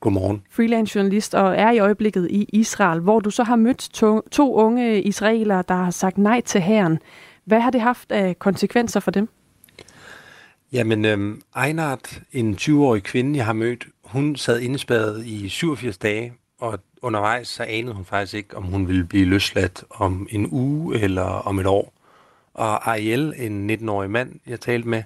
Godmorgen. 0.00 0.42
Freelance 0.50 0.96
journalist 0.96 1.34
og 1.34 1.56
er 1.56 1.70
i 1.70 1.78
øjeblikket 1.78 2.30
i 2.30 2.46
Israel, 2.52 3.00
hvor 3.00 3.20
du 3.20 3.30
så 3.30 3.42
har 3.42 3.56
mødt 3.56 3.78
to, 3.78 4.20
to 4.20 4.54
unge 4.54 5.02
israelere, 5.02 5.64
der 5.68 5.74
har 5.74 5.90
sagt 5.90 6.18
nej 6.18 6.40
til 6.40 6.60
hæren. 6.60 6.98
Hvad 7.44 7.60
har 7.60 7.70
det 7.70 7.80
haft 7.80 8.12
af 8.12 8.38
konsekvenser 8.38 9.00
for 9.00 9.10
dem? 9.10 9.28
Jamen, 10.72 11.04
øhm, 11.04 11.40
Einart, 11.66 12.22
en 12.32 12.54
20-årig 12.54 13.02
kvinde, 13.02 13.36
jeg 13.36 13.46
har 13.46 13.52
mødt, 13.52 13.86
hun 14.04 14.36
sad 14.36 14.60
indespærret 14.60 15.26
i 15.26 15.48
87 15.48 15.98
dage, 15.98 16.32
og 16.58 16.80
undervejs 17.02 17.48
så 17.48 17.62
anede 17.62 17.94
hun 17.94 18.04
faktisk 18.04 18.34
ikke, 18.34 18.56
om 18.56 18.62
hun 18.62 18.88
ville 18.88 19.04
blive 19.04 19.24
løsladt 19.24 19.84
om 19.90 20.28
en 20.30 20.48
uge 20.50 21.00
eller 21.00 21.22
om 21.22 21.58
et 21.58 21.66
år. 21.66 21.92
Og 22.54 22.90
Ariel, 22.90 23.34
en 23.36 23.70
19-årig 23.70 24.10
mand, 24.10 24.40
jeg 24.46 24.60
talte 24.60 24.88
med, 24.88 25.02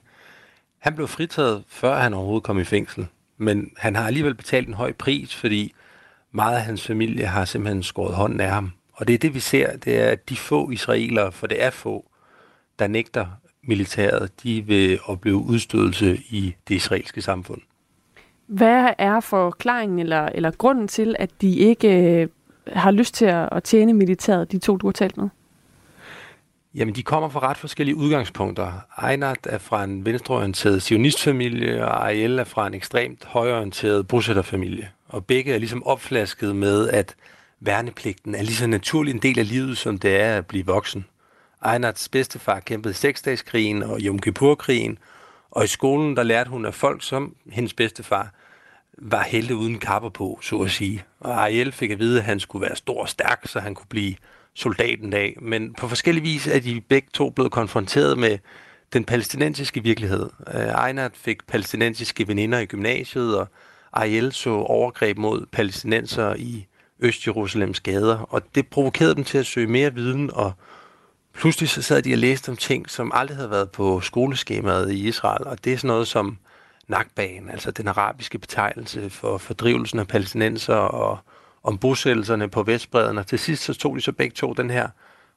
han 0.79 0.95
blev 0.95 1.09
fritaget, 1.09 1.65
før 1.69 1.97
han 1.97 2.15
overhovedet 2.15 2.45
kom 2.45 2.59
i 2.59 2.65
fængsel. 2.65 3.07
Men 3.37 3.71
han 3.77 3.97
har 3.97 4.07
alligevel 4.07 4.35
betalt 4.35 4.69
en 4.69 4.75
høj 4.75 4.93
pris, 4.93 5.35
fordi 5.35 5.75
meget 6.33 6.57
af 6.57 6.63
hans 6.63 6.87
familie 6.87 7.27
har 7.27 7.45
simpelthen 7.45 7.83
skåret 7.83 8.15
hånden 8.15 8.41
af 8.41 8.51
ham. 8.51 8.73
Og 8.93 9.09
det 9.09 9.15
er 9.15 9.19
det, 9.19 9.35
vi 9.35 9.41
ser, 9.41 9.77
det 9.77 10.01
er, 10.01 10.11
at 10.11 10.29
de 10.29 10.37
få 10.37 10.71
israelere, 10.71 11.33
for 11.33 11.47
det 11.47 11.63
er 11.63 11.71
få, 11.71 12.11
der 12.79 12.87
nægter 12.87 13.27
militæret, 13.63 14.43
de 14.43 14.63
vil 14.67 14.99
opleve 15.05 15.37
udstødelse 15.37 16.17
i 16.17 16.55
det 16.69 16.75
israelske 16.75 17.23
samfund. 17.23 17.61
Hvad 18.49 18.89
er 18.99 19.21
forklaringen 19.21 19.99
eller, 19.99 20.29
eller 20.35 20.51
grunden 20.51 20.89
til, 20.89 21.17
at 21.19 21.31
de 21.41 21.57
ikke 21.57 22.21
øh, 22.23 22.29
har 22.73 22.91
lyst 22.91 23.15
til 23.15 23.25
at, 23.25 23.49
at 23.53 23.65
tjene 23.65 23.93
militæret, 23.93 24.53
de 24.53 24.59
to, 24.59 24.77
du 24.77 24.87
har 24.87 24.93
talt 24.93 25.17
med? 25.17 25.29
Jamen, 26.75 26.95
de 26.95 27.03
kommer 27.03 27.29
fra 27.29 27.41
ret 27.41 27.57
forskellige 27.57 27.97
udgangspunkter. 27.97 28.73
Einat 29.11 29.39
er 29.45 29.59
fra 29.59 29.85
en 29.85 30.05
venstreorienteret 30.05 30.83
sionistfamilie, 30.83 31.85
og 31.85 32.05
Ariel 32.05 32.39
er 32.39 32.45
fra 32.45 32.67
en 32.67 32.75
ekstremt 32.75 33.25
højorienteret 33.25 34.09
bosætterfamilie. 34.09 34.91
Og 35.09 35.27
begge 35.27 35.55
er 35.55 35.59
ligesom 35.59 35.85
opflasket 35.85 36.57
med, 36.57 36.89
at 36.89 37.15
værnepligten 37.61 38.35
er 38.35 38.43
lige 38.43 38.55
så 38.55 38.67
naturlig 38.67 39.15
en 39.15 39.23
del 39.23 39.39
af 39.39 39.49
livet, 39.49 39.79
som 39.79 39.99
det 39.99 40.21
er 40.21 40.37
at 40.37 40.47
blive 40.47 40.67
voksen. 40.67 41.05
Einards 41.73 42.09
bedstefar 42.09 42.61
kæmpede 42.61 42.93
i 42.93 42.95
seksdagskrigen 42.95 43.83
og 43.83 44.01
Yom 44.01 44.19
Kippur-krigen, 44.19 44.99
og 45.51 45.65
i 45.65 45.67
skolen 45.67 46.17
der 46.17 46.23
lærte 46.23 46.51
hun, 46.51 46.67
at 46.67 46.75
folk 46.75 47.03
som 47.03 47.35
hendes 47.51 47.75
bedstefar 47.75 48.35
var 48.99 49.23
helte 49.23 49.57
uden 49.57 49.79
kapper 49.79 50.09
på, 50.09 50.39
så 50.43 50.59
at 50.59 50.71
sige. 50.71 51.05
Og 51.21 51.43
Ariel 51.43 51.73
fik 51.73 51.91
at 51.91 51.99
vide, 51.99 52.19
at 52.19 52.25
han 52.25 52.41
skulle 52.41 52.63
være 52.67 52.77
stor 52.77 53.01
og 53.03 53.09
stærk, 53.09 53.43
så 53.47 53.61
han 53.61 53.75
kunne 53.75 53.87
blive 53.89 54.15
soldaten 54.55 55.11
dag. 55.11 55.37
Men 55.41 55.75
på 55.75 55.89
forskellige 55.89 56.25
vis 56.25 56.47
er 56.47 56.61
de 56.61 56.81
begge 56.81 57.09
to 57.13 57.31
blevet 57.31 57.53
konfronteret 57.53 58.19
med 58.19 58.39
den 58.93 59.05
palæstinensiske 59.05 59.83
virkelighed. 59.83 60.31
Uh, 60.97 61.11
fik 61.15 61.47
palæstinensiske 61.47 62.29
veninder 62.29 62.59
i 62.59 62.67
gymnasiet, 62.67 63.39
og 63.39 63.49
Ariel 63.93 64.33
så 64.33 64.51
overgreb 64.51 65.19
mod 65.19 65.47
palæstinenser 65.53 66.35
i 66.35 66.67
Øst-Jerusalems 67.01 67.81
gader, 67.81 68.19
og 68.19 68.43
det 68.55 68.67
provokerede 68.67 69.15
dem 69.15 69.25
til 69.25 69.39
at 69.39 69.47
søge 69.47 69.67
mere 69.67 69.95
viden 69.95 70.31
og 70.33 70.53
pludselig 71.39 71.69
så 71.69 71.83
sad 71.83 72.03
de 72.03 72.15
og 72.15 72.19
læste 72.19 72.49
om 72.49 72.57
ting, 72.57 72.91
som 72.91 73.13
aldrig 73.15 73.37
havde 73.37 73.51
været 73.51 73.71
på 73.71 74.01
skoleskemaet 74.01 74.93
i 74.93 75.09
Israel, 75.09 75.47
og 75.47 75.65
det 75.65 75.73
er 75.73 75.77
sådan 75.77 75.89
noget 75.89 76.09
som 76.09 76.39
Nakbanen, 76.89 77.51
altså 77.51 77.71
den 77.71 77.89
arabiske 77.89 78.39
betegnelse 78.39 79.11
for 79.11 79.39
fordrivelsen 79.39 79.99
af 79.99 80.09
palæstinenser 80.09 80.75
og 80.75 81.19
om 81.63 81.79
bosættelserne 81.79 82.49
på 82.49 82.63
Vestbreden, 82.63 83.19
og 83.19 83.27
til 83.27 83.39
sidst 83.39 83.63
så 83.63 83.75
tog 83.75 83.97
de 83.97 84.01
så 84.01 84.13
begge 84.13 84.35
to 84.35 84.53
den 84.53 84.71
her 84.71 84.89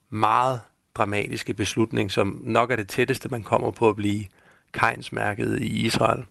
meget 0.10 0.62
dramatiske 0.96 1.54
beslutning, 1.54 2.12
som 2.12 2.42
nok 2.44 2.72
er 2.72 2.76
det 2.76 2.88
tætteste, 2.88 3.30
man 3.30 3.44
kommer 3.44 3.72
på 3.72 3.90
at 3.90 3.96
blive 3.96 4.24
kejnsmærket 4.72 5.62
i 5.62 5.86
Israel. 5.86 6.26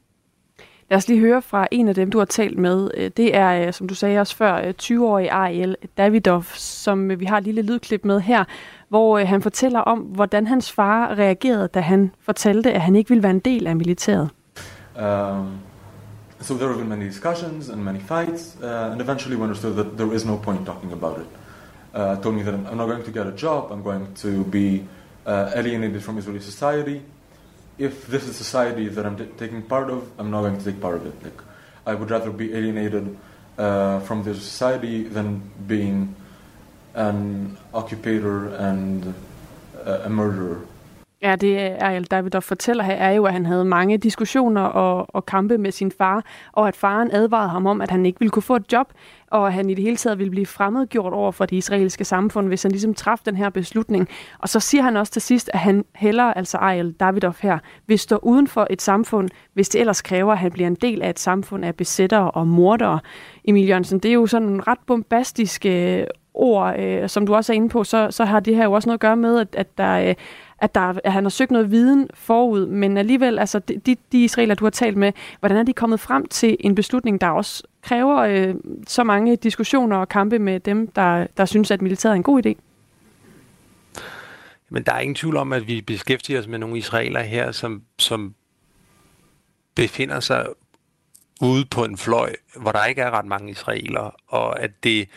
Lad 0.90 0.96
os 0.96 1.09
lige 1.09 1.20
høre 1.20 1.42
fra 1.42 1.68
en 1.70 1.88
af 1.88 1.94
dem, 1.94 2.11
du 2.11 2.18
har 2.18 2.24
talt 2.24 2.59
med. 2.59 2.90
Øh, 2.94 3.11
det 3.16 3.37
er, 3.37 3.66
øh, 3.66 3.72
som 3.72 3.88
du 3.88 3.94
sagde 3.94 4.20
også 4.20 4.37
før, 4.37 4.54
øh, 4.54 4.74
20-årig 4.83 5.30
Ariel 5.30 5.76
Davidov, 5.98 6.44
som 6.54 7.20
vi 7.20 7.24
har 7.24 7.38
et 7.38 7.44
lille 7.44 7.62
lydklip 7.62 8.04
med 8.04 8.20
her, 8.20 8.44
hvor 8.90 9.18
han 9.18 9.42
fortæller 9.42 9.81
om, 9.81 9.98
hvordan 9.98 10.46
hans 10.46 10.72
far 10.72 11.18
reagerede, 11.18 11.68
da 11.68 11.81
han 11.81 12.11
fortalte, 12.20 12.72
at 12.72 12.81
han 12.81 12.96
ikke 12.96 13.09
ville 13.09 13.22
være 13.22 13.31
en 13.33 13.38
del 13.38 13.66
af 13.66 13.76
militæret. 13.76 14.31
Um, 14.96 15.59
so 16.40 16.55
there 16.55 16.68
have 16.68 16.79
been 16.79 16.88
many 16.88 17.07
discussions 17.07 17.68
and 17.68 17.83
many 17.83 18.00
fights, 18.00 18.57
uh, 18.62 18.92
and 18.92 19.00
eventually 19.00 19.37
we 19.37 19.42
understood 19.42 19.74
that 19.74 19.87
there 19.96 20.14
is 20.14 20.24
no 20.26 20.37
point 20.37 20.66
talking 20.66 20.92
about 20.92 21.18
it. 21.18 21.26
Uh, 21.94 22.22
told 22.22 22.35
me 22.35 22.42
that 22.42 22.55
I'm 22.55 22.76
not 22.76 22.87
going 22.87 23.05
to 23.05 23.12
get 23.12 23.26
a 23.26 23.37
job, 23.37 23.72
I'm 23.72 23.83
going 23.83 24.07
to 24.22 24.44
be 24.44 24.85
uh, 25.26 25.50
alienated 25.55 26.03
from 26.03 26.18
Israeli 26.18 26.40
society, 26.40 27.00
if 27.81 28.07
this 28.09 28.29
is 28.29 28.37
society 28.37 28.88
that 28.88 29.07
I'm 29.07 29.16
taking 29.38 29.62
part 29.62 29.90
of, 29.90 30.03
I'm 30.18 30.31
not 30.31 30.42
going 30.42 30.59
to 30.59 30.64
take 30.64 30.81
part 30.81 30.96
of 30.96 31.07
it. 31.07 31.14
Like, 31.24 31.40
I 31.87 31.94
would 31.94 32.11
rather 32.11 32.31
be 32.31 32.53
alienated 32.53 33.16
uh, 33.59 34.00
from 34.00 34.22
this 34.22 34.42
society 34.42 35.05
than 35.05 35.50
being 35.66 36.14
an 36.94 37.59
occupator 37.72 38.57
and 38.59 39.05
a 39.87 40.09
murderer. 40.09 40.57
Ja, 41.22 41.37
det 41.37 41.61
er 41.61 42.00
David, 42.00 42.31
der 42.31 42.40
fortæller 42.40 42.85
her, 42.85 42.94
er 42.94 43.11
jo, 43.11 43.24
at 43.24 43.33
han 43.33 43.46
havde 43.46 43.64
mange 43.64 43.98
diskussioner 43.98 44.62
og, 44.62 45.07
og 45.14 45.26
kampe 45.26 45.59
med 45.59 45.72
sin 45.72 45.92
far, 45.92 46.24
og 46.53 46.68
at 46.68 46.76
faren 46.76 47.11
advarede 47.12 47.48
ham 47.48 47.66
om, 47.66 47.81
at 47.81 47.90
han 47.90 48.07
ikke 48.07 48.18
ville 48.18 48.31
kunne 48.31 48.42
få 48.42 48.57
et 48.57 48.72
job, 48.72 48.92
og 49.31 49.46
at 49.46 49.53
han 49.53 49.70
i 49.70 49.74
det 49.74 49.85
hele 49.85 49.96
taget 49.96 50.18
ville 50.18 50.31
blive 50.31 50.46
fremmedgjort 50.46 51.12
over 51.12 51.33
for 51.33 51.46
det 51.46 51.57
israelske 51.57 52.05
samfund, 52.05 52.48
hvis 52.48 52.62
han 52.62 52.72
ligesom 52.72 52.94
træffede 52.94 53.31
den 53.31 53.37
her 53.37 53.50
beslutning. 53.50 54.09
Og 54.38 54.48
så 54.48 54.61
siger 54.61 54.83
han 54.83 54.96
også 54.96 55.12
til 55.12 55.22
sidst, 55.22 55.50
at 55.53 55.59
han 55.59 55.85
heller, 55.94 56.24
altså 56.24 56.59
Ariel 56.59 56.92
Davidov 56.92 57.37
her, 57.40 57.59
vil 57.87 57.98
stå 57.98 58.16
uden 58.22 58.48
for 58.48 58.66
et 58.70 58.83
samfund, 58.83 59.29
hvis 59.55 59.68
det 59.68 59.81
ellers 59.81 60.03
kræver, 60.03 60.33
at 60.33 60.38
han 60.38 60.53
bliver 60.53 60.66
en 60.66 60.74
del 60.74 61.03
af 61.03 61.11
et 61.11 61.18
samfund 61.18 61.64
af 61.64 61.74
besættere 61.74 62.31
og 62.31 62.46
mordere. 62.46 63.00
Emil 63.44 63.68
Jørgensen, 63.68 63.98
det 63.98 64.09
er 64.09 64.14
jo 64.14 64.26
sådan 64.26 64.48
en 64.48 64.68
ret 64.68 64.79
bombastiske 64.87 66.07
ord, 66.34 66.80
øh, 66.80 67.08
som 67.08 67.26
du 67.26 67.34
også 67.34 67.52
er 67.52 67.54
inde 67.54 67.68
på, 67.68 67.84
så, 67.84 68.08
så 68.10 68.24
har 68.24 68.40
det 68.40 68.56
her 68.56 68.64
jo 68.64 68.72
også 68.72 68.88
noget 68.88 68.96
at 68.96 69.00
gøre 69.00 69.16
med, 69.16 69.40
at, 69.40 69.48
at 69.52 69.78
der 69.78 70.08
øh, 70.08 70.14
at, 70.60 70.74
der, 70.74 70.94
at 71.04 71.12
han 71.12 71.24
har 71.24 71.30
søgt 71.30 71.50
noget 71.50 71.70
viden 71.70 72.08
forud, 72.14 72.66
men 72.66 72.96
alligevel, 72.96 73.38
altså 73.38 73.58
de, 73.58 73.96
de 74.12 74.24
israeler, 74.24 74.54
du 74.54 74.64
har 74.64 74.70
talt 74.70 74.96
med, 74.96 75.12
hvordan 75.38 75.58
er 75.58 75.62
de 75.62 75.72
kommet 75.72 76.00
frem 76.00 76.28
til 76.28 76.56
en 76.60 76.74
beslutning, 76.74 77.20
der 77.20 77.28
også 77.28 77.62
kræver 77.82 78.16
øh, 78.16 78.54
så 78.86 79.04
mange 79.04 79.36
diskussioner 79.36 79.96
og 79.96 80.08
kampe 80.08 80.38
med 80.38 80.60
dem, 80.60 80.86
der, 80.86 81.26
der 81.36 81.44
synes, 81.44 81.70
at 81.70 81.82
militæret 81.82 82.12
er 82.12 82.16
en 82.16 82.22
god 82.22 82.46
idé? 82.46 82.54
Men 84.68 84.82
der 84.82 84.92
er 84.92 85.00
ingen 85.00 85.14
tvivl 85.14 85.36
om, 85.36 85.52
at 85.52 85.66
vi 85.66 85.80
beskæftiger 85.80 86.40
os 86.40 86.46
med 86.46 86.58
nogle 86.58 86.78
israeler 86.78 87.20
her, 87.20 87.52
som, 87.52 87.82
som 87.98 88.34
befinder 89.74 90.20
sig 90.20 90.46
ude 91.42 91.64
på 91.70 91.84
en 91.84 91.96
fløj, 91.96 92.34
hvor 92.56 92.72
der 92.72 92.84
ikke 92.84 93.02
er 93.02 93.10
ret 93.10 93.26
mange 93.26 93.50
israeler, 93.50 94.14
og 94.28 94.60
at 94.62 94.70
det 94.84 95.08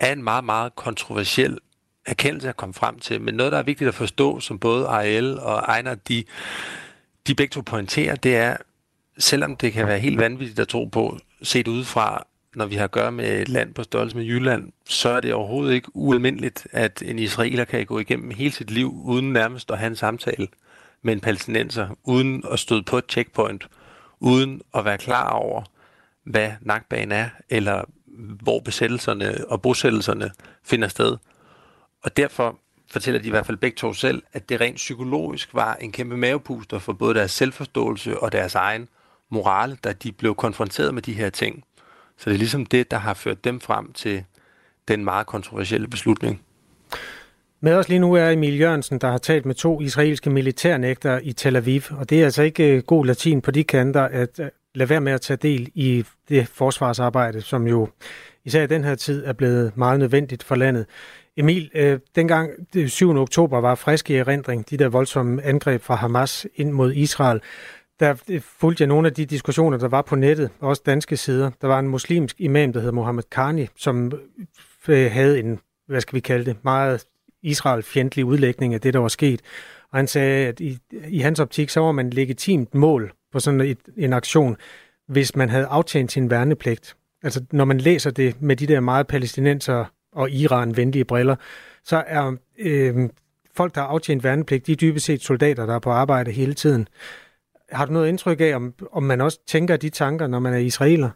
er 0.00 0.12
en 0.12 0.22
meget, 0.22 0.44
meget 0.44 0.74
kontroversiel 0.76 1.58
erkendelse 2.06 2.48
at 2.48 2.56
komme 2.56 2.74
frem 2.74 2.98
til. 2.98 3.20
Men 3.20 3.34
noget, 3.34 3.52
der 3.52 3.58
er 3.58 3.62
vigtigt 3.62 3.88
at 3.88 3.94
forstå, 3.94 4.40
som 4.40 4.58
både 4.58 4.86
Ariel 4.86 5.38
og 5.38 5.58
Ejner, 5.58 5.94
de, 5.94 6.24
de 7.26 7.34
begge 7.34 7.52
to 7.52 7.60
pointerer, 7.60 8.16
det 8.16 8.36
er, 8.36 8.56
selvom 9.18 9.56
det 9.56 9.72
kan 9.72 9.86
være 9.86 9.98
helt 9.98 10.18
vanvittigt 10.18 10.60
at 10.60 10.68
tro 10.68 10.84
på, 10.84 11.18
set 11.42 11.68
udefra, 11.68 12.26
når 12.54 12.66
vi 12.66 12.74
har 12.74 12.84
at 12.84 12.90
gøre 12.90 13.12
med 13.12 13.40
et 13.40 13.48
land 13.48 13.74
på 13.74 13.82
størrelse 13.82 14.16
med 14.16 14.24
Jylland, 14.24 14.72
så 14.88 15.08
er 15.08 15.20
det 15.20 15.34
overhovedet 15.34 15.74
ikke 15.74 15.88
ualmindeligt, 15.94 16.66
at 16.72 17.02
en 17.06 17.18
israeler 17.18 17.64
kan 17.64 17.86
gå 17.86 17.98
igennem 17.98 18.30
hele 18.30 18.52
sit 18.52 18.70
liv 18.70 18.92
uden 19.04 19.32
nærmest 19.32 19.70
at 19.70 19.78
have 19.78 19.86
en 19.86 19.96
samtale 19.96 20.48
med 21.02 21.12
en 21.12 21.20
palæstinenser, 21.20 21.88
uden 22.04 22.44
at 22.52 22.58
støde 22.58 22.82
på 22.82 22.98
et 22.98 23.04
checkpoint, 23.08 23.68
uden 24.20 24.62
at 24.74 24.84
være 24.84 24.98
klar 24.98 25.30
over, 25.30 25.62
hvad 26.24 26.52
nakbanen 26.60 27.12
er, 27.12 27.28
eller 27.48 27.84
hvor 28.18 28.60
besættelserne 28.60 29.44
og 29.48 29.62
bosættelserne 29.62 30.30
finder 30.64 30.88
sted. 30.88 31.16
Og 32.02 32.16
derfor 32.16 32.58
fortæller 32.90 33.20
de 33.20 33.26
i 33.26 33.30
hvert 33.30 33.46
fald 33.46 33.56
begge 33.56 33.76
to 33.76 33.92
selv, 33.92 34.22
at 34.32 34.48
det 34.48 34.60
rent 34.60 34.76
psykologisk 34.76 35.54
var 35.54 35.74
en 35.74 35.92
kæmpe 35.92 36.16
mavepuster 36.16 36.78
for 36.78 36.92
både 36.92 37.14
deres 37.14 37.30
selvforståelse 37.30 38.20
og 38.20 38.32
deres 38.32 38.54
egen 38.54 38.88
moral, 39.30 39.74
da 39.84 39.92
de 39.92 40.12
blev 40.12 40.34
konfronteret 40.34 40.94
med 40.94 41.02
de 41.02 41.12
her 41.12 41.30
ting. 41.30 41.64
Så 42.16 42.30
det 42.30 42.34
er 42.34 42.38
ligesom 42.38 42.66
det, 42.66 42.90
der 42.90 42.98
har 42.98 43.14
ført 43.14 43.44
dem 43.44 43.60
frem 43.60 43.92
til 43.92 44.24
den 44.88 45.04
meget 45.04 45.26
kontroversielle 45.26 45.88
beslutning. 45.88 46.42
Med 47.60 47.74
os 47.74 47.88
lige 47.88 47.98
nu 47.98 48.14
er 48.14 48.30
Emil 48.30 48.60
Jørgensen, 48.60 48.98
der 48.98 49.10
har 49.10 49.18
talt 49.18 49.46
med 49.46 49.54
to 49.54 49.80
israelske 49.80 50.30
militærnægter 50.30 51.20
i 51.22 51.32
Tel 51.32 51.56
Aviv. 51.56 51.82
Og 51.90 52.10
det 52.10 52.20
er 52.20 52.24
altså 52.24 52.42
ikke 52.42 52.76
øh, 52.76 52.82
god 52.82 53.06
latin 53.06 53.40
på 53.40 53.50
de 53.50 53.64
kanter 53.64 54.02
at 54.02 54.40
øh, 54.40 54.48
lade 54.74 54.90
være 54.90 55.00
med 55.00 55.12
at 55.12 55.20
tage 55.20 55.36
del 55.36 55.70
i 55.74 56.04
det 56.28 56.48
forsvarsarbejde, 56.48 57.40
som 57.42 57.66
jo 57.66 57.88
især 58.44 58.62
i 58.62 58.66
den 58.66 58.84
her 58.84 58.94
tid 58.94 59.24
er 59.24 59.32
blevet 59.32 59.76
meget 59.76 59.98
nødvendigt 59.98 60.42
for 60.42 60.54
landet. 60.54 60.86
Emil, 61.36 61.70
øh, 61.74 61.98
dengang 62.16 62.50
7. 62.86 63.16
oktober 63.16 63.60
var 63.60 63.74
frisk 63.74 64.10
i 64.10 64.14
erindring, 64.14 64.70
de 64.70 64.76
der 64.76 64.88
voldsomme 64.88 65.42
angreb 65.42 65.82
fra 65.82 65.94
Hamas 65.94 66.46
ind 66.54 66.70
mod 66.70 66.92
Israel, 66.92 67.40
der 68.00 68.14
øh, 68.28 68.40
fulgte 68.40 68.82
jeg 68.82 68.88
nogle 68.88 69.08
af 69.08 69.14
de 69.14 69.26
diskussioner, 69.26 69.78
der 69.78 69.88
var 69.88 70.02
på 70.02 70.16
nettet, 70.16 70.50
også 70.60 70.82
danske 70.86 71.16
sider. 71.16 71.50
Der 71.60 71.68
var 71.68 71.78
en 71.78 71.88
muslimsk 71.88 72.36
imam, 72.38 72.72
der 72.72 72.80
hedder 72.80 72.94
Mohammed 72.94 73.24
Karni, 73.30 73.66
som 73.76 74.12
øh, 74.88 75.04
øh, 75.04 75.10
havde 75.10 75.40
en, 75.40 75.60
hvad 75.86 76.00
skal 76.00 76.14
vi 76.14 76.20
kalde 76.20 76.44
det, 76.44 76.56
meget 76.62 77.04
Israel-fjendtlig 77.42 78.24
udlægning 78.24 78.74
af 78.74 78.80
det, 78.80 78.94
der 78.94 79.00
var 79.00 79.08
sket. 79.08 79.40
Og 79.92 79.98
han 79.98 80.06
sagde, 80.06 80.46
at 80.46 80.60
i, 80.60 80.78
i 81.08 81.18
hans 81.18 81.40
optik, 81.40 81.70
så 81.70 81.80
var 81.80 81.92
man 81.92 82.10
legitimt 82.10 82.74
mål 82.74 83.12
på 83.32 83.40
sådan 83.40 83.60
et, 83.60 83.78
en 83.96 84.12
aktion, 84.12 84.56
hvis 85.06 85.36
man 85.36 85.48
havde 85.48 85.66
aftjent 85.66 86.12
sin 86.12 86.30
værnepligt. 86.30 86.96
Altså, 87.22 87.44
når 87.52 87.64
man 87.64 87.78
læser 87.78 88.10
det 88.10 88.42
med 88.42 88.56
de 88.56 88.66
der 88.66 88.80
meget 88.80 89.06
palæstinenser 89.06 89.84
og 90.12 90.30
Iran-venlige 90.30 91.04
briller, 91.04 91.36
så 91.84 92.04
er 92.06 92.36
øh, 92.58 93.08
folk, 93.54 93.74
der 93.74 93.80
har 93.80 93.88
aftjent 93.88 94.24
værnepligt, 94.24 94.66
de 94.66 94.72
er 94.72 94.76
dybest 94.76 95.06
set 95.06 95.22
soldater, 95.22 95.66
der 95.66 95.74
er 95.74 95.78
på 95.78 95.90
arbejde 95.90 96.30
hele 96.30 96.54
tiden. 96.54 96.88
Har 97.72 97.86
du 97.86 97.92
noget 97.92 98.08
indtryk 98.08 98.40
af, 98.40 98.54
om, 98.54 98.74
om 98.92 99.02
man 99.02 99.20
også 99.20 99.38
tænker 99.46 99.76
de 99.76 99.88
tanker, 99.90 100.26
når 100.26 100.38
man 100.38 100.54
er 100.54 100.58
israeler? 100.58 101.10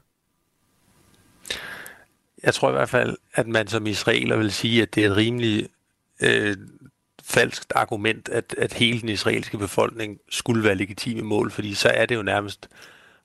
Jeg 2.42 2.54
tror 2.54 2.68
i 2.68 2.72
hvert 2.72 2.88
fald, 2.88 3.16
at 3.34 3.46
man 3.46 3.66
som 3.66 3.86
israeler 3.86 4.36
vil 4.36 4.52
sige, 4.52 4.82
at 4.82 4.94
det 4.94 5.04
er 5.04 5.10
et 5.10 5.16
rimelig 5.16 5.68
øh, 6.22 6.56
falskt 7.24 7.72
argument, 7.74 8.28
at, 8.28 8.54
at 8.58 8.72
hele 8.72 9.00
den 9.00 9.08
israelske 9.08 9.58
befolkning 9.58 10.18
skulle 10.30 10.64
være 10.64 10.74
legitime 10.74 11.22
mål, 11.22 11.50
fordi 11.50 11.74
så 11.74 11.88
er 11.88 12.06
det 12.06 12.14
jo 12.14 12.22
nærmest 12.22 12.68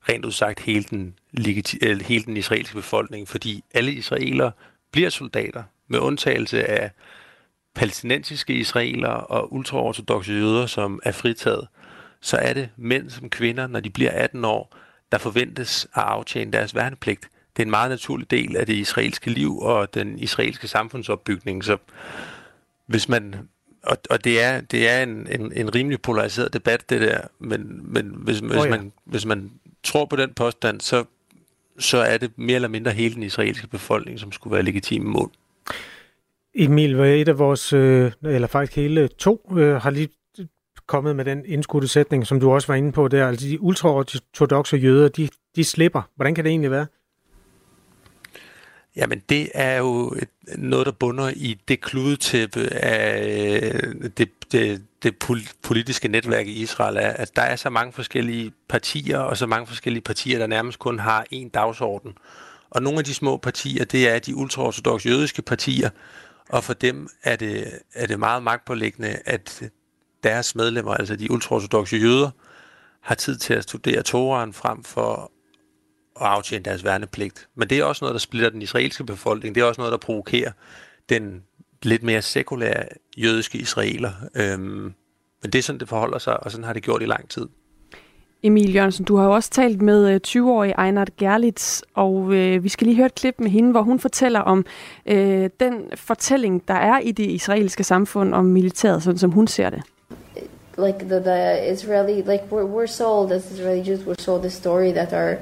rent 0.08 0.24
udsagt 0.24 0.60
hele 0.60 0.84
den, 0.84 1.14
legiti- 1.32 1.78
øh, 1.82 2.00
hele 2.00 2.24
den 2.24 2.36
israelske 2.36 2.74
befolkning, 2.74 3.28
fordi 3.28 3.64
alle 3.74 3.92
israelere 3.92 4.52
bliver 4.92 5.10
soldater, 5.10 5.62
med 5.88 5.98
undtagelse 5.98 6.64
af 6.64 6.90
palæstinensiske 7.74 8.54
israelere 8.54 9.20
og 9.20 9.52
ultraortodoxe 9.52 10.32
jøder, 10.32 10.66
som 10.66 11.00
er 11.02 11.12
fritaget, 11.12 11.68
så 12.20 12.36
er 12.36 12.52
det 12.52 12.68
mænd 12.76 13.10
som 13.10 13.30
kvinder, 13.30 13.66
når 13.66 13.80
de 13.80 13.90
bliver 13.90 14.10
18 14.10 14.44
år, 14.44 14.76
der 15.12 15.18
forventes 15.18 15.88
at 15.94 16.02
aftjene 16.02 16.52
deres 16.52 16.74
værnepligt. 16.74 17.28
Det 17.56 17.62
er 17.62 17.66
en 17.66 17.70
meget 17.70 17.90
naturlig 17.90 18.30
del 18.30 18.56
af 18.56 18.66
det 18.66 18.74
israelske 18.74 19.30
liv 19.30 19.58
og 19.58 19.94
den 19.94 20.18
israelske 20.18 20.68
samfundsopbygning. 20.68 21.64
Så 21.64 21.76
hvis 22.86 23.08
man 23.08 23.48
og, 23.82 23.96
og 24.10 24.24
det 24.24 24.42
er, 24.42 24.60
det 24.60 24.88
er 24.88 25.02
en, 25.02 25.26
en, 25.30 25.52
en 25.52 25.74
rimelig 25.74 26.02
polariseret 26.02 26.52
debat, 26.52 26.90
det 26.90 27.00
der, 27.00 27.20
men, 27.38 27.80
men 27.82 28.12
hvis, 28.16 28.40
oh, 28.40 28.48
ja. 28.48 28.70
man, 28.70 28.92
hvis 29.04 29.26
man 29.26 29.50
tror 29.82 30.04
på 30.04 30.16
den 30.16 30.34
påstand, 30.34 30.80
så, 30.80 31.04
så 31.78 31.98
er 31.98 32.18
det 32.18 32.30
mere 32.36 32.54
eller 32.54 32.68
mindre 32.68 32.90
hele 32.90 33.14
den 33.14 33.22
israelske 33.22 33.66
befolkning, 33.66 34.20
som 34.20 34.32
skulle 34.32 34.54
være 34.54 34.62
legitime 34.62 35.10
mål. 35.10 35.30
Emil, 36.54 37.00
et 37.00 37.28
af 37.28 37.38
vores, 37.38 37.72
øh, 37.72 38.12
eller 38.22 38.48
faktisk 38.48 38.76
hele 38.76 39.08
to, 39.08 39.52
øh, 39.58 39.76
har 39.76 39.90
lige 39.90 40.08
kommet 40.86 41.16
med 41.16 41.24
den 41.24 41.44
indskudte 41.46 41.88
sætning, 41.88 42.26
som 42.26 42.40
du 42.40 42.50
også 42.50 42.68
var 42.68 42.74
inde 42.74 42.92
på 42.92 43.08
der. 43.08 43.28
Altså 43.28 43.48
de 43.48 43.60
ultraortodoxe 43.60 44.76
jøder, 44.76 45.08
de, 45.08 45.28
de 45.56 45.64
slipper. 45.64 46.02
Hvordan 46.16 46.34
kan 46.34 46.44
det 46.44 46.50
egentlig 46.50 46.70
være? 46.70 46.86
Jamen, 48.96 49.22
det 49.28 49.50
er 49.54 49.78
jo 49.78 50.16
noget, 50.56 50.86
der 50.86 50.92
bunder 50.92 51.32
i 51.36 51.58
det 51.68 51.80
kludetæppe 51.80 52.60
af 52.74 53.30
øh, 53.74 54.10
det, 54.16 54.28
det, 54.52 54.82
det 55.02 55.14
politiske 55.62 56.08
netværk 56.08 56.46
i 56.46 56.52
Israel, 56.52 56.96
er, 56.96 57.10
at 57.10 57.36
der 57.36 57.42
er 57.42 57.56
så 57.56 57.70
mange 57.70 57.92
forskellige 57.92 58.52
partier, 58.68 59.18
og 59.18 59.36
så 59.36 59.46
mange 59.46 59.66
forskellige 59.66 60.02
partier, 60.02 60.38
der 60.38 60.46
nærmest 60.46 60.78
kun 60.78 60.98
har 60.98 61.26
én 61.34 61.48
dagsorden. 61.48 62.12
Og 62.70 62.82
nogle 62.82 62.98
af 62.98 63.04
de 63.04 63.14
små 63.14 63.36
partier, 63.36 63.84
det 63.84 64.08
er 64.08 64.18
de 64.18 64.34
ultraortodoxe 64.34 65.08
jødiske 65.08 65.42
partier, 65.42 65.90
og 66.48 66.64
for 66.64 66.74
dem 66.74 67.08
er 67.22 67.36
det, 67.36 67.78
er 67.94 68.06
det 68.06 68.18
meget 68.18 68.42
magtpålæggende, 68.42 69.18
at 69.24 69.62
deres 70.22 70.54
medlemmer, 70.54 70.94
altså 70.94 71.16
de 71.16 71.30
ultraortodoxe 71.30 71.96
jøder, 71.96 72.30
har 73.00 73.14
tid 73.14 73.36
til 73.36 73.54
at 73.54 73.62
studere 73.62 74.02
Toraen 74.02 74.52
frem 74.52 74.84
for 74.84 75.32
at 76.20 76.26
aftjene 76.26 76.64
deres 76.64 76.84
værnepligt. 76.84 77.48
Men 77.54 77.70
det 77.70 77.78
er 77.78 77.84
også 77.84 78.04
noget, 78.04 78.14
der 78.14 78.18
splitter 78.18 78.50
den 78.50 78.62
israelske 78.62 79.04
befolkning. 79.04 79.54
Det 79.54 79.60
er 79.60 79.64
også 79.64 79.80
noget, 79.80 79.92
der 79.92 79.98
provokerer 79.98 80.52
den 81.08 81.42
lidt 81.82 82.02
mere 82.02 82.22
sekulære 82.22 82.84
jødiske 83.16 83.58
israeler. 83.58 84.10
Øhm, 84.36 84.94
men 85.42 85.52
det 85.52 85.54
er 85.54 85.62
sådan, 85.62 85.80
det 85.80 85.88
forholder 85.88 86.18
sig, 86.18 86.44
og 86.44 86.50
sådan 86.50 86.64
har 86.64 86.72
det 86.72 86.82
gjort 86.82 87.02
i 87.02 87.06
lang 87.06 87.28
tid. 87.28 87.46
Emil 88.42 88.74
Jørgensen, 88.74 89.04
du 89.04 89.16
har 89.16 89.24
jo 89.24 89.32
også 89.32 89.50
talt 89.50 89.82
med 89.82 90.20
20-årige 90.26 90.80
øh, 90.80 90.86
Einart 90.86 91.16
Gerlitz, 91.16 91.82
og 91.94 92.32
øh, 92.34 92.64
vi 92.64 92.68
skal 92.68 92.86
lige 92.86 92.96
høre 92.96 93.06
et 93.06 93.14
klip 93.14 93.34
med 93.38 93.50
hende, 93.50 93.70
hvor 93.70 93.82
hun 93.82 93.98
fortæller 93.98 94.40
om 94.40 94.64
øh, 95.06 95.50
den 95.60 95.90
fortælling, 95.94 96.68
der 96.68 96.74
er 96.74 96.98
i 96.98 97.12
det 97.12 97.26
israelske 97.26 97.84
samfund 97.84 98.34
om 98.34 98.44
militæret, 98.44 99.02
sådan 99.02 99.18
som 99.18 99.30
hun 99.30 99.46
ser 99.46 99.70
det. 99.70 99.82
Like 100.78 100.98
the, 100.98 101.20
the 101.20 101.72
Israeli, 101.72 102.14
like 102.14 102.44
we're, 102.50 102.64
we're 102.64 102.86
sold 102.86 103.32
as 103.32 103.50
Israeli 103.50 103.90
Jews, 103.90 104.00
we're 104.06 104.22
sold 104.22 104.40
the 104.40 104.50
story 104.50 104.92
that 104.92 105.12
our 105.12 105.36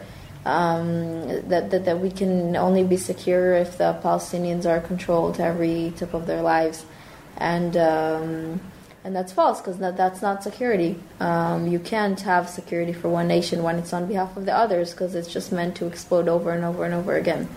um, 0.49 1.29
that, 1.51 1.71
that, 1.71 1.85
that 1.85 1.99
we 2.01 2.11
can 2.11 2.57
only 2.57 2.85
be 2.85 2.97
secure 2.97 3.53
if 3.55 3.77
the 3.77 3.91
Palestinians 4.03 4.65
are 4.65 4.81
controlled 4.81 5.39
every 5.41 5.93
tip 5.97 6.15
of 6.15 6.27
their 6.27 6.43
lives. 6.43 6.87
And, 7.37 7.77
um, 7.77 8.61
and 9.05 9.15
that's 9.15 9.33
false 9.33 9.61
because 9.61 9.79
that, 9.79 9.97
that's 9.97 10.23
not 10.23 10.43
security. 10.43 10.97
Um, 11.21 11.67
you 11.67 11.79
can't 11.79 12.21
have 12.23 12.49
security 12.49 12.95
for 12.95 13.09
one 13.09 13.29
nation 13.29 13.63
when 13.63 13.77
it's 13.79 13.93
on 13.93 14.07
behalf 14.07 14.37
of 14.37 14.45
the 14.47 14.57
others 14.65 14.93
because 14.93 15.15
it's 15.15 15.33
just 15.33 15.53
meant 15.53 15.75
to 15.77 15.87
explode 15.87 16.29
over 16.29 16.51
and 16.51 16.65
over 16.65 16.85
and 16.85 16.95
over 16.95 17.17
again. 17.17 17.49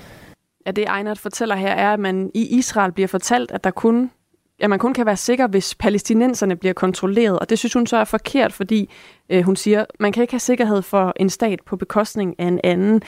Ja, 0.65 0.71
det 0.71 0.85
Einert 0.89 1.17
fortæller 1.17 1.55
her 1.55 1.71
er, 1.71 1.93
at 1.93 1.99
man 1.99 2.31
i 2.33 2.57
Israel 2.57 2.91
bliver 2.91 3.07
fortalt, 3.07 3.51
at 3.51 3.63
der 3.63 3.71
kun 3.71 4.11
at 4.61 4.69
man 4.69 4.79
kun 4.79 4.93
kan 4.93 5.05
være 5.05 5.17
sikker, 5.17 5.47
hvis 5.47 5.75
palæstinenserne 5.75 6.55
bliver 6.55 6.73
kontrolleret. 6.73 7.39
Og 7.39 7.49
det 7.49 7.59
synes 7.59 7.73
hun 7.73 7.87
så 7.87 7.97
er 7.97 8.03
forkert, 8.03 8.53
fordi 8.53 8.89
øh, 9.29 9.43
hun 9.43 9.55
siger, 9.55 9.85
man 9.99 10.11
kan 10.11 10.21
ikke 10.21 10.33
have 10.33 10.39
sikkerhed 10.39 10.81
for 10.81 11.13
en 11.15 11.29
stat 11.29 11.59
på 11.65 11.75
bekostning 11.75 12.35
af 12.39 12.45
en 12.45 12.59
anden. 12.63 13.01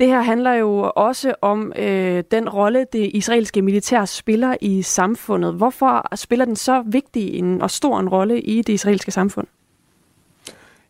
Det 0.00 0.06
her 0.06 0.22
handler 0.22 0.52
jo 0.52 0.92
også 0.96 1.34
om 1.42 1.72
øh, 1.76 2.24
den 2.30 2.48
rolle, 2.48 2.86
det 2.92 3.10
israelske 3.14 3.62
militær 3.62 4.04
spiller 4.04 4.56
i 4.60 4.82
samfundet. 4.82 5.54
Hvorfor 5.54 6.16
spiller 6.16 6.44
den 6.44 6.56
så 6.56 6.82
vigtig 6.86 7.34
en, 7.34 7.62
og 7.62 7.70
stor 7.70 8.00
en 8.00 8.08
rolle 8.08 8.40
i 8.40 8.62
det 8.62 8.72
israelske 8.72 9.10
samfund? 9.10 9.46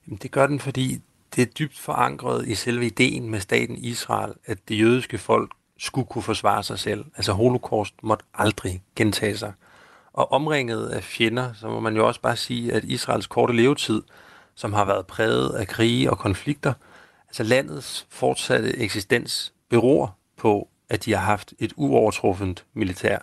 Jamen, 0.07 0.19
det 0.23 0.31
gør 0.31 0.47
den, 0.47 0.61
fordi 0.61 1.01
det 1.37 1.43
er 1.43 1.47
dybt 1.47 1.79
forankret 1.79 2.49
i 2.49 2.55
selve 2.55 2.87
ideen 2.87 3.31
med 3.31 3.41
staten 3.41 3.77
Israel, 3.77 4.33
at 4.47 4.59
det 4.69 4.81
jødiske 4.81 5.19
folk 5.19 5.51
skulle 5.79 6.07
kunne 6.07 6.23
forsvare 6.23 6.63
sig 6.63 6.79
selv. 6.79 7.05
Altså 7.17 7.33
holocaust 7.33 7.95
måtte 8.03 8.25
aldrig 8.35 8.83
gentage 8.97 9.37
sig 9.37 9.53
og 10.15 10.33
omringet 10.33 10.89
af 10.89 11.05
fjender, 11.05 11.53
så 11.53 11.69
må 11.69 11.81
man 11.81 11.97
jo 11.97 12.07
også 12.07 12.21
bare 12.21 12.37
sige, 12.37 12.73
at 12.73 12.85
Israels 12.85 13.27
korte 13.27 13.57
levetid, 13.57 14.03
som 14.55 14.73
har 14.73 14.85
været 14.85 15.07
præget 15.07 15.51
af 15.51 15.69
krige 15.69 16.11
og 16.11 16.19
konflikter, 16.19 16.73
altså 17.29 17.43
landets 17.43 18.07
fortsatte 18.11 18.79
eksistens 18.79 19.53
beror 19.71 20.17
på, 20.37 20.69
at 20.89 21.05
de 21.05 21.13
har 21.13 21.21
haft 21.21 21.55
et 21.59 21.73
uovertruffent 21.77 22.65
militær. 22.75 23.19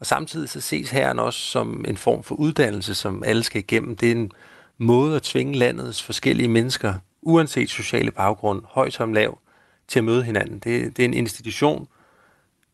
Og 0.00 0.06
samtidig 0.06 0.48
så 0.48 0.60
ses 0.60 0.90
herren 0.90 1.18
også 1.18 1.38
som 1.38 1.84
en 1.88 1.96
form 1.96 2.22
for 2.22 2.34
uddannelse, 2.34 2.94
som 2.94 3.22
alle 3.24 3.42
skal 3.42 3.58
igennem. 3.58 3.96
Det 3.96 4.08
er 4.08 4.12
en 4.12 4.32
måde 4.78 5.16
at 5.16 5.22
tvinge 5.22 5.58
landets 5.58 6.02
forskellige 6.02 6.48
mennesker, 6.48 6.94
uanset 7.22 7.70
sociale 7.70 8.10
baggrund, 8.10 8.62
høj 8.68 8.90
som 8.90 9.12
lav, 9.12 9.38
til 9.88 9.98
at 9.98 10.04
møde 10.04 10.22
hinanden. 10.22 10.58
Det, 10.58 10.96
det 10.96 11.02
er 11.02 11.08
en 11.08 11.14
institution, 11.14 11.88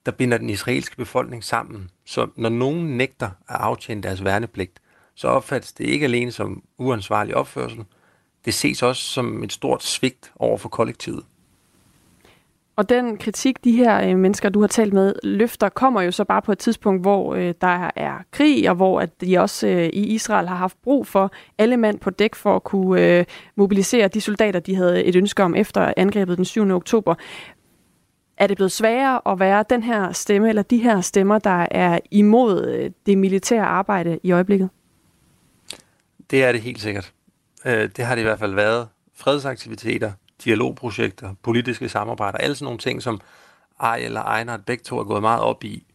der 0.06 0.12
binder 0.12 0.38
den 0.38 0.50
israelske 0.50 0.96
befolkning 0.96 1.44
sammen. 1.44 1.90
Så 2.04 2.28
når 2.36 2.48
nogen 2.48 2.96
nægter 2.96 3.26
at 3.26 3.56
aftjene 3.56 4.02
deres 4.02 4.24
værnepligt, 4.24 4.80
så 5.14 5.28
opfattes 5.28 5.72
det 5.72 5.84
ikke 5.84 6.04
alene 6.04 6.32
som 6.32 6.62
uansvarlig 6.78 7.36
opførsel, 7.36 7.84
det 8.44 8.54
ses 8.54 8.82
også 8.82 9.02
som 9.02 9.42
et 9.42 9.52
stort 9.52 9.82
svigt 9.82 10.32
over 10.36 10.58
for 10.58 10.68
kollektivet. 10.68 11.24
Og 12.80 12.88
den 12.88 13.16
kritik, 13.16 13.64
de 13.64 13.72
her 13.72 14.08
øh, 14.08 14.18
mennesker, 14.18 14.48
du 14.48 14.60
har 14.60 14.66
talt 14.66 14.92
med, 14.92 15.14
løfter, 15.22 15.68
kommer 15.68 16.02
jo 16.02 16.10
så 16.10 16.24
bare 16.24 16.42
på 16.42 16.52
et 16.52 16.58
tidspunkt, 16.58 17.02
hvor 17.02 17.34
øh, 17.34 17.54
der 17.60 17.90
er 17.96 18.18
krig, 18.30 18.70
og 18.70 18.76
hvor 18.76 19.00
at 19.00 19.20
de 19.20 19.38
også 19.38 19.66
øh, 19.66 19.84
i 19.84 20.06
Israel 20.06 20.48
har 20.48 20.56
haft 20.56 20.76
brug 20.82 21.06
for 21.06 21.32
alle 21.58 21.76
mand 21.76 21.98
på 21.98 22.10
dæk 22.10 22.34
for 22.34 22.56
at 22.56 22.64
kunne 22.64 23.18
øh, 23.18 23.24
mobilisere 23.56 24.08
de 24.08 24.20
soldater, 24.20 24.60
de 24.60 24.74
havde 24.74 25.04
et 25.04 25.16
ønske 25.16 25.42
om 25.42 25.54
efter 25.54 25.92
angrebet 25.96 26.36
den 26.36 26.44
7. 26.44 26.70
oktober. 26.70 27.14
Er 28.40 28.46
det 28.46 28.56
blevet 28.56 28.72
sværere 28.72 29.20
at 29.32 29.40
være 29.40 29.64
den 29.70 29.82
her 29.82 30.12
stemme, 30.12 30.48
eller 30.48 30.62
de 30.62 30.78
her 30.78 31.00
stemmer, 31.00 31.38
der 31.38 31.66
er 31.70 31.98
imod 32.10 32.68
øh, 32.68 32.90
det 33.06 33.18
militære 33.18 33.64
arbejde 33.64 34.18
i 34.22 34.32
øjeblikket? 34.32 34.70
Det 36.30 36.44
er 36.44 36.52
det 36.52 36.60
helt 36.60 36.80
sikkert. 36.80 37.12
Øh, 37.64 37.90
det 37.96 38.04
har 38.04 38.14
det 38.14 38.22
i 38.22 38.24
hvert 38.24 38.38
fald 38.38 38.54
været. 38.54 38.88
Fredsaktiviteter, 39.14 40.12
dialogprojekter, 40.44 41.34
politiske 41.42 41.88
samarbejder, 41.88 42.38
alle 42.38 42.56
sådan 42.56 42.64
nogle 42.64 42.78
ting, 42.78 43.02
som 43.02 43.20
Ej 43.80 43.96
eller 43.96 44.36
Einhardt 44.36 44.66
begge 44.66 44.84
to 44.84 44.98
er 44.98 45.04
gået 45.04 45.22
meget 45.22 45.40
op 45.40 45.64
i, 45.64 45.86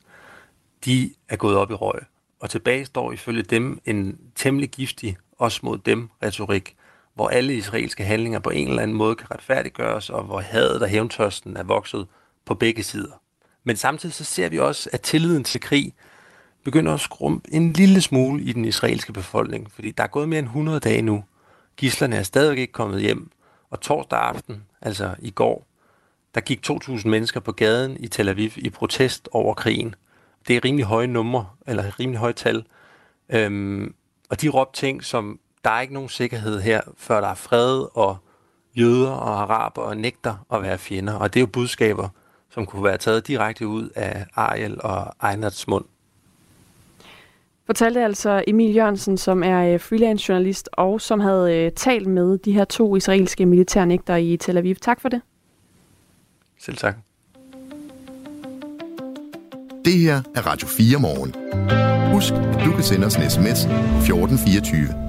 de 0.85 1.13
er 1.29 1.35
gået 1.35 1.57
op 1.57 1.71
i 1.71 1.73
røg. 1.73 1.99
Og 2.39 2.49
tilbage 2.49 2.85
står 2.85 3.11
ifølge 3.11 3.43
dem 3.43 3.79
en 3.85 4.19
temmelig 4.35 4.69
giftig, 4.69 5.17
også 5.37 5.59
mod 5.63 5.77
dem, 5.77 6.09
retorik, 6.23 6.75
hvor 7.13 7.27
alle 7.27 7.55
israelske 7.55 8.03
handlinger 8.03 8.39
på 8.39 8.49
en 8.49 8.67
eller 8.67 8.81
anden 8.81 8.97
måde 8.97 9.15
kan 9.15 9.31
retfærdiggøres, 9.31 10.09
og 10.09 10.23
hvor 10.23 10.39
hadet 10.39 10.81
og 10.81 10.87
hævntørsten 10.87 11.57
er 11.57 11.63
vokset 11.63 12.07
på 12.45 12.55
begge 12.55 12.83
sider. 12.83 13.21
Men 13.63 13.75
samtidig 13.75 14.15
så 14.15 14.23
ser 14.23 14.49
vi 14.49 14.59
også, 14.59 14.89
at 14.93 15.01
tilliden 15.01 15.43
til 15.43 15.61
krig 15.61 15.93
begynder 16.63 16.93
at 16.93 16.99
skrumpe 16.99 17.53
en 17.53 17.73
lille 17.73 18.01
smule 18.01 18.43
i 18.43 18.53
den 18.53 18.65
israelske 18.65 19.13
befolkning, 19.13 19.71
fordi 19.71 19.91
der 19.91 20.03
er 20.03 20.07
gået 20.07 20.29
mere 20.29 20.39
end 20.39 20.47
100 20.47 20.79
dage 20.79 21.01
nu. 21.01 21.23
Gislerne 21.77 22.15
er 22.15 22.23
stadig 22.23 22.57
ikke 22.57 22.73
kommet 22.73 23.01
hjem, 23.01 23.31
og 23.69 23.81
torsdag 23.81 24.19
aften, 24.19 24.63
altså 24.81 25.15
i 25.19 25.31
går, 25.31 25.67
der 26.35 26.41
gik 26.41 26.69
2.000 26.69 27.07
mennesker 27.07 27.39
på 27.39 27.51
gaden 27.51 27.97
i 27.99 28.07
Tel 28.07 28.29
Aviv 28.29 28.51
i 28.55 28.69
protest 28.69 29.29
over 29.31 29.53
krigen. 29.53 29.95
Det 30.47 30.55
er 30.55 30.65
rimelig 30.65 30.85
høje 30.85 31.07
numre, 31.07 31.47
eller 31.67 31.99
rimelig 31.99 32.19
høje 32.19 32.33
tal, 32.33 32.65
Øhm, 33.29 33.93
og 34.29 34.41
de 34.41 34.49
råbte 34.49 34.79
ting 34.79 35.03
som, 35.03 35.39
der 35.63 35.69
er 35.69 35.81
ikke 35.81 35.93
nogen 35.93 36.09
sikkerhed 36.09 36.61
her, 36.61 36.81
før 36.97 37.21
der 37.21 37.27
er 37.27 37.35
fred, 37.35 37.85
og 37.93 38.17
jøder 38.75 39.11
og 39.11 39.41
araber 39.41 39.93
nægter 39.93 40.45
at 40.53 40.61
være 40.61 40.77
fjender. 40.77 41.13
Og 41.13 41.33
det 41.33 41.39
er 41.39 41.41
jo 41.41 41.47
budskaber, 41.47 42.09
som 42.55 42.65
kunne 42.65 42.83
være 42.83 42.97
taget 42.97 43.27
direkte 43.27 43.67
ud 43.67 43.89
af 43.95 44.25
Ariel 44.35 44.81
og 44.81 45.29
Einards 45.29 45.67
mund. 45.67 45.85
Fortalte 47.65 48.03
altså 48.03 48.43
Emil 48.47 48.75
Jørgensen, 48.75 49.17
som 49.17 49.43
er 49.43 49.73
øh, 49.73 49.79
freelance 49.79 50.29
journalist 50.29 50.69
og 50.73 51.01
som 51.01 51.19
havde 51.19 51.55
øh, 51.55 51.71
talt 51.71 52.07
med 52.07 52.37
de 52.37 52.51
her 52.51 52.65
to 52.65 52.95
israelske 52.95 53.45
militærnægter 53.45 54.15
i 54.15 54.37
Tel 54.37 54.57
Aviv. 54.57 54.75
Tak 54.75 55.01
for 55.01 55.09
det. 55.09 55.21
Selv 56.59 56.77
tak. 56.77 56.95
Det 59.85 59.93
her 59.93 60.21
er 60.35 60.47
Radio 60.47 60.67
4 60.67 60.99
morgen. 60.99 61.35
Husk, 62.13 62.33
at 62.33 62.65
du 62.65 62.71
kan 62.71 62.83
sende 62.83 63.05
os 63.05 63.15
en 63.15 63.29
sms 63.29 63.65
1424. 63.65 65.04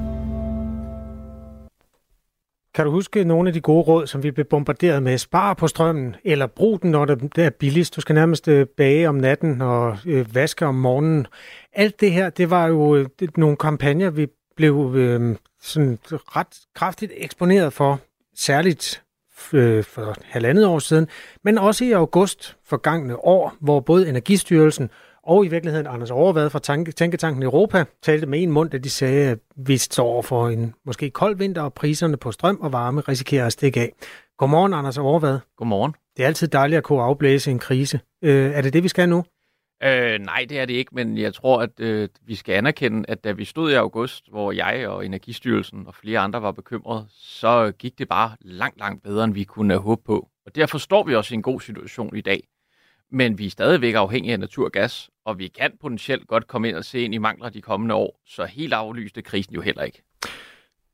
Kan 2.76 2.84
du 2.84 2.90
huske 2.90 3.24
nogle 3.24 3.48
af 3.48 3.52
de 3.52 3.60
gode 3.60 3.82
råd, 3.82 4.06
som 4.06 4.22
vi 4.22 4.30
blev 4.30 4.46
bombarderet 4.46 5.02
med? 5.02 5.18
Spar 5.18 5.54
på 5.54 5.68
strømmen, 5.68 6.16
eller 6.24 6.46
brug 6.46 6.82
den, 6.82 6.90
når 6.90 7.04
det 7.04 7.38
er 7.38 7.50
billigst. 7.50 7.96
Du 7.96 8.00
skal 8.00 8.14
nærmest 8.14 8.48
øh, 8.48 8.66
bage 8.66 9.08
om 9.08 9.14
natten 9.14 9.60
og 9.60 9.98
øh, 10.06 10.34
vaske 10.34 10.66
om 10.66 10.74
morgenen. 10.74 11.26
Alt 11.72 12.00
det 12.00 12.12
her, 12.12 12.30
det 12.30 12.50
var 12.50 12.66
jo 12.66 12.96
øh, 12.96 13.06
nogle 13.36 13.56
kampagner, 13.56 14.10
vi 14.10 14.26
blev 14.56 14.92
øh, 14.96 15.36
sådan 15.60 15.98
ret 16.10 16.46
kraftigt 16.74 17.12
eksponeret 17.16 17.72
for, 17.72 18.00
særligt 18.34 19.02
øh, 19.52 19.84
for 19.84 20.14
halvandet 20.24 20.66
år 20.66 20.78
siden, 20.78 21.08
men 21.44 21.58
også 21.58 21.84
i 21.84 21.92
august 21.92 22.56
forgangne 22.64 23.24
år, 23.24 23.54
hvor 23.60 23.80
både 23.80 24.08
Energistyrelsen 24.08 24.90
og 25.26 25.44
i 25.44 25.48
virkeligheden 25.48 25.86
Anders 25.86 26.10
Overvad 26.10 26.50
fra 26.50 26.58
Tænketanken 26.92 27.42
Europa 27.42 27.84
talte 28.02 28.26
med 28.26 28.42
en 28.42 28.50
mund, 28.50 28.70
da 28.70 28.78
de 28.78 28.90
sagde, 28.90 29.30
at 29.30 29.38
vi 29.56 29.76
står 29.76 30.22
for 30.22 30.48
en 30.48 30.74
måske 30.84 31.10
kold 31.10 31.36
vinter, 31.36 31.62
og 31.62 31.74
priserne 31.74 32.16
på 32.16 32.32
strøm 32.32 32.58
og 32.60 32.72
varme 32.72 33.00
risikerer 33.00 33.46
at 33.46 33.52
stikke 33.52 33.80
af. 33.80 33.92
Godmorgen, 34.38 34.74
Anders 34.74 34.98
Overvad. 34.98 35.38
Godmorgen. 35.56 35.94
Det 36.16 36.22
er 36.22 36.26
altid 36.26 36.48
dejligt 36.48 36.78
at 36.78 36.84
kunne 36.84 37.02
afblæse 37.02 37.50
en 37.50 37.58
krise. 37.58 38.00
Øh, 38.22 38.50
er 38.52 38.62
det 38.62 38.72
det, 38.72 38.82
vi 38.82 38.88
skal 38.88 39.08
nu? 39.08 39.24
Øh, 39.82 40.18
nej, 40.20 40.46
det 40.48 40.58
er 40.58 40.64
det 40.64 40.74
ikke, 40.74 40.94
men 40.94 41.18
jeg 41.18 41.34
tror, 41.34 41.62
at 41.62 41.80
øh, 41.80 42.08
vi 42.26 42.34
skal 42.34 42.54
anerkende, 42.54 43.04
at 43.08 43.24
da 43.24 43.32
vi 43.32 43.44
stod 43.44 43.70
i 43.70 43.74
august, 43.74 44.30
hvor 44.30 44.52
jeg 44.52 44.88
og 44.88 45.06
Energistyrelsen 45.06 45.86
og 45.86 45.94
flere 45.94 46.18
andre 46.18 46.42
var 46.42 46.52
bekymrede, 46.52 47.06
så 47.10 47.72
gik 47.78 47.98
det 47.98 48.08
bare 48.08 48.36
langt, 48.40 48.78
langt 48.78 49.02
bedre, 49.02 49.24
end 49.24 49.34
vi 49.34 49.44
kunne 49.44 49.76
håbe 49.76 50.02
på. 50.06 50.28
Og 50.46 50.54
derfor 50.54 50.78
står 50.78 51.04
vi 51.04 51.14
også 51.14 51.34
i 51.34 51.36
en 51.36 51.42
god 51.42 51.60
situation 51.60 52.16
i 52.16 52.20
dag. 52.20 52.48
Men 53.10 53.38
vi 53.38 53.46
er 53.46 53.50
stadigvæk 53.50 53.94
afhængige 53.94 54.32
af 54.32 54.40
naturgas, 54.40 55.10
og 55.24 55.38
vi 55.38 55.48
kan 55.48 55.72
potentielt 55.80 56.26
godt 56.26 56.46
komme 56.46 56.68
ind 56.68 56.76
og 56.76 56.84
se 56.84 57.00
ind 57.00 57.14
i 57.14 57.18
mangler 57.18 57.48
de 57.48 57.62
kommende 57.62 57.94
år, 57.94 58.20
så 58.26 58.44
helt 58.44 58.72
aflyste 58.72 59.22
krisen 59.22 59.54
jo 59.54 59.60
heller 59.60 59.82
ikke. 59.82 60.02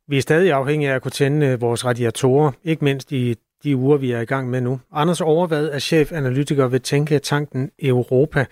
Vi 0.09 0.17
er 0.19 0.23
stadig 0.23 0.53
afhængige 0.53 0.91
af 0.91 0.95
at 0.95 1.03
kunne 1.03 1.11
tænde 1.11 1.47
øh, 1.47 1.61
vores 1.61 1.85
radiatorer, 1.85 2.53
ikke 2.65 2.85
mindst 2.85 3.13
i 3.13 3.35
de 3.65 3.77
uger, 3.77 3.97
vi 3.97 4.13
er 4.13 4.21
i 4.21 4.25
gang 4.25 4.51
med 4.51 4.61
nu. 4.61 4.81
Anders 4.93 5.21
Overvad 5.21 5.69
er 5.69 5.79
chefanalytiker 5.79 6.69
ved 6.69 6.81
Tænketanken 6.81 7.71
Europa, 7.79 8.47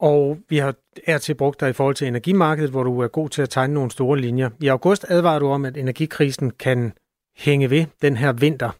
og 0.00 0.38
vi 0.48 0.58
har 0.58 0.74
er 1.06 1.18
til 1.18 1.34
brugt 1.34 1.60
dig 1.60 1.70
i 1.70 1.72
forhold 1.72 1.94
til 1.94 2.08
energimarkedet, 2.08 2.70
hvor 2.70 2.82
du 2.82 3.00
er 3.00 3.08
god 3.08 3.28
til 3.28 3.42
at 3.42 3.50
tegne 3.50 3.74
nogle 3.74 3.90
store 3.90 4.18
linjer. 4.18 4.50
I 4.60 4.66
august 4.68 5.06
advarer 5.08 5.38
du 5.38 5.48
om, 5.48 5.64
at 5.64 5.76
energikrisen 5.76 6.50
kan 6.50 6.92
hænge 7.36 7.70
ved 7.70 7.86
den 8.02 8.16
her 8.16 8.32
vinter. 8.32 8.70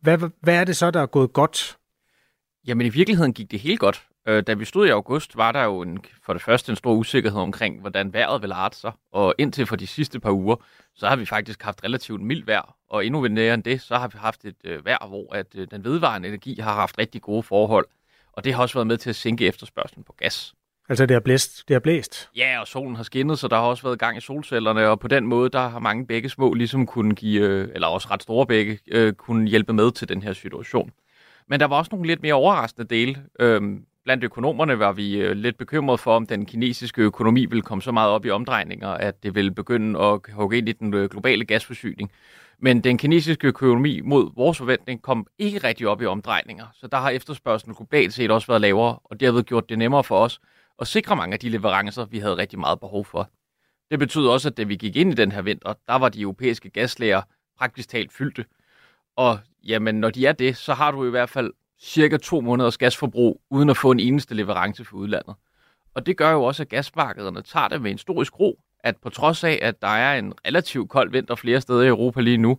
Hvad, 0.00 0.18
hvad 0.40 0.54
er 0.54 0.64
det 0.64 0.76
så, 0.76 0.90
der 0.90 1.00
er 1.00 1.06
gået 1.06 1.32
godt? 1.32 1.77
Jamen 2.68 2.86
i 2.86 2.88
virkeligheden 2.88 3.32
gik 3.32 3.50
det 3.50 3.60
helt 3.60 3.80
godt. 3.80 4.02
Øh, 4.28 4.42
da 4.46 4.54
vi 4.54 4.64
stod 4.64 4.86
i 4.86 4.90
august, 4.90 5.36
var 5.36 5.52
der 5.52 5.64
jo 5.64 5.80
en, 5.82 6.04
for 6.22 6.32
det 6.32 6.42
første 6.42 6.70
en 6.72 6.76
stor 6.76 6.92
usikkerhed 6.92 7.40
omkring, 7.40 7.80
hvordan 7.80 8.12
vejret 8.12 8.42
ville 8.42 8.54
arte 8.54 8.76
sig. 8.76 8.92
Og 9.12 9.34
indtil 9.38 9.66
for 9.66 9.76
de 9.76 9.86
sidste 9.86 10.20
par 10.20 10.30
uger, 10.30 10.56
så 10.94 11.06
har 11.06 11.16
vi 11.16 11.24
faktisk 11.24 11.62
haft 11.62 11.84
relativt 11.84 12.22
mildt 12.22 12.46
vejr. 12.46 12.76
Og 12.90 13.06
endnu 13.06 13.28
mere 13.28 13.54
end 13.54 13.62
det, 13.62 13.80
så 13.80 13.96
har 13.96 14.08
vi 14.08 14.18
haft 14.18 14.44
et 14.44 14.54
øh, 14.64 14.84
vejr, 14.84 15.06
hvor 15.06 15.34
at, 15.34 15.46
øh, 15.54 15.66
den 15.70 15.84
vedvarende 15.84 16.28
energi 16.28 16.60
har 16.60 16.74
haft 16.74 16.98
rigtig 16.98 17.22
gode 17.22 17.42
forhold. 17.42 17.86
Og 18.32 18.44
det 18.44 18.54
har 18.54 18.62
også 18.62 18.74
været 18.74 18.86
med 18.86 18.96
til 18.96 19.10
at 19.10 19.16
sænke 19.16 19.46
efterspørgselen 19.46 20.04
på 20.04 20.14
gas. 20.18 20.54
Altså 20.88 21.06
det 21.06 21.14
har 21.14 21.20
blæst? 21.20 21.68
Det 21.68 21.74
har 21.74 21.80
blæst? 21.80 22.28
Ja, 22.36 22.60
og 22.60 22.66
solen 22.66 22.96
har 22.96 23.02
skinnet, 23.02 23.38
så 23.38 23.48
der 23.48 23.56
har 23.56 23.62
også 23.62 23.82
været 23.82 23.98
gang 23.98 24.18
i 24.18 24.20
solcellerne, 24.20 24.88
og 24.88 25.00
på 25.00 25.08
den 25.08 25.26
måde, 25.26 25.50
der 25.50 25.68
har 25.68 25.78
mange 25.78 26.06
begge 26.06 26.28
små 26.28 26.54
ligesom 26.54 26.86
kunne 26.86 27.14
give, 27.14 27.42
øh, 27.42 27.68
eller 27.74 27.88
også 27.88 28.08
ret 28.10 28.22
store 28.22 28.46
begge, 28.46 28.78
øh, 28.88 29.12
kunne 29.12 29.48
hjælpe 29.48 29.72
med 29.72 29.92
til 29.92 30.08
den 30.08 30.22
her 30.22 30.32
situation. 30.32 30.92
Men 31.48 31.60
der 31.60 31.66
var 31.66 31.76
også 31.76 31.88
nogle 31.92 32.06
lidt 32.06 32.22
mere 32.22 32.34
overraskende 32.34 32.88
dele. 32.88 33.24
Øhm, 33.40 33.84
blandt 34.04 34.24
økonomerne 34.24 34.78
var 34.78 34.92
vi 34.92 35.16
øh, 35.16 35.36
lidt 35.36 35.58
bekymrede 35.58 35.98
for, 35.98 36.16
om 36.16 36.26
den 36.26 36.46
kinesiske 36.46 37.02
økonomi 37.02 37.46
ville 37.46 37.62
komme 37.62 37.82
så 37.82 37.92
meget 37.92 38.10
op 38.10 38.24
i 38.26 38.30
omdrejninger, 38.30 38.88
at 38.88 39.22
det 39.22 39.34
ville 39.34 39.50
begynde 39.50 40.00
at 40.00 40.20
hugge 40.32 40.58
ind 40.58 40.68
i 40.68 40.72
den 40.72 40.94
øh, 40.94 41.10
globale 41.10 41.44
gasforsyning. 41.44 42.10
Men 42.58 42.80
den 42.80 42.98
kinesiske 42.98 43.46
økonomi 43.46 44.00
mod 44.00 44.30
vores 44.36 44.58
forventning 44.58 45.02
kom 45.02 45.26
ikke 45.38 45.58
rigtig 45.58 45.88
op 45.88 46.02
i 46.02 46.06
omdrejninger, 46.06 46.66
så 46.74 46.86
der 46.86 46.96
har 46.96 47.10
efterspørgselen 47.10 47.74
globalt 47.74 48.12
set 48.12 48.30
også 48.30 48.46
været 48.46 48.60
lavere, 48.60 48.98
og 49.04 49.20
det 49.20 49.34
har 49.34 49.42
gjort 49.42 49.68
det 49.68 49.78
nemmere 49.78 50.04
for 50.04 50.18
os 50.18 50.40
at 50.78 50.86
sikre 50.86 51.16
mange 51.16 51.32
af 51.34 51.40
de 51.40 51.48
leverancer, 51.48 52.04
vi 52.04 52.18
havde 52.18 52.36
rigtig 52.36 52.58
meget 52.58 52.80
behov 52.80 53.04
for. 53.04 53.30
Det 53.90 53.98
betyder 53.98 54.30
også, 54.30 54.48
at 54.48 54.56
da 54.56 54.62
vi 54.62 54.76
gik 54.76 54.96
ind 54.96 55.12
i 55.12 55.14
den 55.14 55.32
her 55.32 55.42
vinter, 55.42 55.74
der 55.88 55.98
var 55.98 56.08
de 56.08 56.20
europæiske 56.20 56.70
gaslager 56.70 57.22
praktisk 57.58 57.88
talt 57.88 58.12
fyldte. 58.12 58.44
Og 59.18 59.38
jamen, 59.64 59.94
når 59.94 60.10
de 60.10 60.26
er 60.26 60.32
det, 60.32 60.56
så 60.56 60.74
har 60.74 60.90
du 60.90 61.06
i 61.06 61.10
hvert 61.10 61.30
fald 61.30 61.52
cirka 61.80 62.16
to 62.16 62.40
måneders 62.40 62.78
gasforbrug, 62.78 63.40
uden 63.50 63.70
at 63.70 63.76
få 63.76 63.90
en 63.90 64.00
eneste 64.00 64.34
leverance 64.34 64.84
fra 64.84 64.96
udlandet. 64.96 65.34
Og 65.94 66.06
det 66.06 66.16
gør 66.16 66.30
jo 66.30 66.42
også, 66.42 66.62
at 66.62 66.68
gasmarkederne 66.68 67.42
tager 67.42 67.68
det 67.68 67.82
med 67.82 67.90
en 67.90 67.98
stor 67.98 68.24
ro, 68.40 68.60
at 68.80 68.96
på 68.96 69.10
trods 69.10 69.44
af, 69.44 69.58
at 69.62 69.82
der 69.82 69.88
er 69.88 70.18
en 70.18 70.32
relativt 70.46 70.90
kold 70.90 71.10
vinter 71.10 71.34
flere 71.34 71.60
steder 71.60 71.82
i 71.82 71.88
Europa 71.88 72.20
lige 72.20 72.36
nu, 72.36 72.58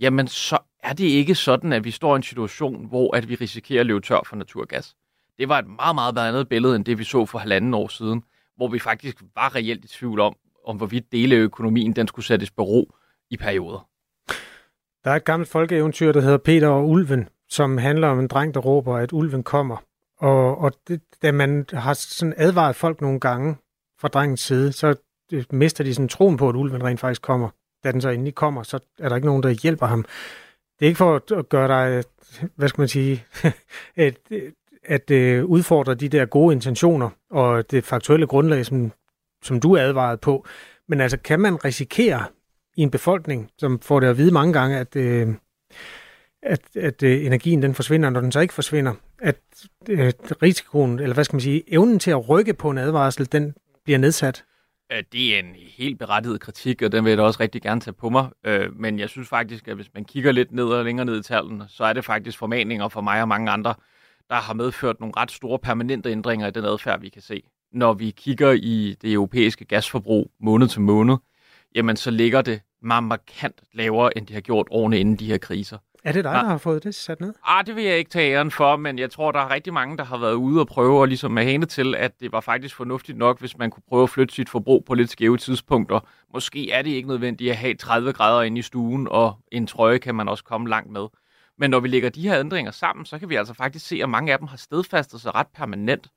jamen 0.00 0.26
så 0.26 0.58
er 0.82 0.92
det 0.92 1.04
ikke 1.04 1.34
sådan, 1.34 1.72
at 1.72 1.84
vi 1.84 1.90
står 1.90 2.14
i 2.14 2.16
en 2.16 2.22
situation, 2.22 2.86
hvor 2.86 3.16
at 3.16 3.28
vi 3.28 3.34
risikerer 3.34 3.80
at 3.80 3.86
løbe 3.86 4.00
tør 4.00 4.20
for 4.26 4.36
naturgas. 4.36 4.96
Det 5.38 5.48
var 5.48 5.58
et 5.58 5.66
meget, 5.66 5.94
meget 5.94 6.18
andet 6.18 6.48
billede, 6.48 6.76
end 6.76 6.84
det 6.84 6.98
vi 6.98 7.04
så 7.04 7.26
for 7.26 7.38
halvanden 7.38 7.74
år 7.74 7.88
siden, 7.88 8.22
hvor 8.56 8.68
vi 8.68 8.78
faktisk 8.78 9.22
var 9.34 9.54
reelt 9.54 9.84
i 9.84 9.88
tvivl 9.88 10.20
om, 10.20 10.36
om 10.66 10.76
hvorvidt 10.76 11.12
deleøkonomien 11.12 11.92
den 11.92 12.08
skulle 12.08 12.26
sættes 12.26 12.50
på 12.50 12.62
ro 12.62 12.94
i 13.30 13.36
perioder. 13.36 13.88
Der 15.06 15.12
er 15.12 15.16
et 15.16 15.24
gammelt 15.24 15.50
folkeeventyr, 15.50 16.12
der 16.12 16.20
hedder 16.20 16.38
Peter 16.38 16.68
og 16.68 16.88
Ulven, 16.88 17.28
som 17.48 17.78
handler 17.78 18.08
om 18.08 18.20
en 18.20 18.28
dreng, 18.28 18.54
der 18.54 18.60
råber, 18.60 18.96
at 18.96 19.12
ulven 19.12 19.42
kommer. 19.42 19.76
Og, 20.18 20.58
og 20.58 20.72
det, 20.88 21.00
da 21.22 21.32
man 21.32 21.66
har 21.72 21.92
sådan 21.94 22.34
advaret 22.36 22.76
folk 22.76 23.00
nogle 23.00 23.20
gange 23.20 23.56
fra 24.00 24.08
drengens 24.08 24.40
side, 24.40 24.72
så 24.72 24.94
øh, 25.32 25.44
mister 25.50 25.84
de 25.84 25.94
sådan 25.94 26.08
troen 26.08 26.36
på, 26.36 26.48
at 26.48 26.56
ulven 26.56 26.84
rent 26.84 27.00
faktisk 27.00 27.22
kommer. 27.22 27.48
Da 27.84 27.92
den 27.92 28.00
så 28.00 28.08
endelig 28.08 28.34
kommer, 28.34 28.62
så 28.62 28.78
er 28.98 29.08
der 29.08 29.16
ikke 29.16 29.26
nogen, 29.26 29.42
der 29.42 29.50
hjælper 29.50 29.86
ham. 29.86 30.02
Det 30.78 30.86
er 30.86 30.88
ikke 30.88 30.98
for 30.98 31.38
at 31.38 31.48
gøre 31.48 31.68
dig, 31.68 32.04
hvad 32.56 32.68
skal 32.68 32.80
man 32.80 32.88
sige, 32.88 33.24
at, 33.96 34.18
at 34.84 35.10
øh, 35.10 35.44
udfordre 35.44 35.94
de 35.94 36.08
der 36.08 36.24
gode 36.24 36.54
intentioner 36.54 37.10
og 37.30 37.70
det 37.70 37.84
faktuelle 37.84 38.26
grundlag, 38.26 38.66
som, 38.66 38.92
som 39.42 39.60
du 39.60 39.72
er 39.72 39.82
advaret 39.82 40.20
på. 40.20 40.46
Men 40.88 41.00
altså, 41.00 41.18
kan 41.18 41.40
man 41.40 41.64
risikere 41.64 42.24
i 42.76 42.82
en 42.82 42.90
befolkning, 42.90 43.50
som 43.58 43.80
får 43.80 44.00
det 44.00 44.06
at 44.06 44.18
vide 44.18 44.30
mange 44.30 44.52
gange, 44.52 44.78
at, 44.78 44.96
øh, 44.96 45.28
at, 46.42 46.60
at 46.76 47.02
øh, 47.02 47.26
energien 47.26 47.62
den 47.62 47.74
forsvinder, 47.74 48.10
når 48.10 48.20
den 48.20 48.32
så 48.32 48.40
ikke 48.40 48.54
forsvinder, 48.54 48.94
at 49.18 49.40
øh, 49.88 50.12
risikoen, 50.42 50.98
eller 50.98 51.14
hvad 51.14 51.24
skal 51.24 51.34
man 51.34 51.40
sige, 51.40 51.74
evnen 51.74 51.98
til 51.98 52.10
at 52.10 52.28
rykke 52.28 52.54
på 52.54 52.70
en 52.70 52.78
advarsel, 52.78 53.32
den 53.32 53.54
bliver 53.84 53.98
nedsat? 53.98 54.44
Det 55.12 55.34
er 55.34 55.38
en 55.38 55.54
helt 55.54 55.98
berettiget 55.98 56.40
kritik, 56.40 56.82
og 56.82 56.92
den 56.92 57.04
vil 57.04 57.10
jeg 57.10 57.18
da 57.18 57.22
også 57.22 57.40
rigtig 57.40 57.62
gerne 57.62 57.80
tage 57.80 57.94
på 57.94 58.08
mig. 58.08 58.28
Øh, 58.44 58.76
men 58.76 58.98
jeg 58.98 59.08
synes 59.08 59.28
faktisk, 59.28 59.68
at 59.68 59.74
hvis 59.74 59.90
man 59.94 60.04
kigger 60.04 60.32
lidt 60.32 60.52
ned 60.52 60.64
og 60.64 60.84
længere 60.84 61.06
ned 61.06 61.20
i 61.20 61.22
tallene, 61.22 61.64
så 61.68 61.84
er 61.84 61.92
det 61.92 62.04
faktisk 62.04 62.38
formaninger 62.38 62.88
for 62.88 63.00
mig 63.00 63.22
og 63.22 63.28
mange 63.28 63.50
andre, 63.50 63.74
der 64.30 64.36
har 64.36 64.54
medført 64.54 65.00
nogle 65.00 65.12
ret 65.16 65.30
store 65.30 65.58
permanente 65.58 66.10
ændringer 66.10 66.46
i 66.46 66.50
den 66.50 66.64
adfærd, 66.64 67.00
vi 67.00 67.08
kan 67.08 67.22
se. 67.22 67.42
Når 67.72 67.94
vi 67.94 68.10
kigger 68.10 68.52
i 68.52 68.96
det 69.02 69.12
europæiske 69.12 69.64
gasforbrug 69.64 70.30
måned 70.40 70.68
til 70.68 70.80
måned, 70.80 71.16
jamen 71.74 71.96
så 71.96 72.10
ligger 72.10 72.42
det 72.42 72.60
meget 72.82 73.04
markant 73.04 73.60
lavere, 73.72 74.18
end 74.18 74.26
de 74.26 74.34
har 74.34 74.40
gjort 74.40 74.66
årene 74.70 75.00
inden 75.00 75.16
de 75.16 75.26
her 75.26 75.38
kriser. 75.38 75.78
Er 76.04 76.12
det 76.12 76.24
dig, 76.24 76.32
der 76.32 76.44
har 76.44 76.58
fået 76.58 76.84
det 76.84 76.94
sat 76.94 77.20
ned? 77.20 77.34
Ah, 77.44 77.66
det 77.66 77.76
vil 77.76 77.84
jeg 77.84 77.98
ikke 77.98 78.10
tage 78.10 78.34
æren 78.34 78.50
for, 78.50 78.76
men 78.76 78.98
jeg 78.98 79.10
tror, 79.10 79.32
der 79.32 79.40
er 79.40 79.50
rigtig 79.50 79.72
mange, 79.72 79.96
der 79.96 80.04
har 80.04 80.18
været 80.18 80.34
ude 80.34 80.60
og 80.60 80.66
prøve 80.66 81.02
at 81.02 81.08
ligesom 81.08 81.36
hane 81.36 81.66
til, 81.66 81.94
at 81.94 82.20
det 82.20 82.32
var 82.32 82.40
faktisk 82.40 82.74
fornuftigt 82.74 83.18
nok, 83.18 83.40
hvis 83.40 83.58
man 83.58 83.70
kunne 83.70 83.82
prøve 83.88 84.02
at 84.02 84.10
flytte 84.10 84.34
sit 84.34 84.48
forbrug 84.48 84.84
på 84.84 84.94
lidt 84.94 85.10
skæve 85.10 85.36
tidspunkter. 85.36 86.00
Måske 86.32 86.70
er 86.70 86.82
det 86.82 86.90
ikke 86.90 87.08
nødvendigt 87.08 87.50
at 87.50 87.56
have 87.56 87.74
30 87.74 88.12
grader 88.12 88.42
inde 88.42 88.58
i 88.58 88.62
stuen, 88.62 89.08
og 89.10 89.38
en 89.52 89.66
trøje 89.66 89.98
kan 89.98 90.14
man 90.14 90.28
også 90.28 90.44
komme 90.44 90.68
langt 90.68 90.90
med. 90.90 91.06
Men 91.58 91.70
når 91.70 91.80
vi 91.80 91.88
lægger 91.88 92.10
de 92.10 92.28
her 92.28 92.40
ændringer 92.40 92.70
sammen, 92.70 93.06
så 93.06 93.18
kan 93.18 93.28
vi 93.28 93.34
altså 93.34 93.54
faktisk 93.54 93.86
se, 93.86 94.02
at 94.02 94.08
mange 94.08 94.32
af 94.32 94.38
dem 94.38 94.48
har 94.48 94.56
stedfastet 94.56 95.20
sig 95.20 95.34
ret 95.34 95.48
permanent. 95.54 96.08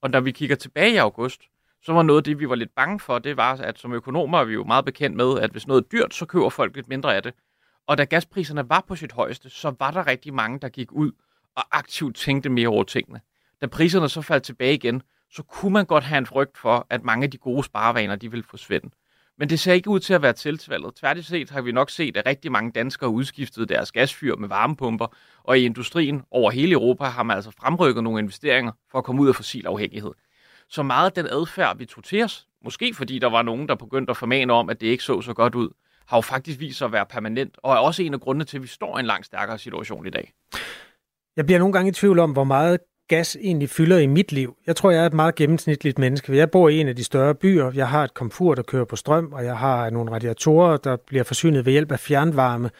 Og 0.00 0.10
når 0.10 0.20
vi 0.20 0.32
kigger 0.32 0.56
tilbage 0.56 0.92
i 0.92 0.96
august, 0.96 1.40
så 1.86 1.92
var 1.92 2.02
noget 2.02 2.20
af 2.20 2.24
det, 2.24 2.40
vi 2.40 2.48
var 2.48 2.54
lidt 2.54 2.74
bange 2.74 3.00
for, 3.00 3.18
det 3.18 3.36
var, 3.36 3.56
at 3.56 3.78
som 3.78 3.92
økonomer 3.92 4.38
er 4.38 4.44
vi 4.44 4.54
jo 4.54 4.64
meget 4.64 4.84
bekendt 4.84 5.16
med, 5.16 5.38
at 5.40 5.50
hvis 5.50 5.66
noget 5.66 5.84
er 5.84 5.88
dyrt, 5.88 6.14
så 6.14 6.26
køber 6.26 6.48
folk 6.48 6.76
lidt 6.76 6.88
mindre 6.88 7.16
af 7.16 7.22
det. 7.22 7.34
Og 7.86 7.98
da 7.98 8.04
gaspriserne 8.04 8.68
var 8.68 8.84
på 8.88 8.96
sit 8.96 9.12
højeste, 9.12 9.50
så 9.50 9.74
var 9.78 9.90
der 9.90 10.06
rigtig 10.06 10.34
mange, 10.34 10.58
der 10.58 10.68
gik 10.68 10.92
ud 10.92 11.12
og 11.56 11.78
aktivt 11.78 12.16
tænkte 12.16 12.48
mere 12.48 12.68
over 12.68 12.84
tingene. 12.84 13.20
Da 13.60 13.66
priserne 13.66 14.08
så 14.08 14.22
faldt 14.22 14.44
tilbage 14.44 14.74
igen, 14.74 15.02
så 15.30 15.42
kunne 15.42 15.72
man 15.72 15.86
godt 15.86 16.04
have 16.04 16.18
en 16.18 16.26
frygt 16.26 16.58
for, 16.58 16.86
at 16.90 17.04
mange 17.04 17.24
af 17.24 17.30
de 17.30 17.38
gode 17.38 17.64
sparevaner, 17.64 18.16
de 18.16 18.30
ville 18.30 18.44
forsvinde. 18.50 18.90
Men 19.38 19.48
det 19.48 19.60
ser 19.60 19.72
ikke 19.72 19.90
ud 19.90 20.00
til 20.00 20.14
at 20.14 20.22
være 20.22 20.32
tilfældet. 20.32 20.94
Tværtigt 20.94 21.50
har 21.50 21.60
vi 21.60 21.72
nok 21.72 21.90
set, 21.90 22.16
at 22.16 22.26
rigtig 22.26 22.52
mange 22.52 22.70
danskere 22.70 23.10
udskiftet 23.10 23.68
deres 23.68 23.92
gasfyr 23.92 24.36
med 24.36 24.48
varmepumper, 24.48 25.06
og 25.44 25.58
i 25.58 25.64
industrien 25.64 26.22
over 26.30 26.50
hele 26.50 26.72
Europa 26.72 27.04
har 27.04 27.22
man 27.22 27.36
altså 27.36 27.50
fremrykket 27.50 28.04
nogle 28.04 28.18
investeringer 28.18 28.72
for 28.90 28.98
at 28.98 29.04
komme 29.04 29.22
ud 29.22 29.28
af 29.28 29.34
fossil 29.34 29.66
afhængighed. 29.66 30.12
Så 30.70 30.82
meget 30.82 31.16
den 31.16 31.26
adfærd, 31.26 31.78
vi 31.78 31.86
tog 31.86 32.04
til 32.04 32.24
os, 32.24 32.46
måske 32.64 32.94
fordi 32.94 33.18
der 33.18 33.30
var 33.30 33.42
nogen, 33.42 33.68
der 33.68 33.74
begyndte 33.74 34.10
at 34.10 34.16
formane 34.16 34.52
om, 34.52 34.70
at 34.70 34.80
det 34.80 34.86
ikke 34.86 35.04
så 35.04 35.20
så 35.20 35.34
godt 35.34 35.54
ud, 35.54 35.68
har 36.06 36.16
jo 36.16 36.20
faktisk 36.20 36.60
vist 36.60 36.78
sig 36.78 36.84
at 36.84 36.92
være 36.92 37.06
permanent, 37.06 37.56
og 37.62 37.72
er 37.72 37.78
også 37.78 38.02
en 38.02 38.14
af 38.14 38.20
grundene 38.20 38.44
til, 38.44 38.56
at 38.58 38.62
vi 38.62 38.68
står 38.68 38.98
i 38.98 39.00
en 39.00 39.06
langt 39.06 39.26
stærkere 39.26 39.58
situation 39.58 40.06
i 40.06 40.10
dag. 40.10 40.32
Jeg 41.36 41.46
bliver 41.46 41.58
nogle 41.58 41.72
gange 41.72 41.88
i 41.88 41.92
tvivl 41.92 42.18
om, 42.18 42.32
hvor 42.32 42.44
meget 42.44 42.80
gas 43.08 43.36
egentlig 43.40 43.70
fylder 43.70 43.98
i 43.98 44.06
mit 44.06 44.32
liv. 44.32 44.56
Jeg 44.66 44.76
tror, 44.76 44.90
jeg 44.90 45.02
er 45.02 45.06
et 45.06 45.12
meget 45.12 45.34
gennemsnitligt 45.34 45.98
menneske. 45.98 46.36
Jeg 46.36 46.50
bor 46.50 46.68
i 46.68 46.80
en 46.80 46.88
af 46.88 46.96
de 46.96 47.04
større 47.04 47.34
byer. 47.34 47.70
Jeg 47.74 47.88
har 47.88 48.04
et 48.04 48.14
komfur, 48.14 48.54
der 48.54 48.62
kører 48.62 48.84
på 48.84 48.96
strøm, 48.96 49.32
og 49.32 49.44
jeg 49.44 49.58
har 49.58 49.90
nogle 49.90 50.10
radiatorer, 50.10 50.76
der 50.76 50.96
bliver 51.06 51.24
forsynet 51.24 51.66
ved 51.66 51.72
hjælp 51.72 51.92
af 51.92 52.00
fjernvarme. 52.00 52.70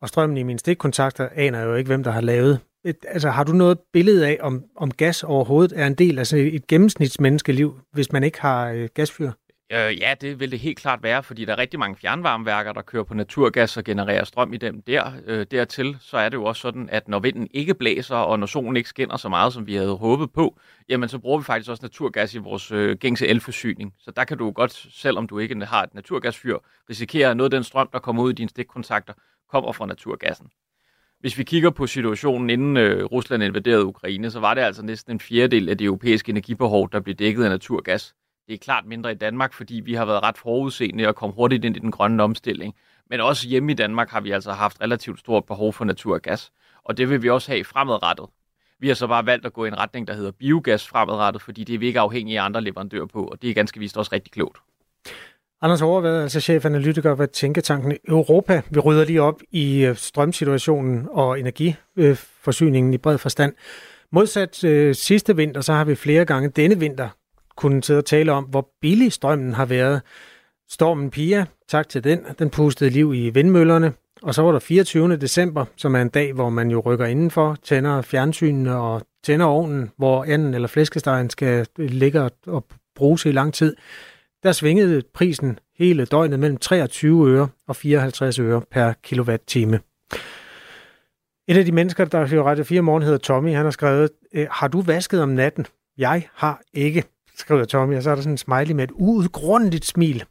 Og 0.00 0.08
strømmen 0.08 0.36
i 0.36 0.42
mine 0.42 0.58
stikkontakter 0.58 1.28
aner 1.34 1.58
jeg 1.58 1.66
jo 1.66 1.74
ikke, 1.74 1.88
hvem 1.88 2.04
der 2.04 2.10
har 2.10 2.20
lavet. 2.20 2.60
Et, 2.84 2.96
altså, 3.08 3.30
har 3.30 3.44
du 3.44 3.52
noget 3.52 3.78
billede 3.92 4.26
af, 4.26 4.38
om, 4.40 4.64
om 4.76 4.90
gas 4.90 5.22
overhovedet 5.22 5.80
er 5.80 5.86
en 5.86 5.94
del 5.94 6.18
af 6.18 6.26
sådan 6.26 6.54
et 6.54 6.66
gennemsnitsmenneskeliv, 6.66 7.80
hvis 7.92 8.12
man 8.12 8.24
ikke 8.24 8.40
har 8.40 8.70
øh, 8.70 8.88
gasfyr? 8.94 9.30
Øh, 9.72 9.98
ja, 10.00 10.14
det 10.20 10.40
vil 10.40 10.50
det 10.50 10.58
helt 10.58 10.78
klart 10.78 11.02
være, 11.02 11.22
fordi 11.22 11.44
der 11.44 11.52
er 11.52 11.58
rigtig 11.58 11.78
mange 11.78 11.96
fjernvarmeværker, 11.96 12.72
der 12.72 12.82
kører 12.82 13.04
på 13.04 13.14
naturgas 13.14 13.76
og 13.76 13.84
genererer 13.84 14.24
strøm 14.24 14.52
i 14.52 14.56
dem 14.56 14.82
der. 14.82 15.12
Øh, 15.26 15.46
dertil 15.50 15.96
så 16.00 16.16
er 16.16 16.28
det 16.28 16.36
jo 16.36 16.44
også 16.44 16.60
sådan, 16.60 16.88
at 16.90 17.08
når 17.08 17.18
vinden 17.18 17.48
ikke 17.50 17.74
blæser, 17.74 18.16
og 18.16 18.38
når 18.38 18.46
solen 18.46 18.76
ikke 18.76 18.88
skinner 18.88 19.16
så 19.16 19.28
meget, 19.28 19.52
som 19.52 19.66
vi 19.66 19.74
havde 19.74 19.96
håbet 19.96 20.32
på, 20.32 20.58
jamen 20.88 21.08
så 21.08 21.18
bruger 21.18 21.38
vi 21.38 21.44
faktisk 21.44 21.70
også 21.70 21.82
naturgas 21.82 22.34
i 22.34 22.38
vores 22.38 22.72
øh, 22.72 22.96
gængse 22.96 23.26
elforsyning. 23.26 23.94
Så 23.98 24.10
der 24.10 24.24
kan 24.24 24.38
du 24.38 24.50
godt, 24.50 24.72
selvom 24.92 25.26
du 25.26 25.38
ikke 25.38 25.64
har 25.64 25.82
et 25.82 25.94
naturgasfyr, 25.94 26.58
risikere, 26.90 27.34
noget 27.34 27.52
af 27.52 27.56
den 27.56 27.64
strøm, 27.64 27.88
der 27.92 27.98
kommer 27.98 28.22
ud 28.22 28.30
i 28.30 28.34
dine 28.34 28.50
stikkontakter, 28.50 29.12
kommer 29.50 29.72
fra 29.72 29.86
naturgassen. 29.86 30.46
Hvis 31.20 31.38
vi 31.38 31.44
kigger 31.44 31.70
på 31.70 31.86
situationen 31.86 32.50
inden 32.50 32.76
øh, 32.76 33.04
Rusland 33.04 33.42
invaderede 33.42 33.84
Ukraine, 33.84 34.30
så 34.30 34.40
var 34.40 34.54
det 34.54 34.60
altså 34.60 34.82
næsten 34.82 35.12
en 35.12 35.20
fjerdedel 35.20 35.68
af 35.68 35.78
det 35.78 35.84
europæiske 35.84 36.30
energibehov, 36.30 36.90
der 36.92 37.00
blev 37.00 37.14
dækket 37.14 37.44
af 37.44 37.50
naturgas. 37.50 38.14
Det 38.46 38.54
er 38.54 38.58
klart 38.58 38.86
mindre 38.86 39.12
i 39.12 39.14
Danmark, 39.14 39.52
fordi 39.52 39.80
vi 39.84 39.94
har 39.94 40.04
været 40.04 40.22
ret 40.22 40.38
forudseende 40.38 41.08
og 41.08 41.16
kom 41.16 41.30
hurtigt 41.30 41.64
ind 41.64 41.76
i 41.76 41.78
den 41.78 41.90
grønne 41.90 42.22
omstilling. 42.22 42.74
Men 43.10 43.20
også 43.20 43.48
hjemme 43.48 43.72
i 43.72 43.74
Danmark 43.74 44.10
har 44.10 44.20
vi 44.20 44.30
altså 44.30 44.52
haft 44.52 44.80
relativt 44.80 45.20
stort 45.20 45.44
behov 45.44 45.72
for 45.72 45.84
naturgas. 45.84 46.50
Og 46.84 46.96
det 46.96 47.10
vil 47.10 47.22
vi 47.22 47.30
også 47.30 47.52
have 47.52 47.64
fremadrettet. 47.64 48.26
Vi 48.80 48.88
har 48.88 48.94
så 48.94 49.06
bare 49.06 49.26
valgt 49.26 49.46
at 49.46 49.52
gå 49.52 49.64
i 49.64 49.68
en 49.68 49.78
retning, 49.78 50.06
der 50.06 50.14
hedder 50.14 50.30
biogas 50.30 50.88
fremadrettet, 50.88 51.42
fordi 51.42 51.64
det 51.64 51.74
er 51.74 51.78
vi 51.78 51.86
ikke 51.86 52.00
afhængige 52.00 52.40
af 52.40 52.44
andre 52.44 52.60
leverandører 52.60 53.06
på, 53.06 53.24
og 53.24 53.42
det 53.42 53.50
er 53.50 53.54
ganske 53.54 53.80
vist 53.80 53.96
også 53.96 54.12
rigtig 54.12 54.32
klogt. 54.32 54.58
Anders 55.62 55.82
Overvad, 55.82 56.22
altså 56.22 56.40
chefanalytiker 56.40 57.14
ved 57.14 57.28
Tænketanken 57.28 57.96
Europa. 58.08 58.62
Vi 58.70 58.80
rydder 58.80 59.04
lige 59.04 59.22
op 59.22 59.40
i 59.50 59.84
øh, 59.84 59.96
strømsituationen 59.96 61.08
og 61.10 61.40
energiforsyningen 61.40 62.90
øh, 62.90 62.94
i 62.94 62.98
bred 62.98 63.18
forstand. 63.18 63.54
Modsat 64.12 64.64
øh, 64.64 64.94
sidste 64.94 65.36
vinter, 65.36 65.60
så 65.60 65.72
har 65.72 65.84
vi 65.84 65.94
flere 65.94 66.24
gange 66.24 66.48
denne 66.48 66.78
vinter 66.78 67.08
kunne 67.56 67.82
sidde 67.82 67.98
og 67.98 68.04
tale 68.04 68.32
om, 68.32 68.44
hvor 68.44 68.68
billig 68.80 69.12
strømmen 69.12 69.52
har 69.52 69.64
været. 69.64 70.02
Stormen 70.70 71.10
Pia, 71.10 71.46
tak 71.68 71.88
til 71.88 72.04
den, 72.04 72.20
den 72.38 72.50
pustede 72.50 72.90
liv 72.90 73.14
i 73.14 73.30
vindmøllerne. 73.30 73.92
Og 74.22 74.34
så 74.34 74.42
var 74.42 74.52
der 74.52 74.58
24. 74.58 75.16
december, 75.16 75.64
som 75.76 75.94
er 75.94 76.02
en 76.02 76.08
dag, 76.08 76.32
hvor 76.32 76.50
man 76.50 76.70
jo 76.70 76.80
rykker 76.80 77.06
indenfor, 77.06 77.56
tænder 77.62 78.02
fjernsynene 78.02 78.76
og 78.76 79.02
tænder 79.24 79.46
ovnen, 79.46 79.90
hvor 79.96 80.24
anden 80.24 80.54
eller 80.54 80.68
flæskestegen 80.68 81.30
skal 81.30 81.66
øh, 81.78 81.90
ligge 81.90 82.30
og 82.46 82.64
bruges 82.96 83.24
i 83.24 83.32
lang 83.32 83.54
tid. 83.54 83.76
Der 84.42 84.52
svingede 84.52 85.02
prisen 85.14 85.58
hele 85.78 86.04
døgnet 86.04 86.40
mellem 86.40 86.56
23 86.56 87.30
øre 87.30 87.48
og 87.68 87.76
54 87.76 88.38
øre 88.38 88.62
per 88.70 88.92
kilowatt-time. 89.02 89.80
Et 91.48 91.56
af 91.56 91.64
de 91.64 91.72
mennesker, 91.72 92.04
der 92.04 92.26
hører 92.26 92.44
Radio 92.44 92.64
4 92.64 92.82
morgen, 92.82 93.02
hedder 93.02 93.18
Tommy. 93.18 93.54
Han 93.54 93.64
har 93.64 93.70
skrevet, 93.70 94.10
øh, 94.34 94.46
har 94.50 94.68
du 94.68 94.80
vasket 94.80 95.22
om 95.22 95.28
natten? 95.28 95.66
Jeg 95.98 96.28
har 96.34 96.60
ikke 96.74 97.04
skriver 97.38 97.64
Tommy, 97.64 97.96
og 97.96 98.02
så 98.02 98.10
er 98.10 98.14
der 98.14 98.22
sådan 98.22 98.34
en 98.34 98.38
smiley 98.38 98.74
med 98.74 98.84
et 98.84 98.90
uudgrundigt 98.94 99.84
smil. 99.84 100.24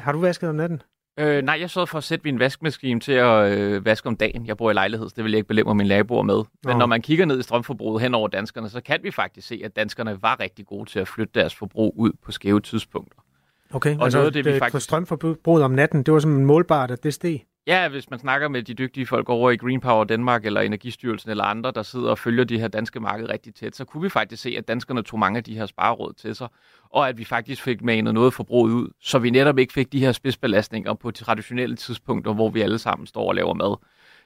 Har 0.00 0.12
du 0.12 0.20
vasket 0.20 0.48
om 0.48 0.54
natten? 0.54 0.82
Øh, 1.18 1.42
nej, 1.42 1.56
jeg 1.60 1.70
så 1.70 1.86
for 1.86 1.98
at 1.98 2.04
sætte 2.04 2.24
min 2.24 2.38
vaskemaskine 2.38 3.00
til 3.00 3.12
at 3.12 3.58
øh, 3.58 3.84
vaske 3.84 4.06
om 4.06 4.16
dagen. 4.16 4.46
Jeg 4.46 4.56
bor 4.56 4.70
i 4.70 4.74
lejlighed, 4.74 5.08
så 5.08 5.12
det 5.16 5.24
vil 5.24 5.32
jeg 5.32 5.38
ikke 5.38 5.48
belemre 5.48 5.74
min 5.74 5.86
naboer 5.86 6.22
med. 6.22 6.36
Men 6.64 6.72
Nå. 6.72 6.78
når 6.78 6.86
man 6.86 7.02
kigger 7.02 7.24
ned 7.24 7.40
i 7.40 7.42
strømforbruget 7.42 8.02
hen 8.02 8.14
over 8.14 8.28
danskerne, 8.28 8.68
så 8.68 8.80
kan 8.80 9.00
vi 9.02 9.10
faktisk 9.10 9.48
se, 9.48 9.60
at 9.64 9.76
danskerne 9.76 10.22
var 10.22 10.40
rigtig 10.40 10.66
gode 10.66 10.90
til 10.90 10.98
at 10.98 11.08
flytte 11.08 11.40
deres 11.40 11.54
forbrug 11.54 11.94
ud 11.96 12.12
på 12.24 12.32
skæve 12.32 12.60
tidspunkter. 12.60 13.23
Okay, 13.74 13.96
og 13.96 14.04
altså 14.04 14.18
noget, 14.18 14.34
det, 14.34 14.44
vi 14.44 14.58
faktisk... 14.58 14.72
på 14.72 14.80
strømforbruget 14.80 15.64
om 15.64 15.70
natten, 15.70 16.02
det 16.02 16.14
var 16.14 16.20
som 16.20 16.30
målbart, 16.30 16.90
at 16.90 17.02
det 17.02 17.14
steg? 17.14 17.44
Ja, 17.66 17.88
hvis 17.88 18.10
man 18.10 18.18
snakker 18.18 18.48
med 18.48 18.62
de 18.62 18.74
dygtige 18.74 19.06
folk 19.06 19.28
over 19.28 19.50
i 19.50 19.56
Green 19.56 19.80
Power 19.80 20.04
Danmark 20.04 20.46
eller 20.46 20.60
Energistyrelsen 20.60 21.30
eller 21.30 21.44
andre, 21.44 21.70
der 21.70 21.82
sidder 21.82 22.10
og 22.10 22.18
følger 22.18 22.44
de 22.44 22.58
her 22.58 22.68
danske 22.68 23.00
marked 23.00 23.28
rigtig 23.28 23.54
tæt, 23.54 23.76
så 23.76 23.84
kunne 23.84 24.02
vi 24.02 24.08
faktisk 24.08 24.42
se, 24.42 24.54
at 24.58 24.68
danskerne 24.68 25.02
tog 25.02 25.18
mange 25.18 25.36
af 25.36 25.44
de 25.44 25.54
her 25.54 25.66
spareråd 25.66 26.12
til 26.12 26.34
sig, 26.34 26.48
og 26.90 27.08
at 27.08 27.18
vi 27.18 27.24
faktisk 27.24 27.62
fik 27.62 27.82
manet 27.82 28.14
noget 28.14 28.34
forbrug 28.34 28.64
ud, 28.64 28.88
så 29.00 29.18
vi 29.18 29.30
netop 29.30 29.58
ikke 29.58 29.72
fik 29.72 29.92
de 29.92 30.00
her 30.00 30.12
spidsbelastninger 30.12 30.94
på 30.94 31.10
traditionelle 31.10 31.76
tidspunkter, 31.76 32.34
hvor 32.34 32.50
vi 32.50 32.60
alle 32.60 32.78
sammen 32.78 33.06
står 33.06 33.28
og 33.28 33.34
laver 33.34 33.54
mad. 33.54 33.76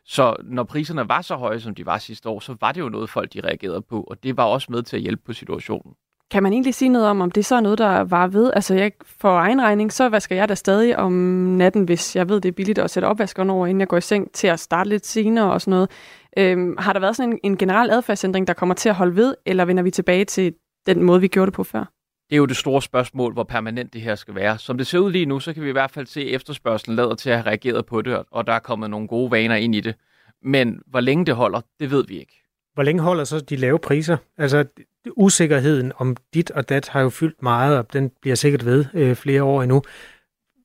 Så 0.05 0.36
når 0.44 0.64
priserne 0.64 1.09
var 1.09 1.22
så 1.22 1.34
høje, 1.36 1.61
som 1.61 1.74
de 1.74 1.86
var 1.86 1.99
sidste 1.99 2.28
år, 2.28 2.40
så 2.40 2.57
var 2.61 2.72
det 2.72 2.80
jo 2.80 2.88
noget, 2.88 3.11
folk 3.11 3.32
de 3.32 3.40
reagerede 3.40 3.82
på, 3.82 4.03
og 4.03 4.22
det 4.22 4.36
var 4.36 4.44
også 4.44 4.72
med 4.72 4.82
til 4.82 4.96
at 4.96 5.03
hjælpe 5.03 5.22
på 5.26 5.32
situationen. 5.32 5.92
Kan 6.31 6.43
man 6.43 6.53
egentlig 6.53 6.74
sige 6.74 6.89
noget 6.89 7.09
om, 7.09 7.20
om 7.20 7.31
det 7.31 7.45
så 7.45 7.55
er 7.55 7.61
noget, 7.61 7.79
der 7.79 8.01
var 8.01 8.26
ved? 8.26 8.53
Altså 8.55 8.74
jeg, 8.74 8.93
for 9.05 9.39
egen 9.39 9.62
regning, 9.62 9.93
så 9.93 10.09
vasker 10.09 10.37
jeg 10.37 10.49
da 10.49 10.55
stadig 10.55 10.97
om 10.97 11.12
natten, 11.12 11.85
hvis 11.85 12.16
jeg 12.16 12.29
ved, 12.29 12.41
det 12.41 12.49
er 12.49 12.53
billigt 12.53 12.79
at 12.79 12.91
sætte 12.91 13.07
opvaskeren 13.07 13.51
over, 13.51 13.66
inden 13.66 13.81
jeg 13.81 13.89
går 13.89 13.97
i 13.97 14.01
seng, 14.01 14.33
til 14.33 14.47
at 14.47 14.61
starte 14.61 14.91
lidt 14.91 15.07
senere 15.07 15.53
og 15.53 15.61
sådan 15.61 15.70
noget. 15.70 15.91
Øhm, 16.39 16.76
har 16.79 16.93
der 16.93 17.01
været 17.01 17.16
sådan 17.16 17.33
en, 17.33 17.39
en 17.43 17.57
generel 17.57 17.91
adfærdsændring, 17.91 18.47
der 18.47 18.53
kommer 18.53 18.74
til 18.74 18.89
at 18.89 18.95
holde 18.95 19.16
ved, 19.16 19.35
eller 19.47 19.64
vender 19.64 19.83
vi 19.83 19.91
tilbage 19.91 20.24
til 20.24 20.55
den 20.87 21.03
måde, 21.03 21.20
vi 21.20 21.29
gjorde 21.29 21.47
det 21.47 21.55
på 21.55 21.64
før? 21.64 21.85
Det 22.31 22.37
er 22.37 22.39
jo 22.39 22.47
det 22.47 22.57
store 22.57 22.83
spørgsmål, 22.83 23.33
hvor 23.33 23.45
permanent 23.45 23.93
det 23.93 24.01
her 24.01 24.14
skal 24.14 24.35
være. 24.35 24.59
Som 24.59 24.79
det 24.79 24.87
ser 24.87 24.99
ud 24.99 25.12
lige 25.12 25.26
nu, 25.26 25.41
så 25.41 25.53
kan 25.53 25.62
vi 25.62 25.68
i 25.68 25.72
hvert 25.72 25.91
fald 25.91 26.07
se, 26.07 26.20
at 26.20 26.35
efterspørgselen 26.35 26.97
lader 26.97 27.14
til 27.14 27.31
at 27.31 27.37
have 27.37 27.47
reageret 27.47 27.87
på 27.87 28.03
det, 28.03 28.22
og 28.31 28.47
der 28.47 28.53
er 28.53 28.59
kommet 28.59 28.91
nogle 28.91 29.09
gode 29.09 29.31
vaner 29.31 29.57
ind 29.57 29.74
i 29.74 29.81
det. 29.81 29.95
Men 30.43 30.81
hvor 30.87 31.01
længe 31.01 31.26
det 31.26 31.35
holder, 31.35 31.61
det 31.81 31.91
ved 31.91 32.05
vi 32.09 32.18
ikke. 32.18 32.43
Hvor 32.74 32.83
længe 32.83 33.03
holder 33.03 33.24
så 33.24 33.41
de 33.41 33.57
lave 33.57 33.79
priser? 33.79 34.16
Altså, 34.37 34.64
usikkerheden 35.17 35.93
om 35.97 36.17
dit 36.35 36.51
og 36.51 36.69
dat 36.69 36.89
har 36.89 37.01
jo 37.01 37.09
fyldt 37.09 37.43
meget, 37.43 37.79
og 37.79 37.93
den 37.93 38.11
bliver 38.21 38.37
sikkert 38.37 38.65
ved 38.65 38.85
øh, 38.95 39.17
flere 39.17 39.43
år 39.43 39.63
endnu. 39.63 39.83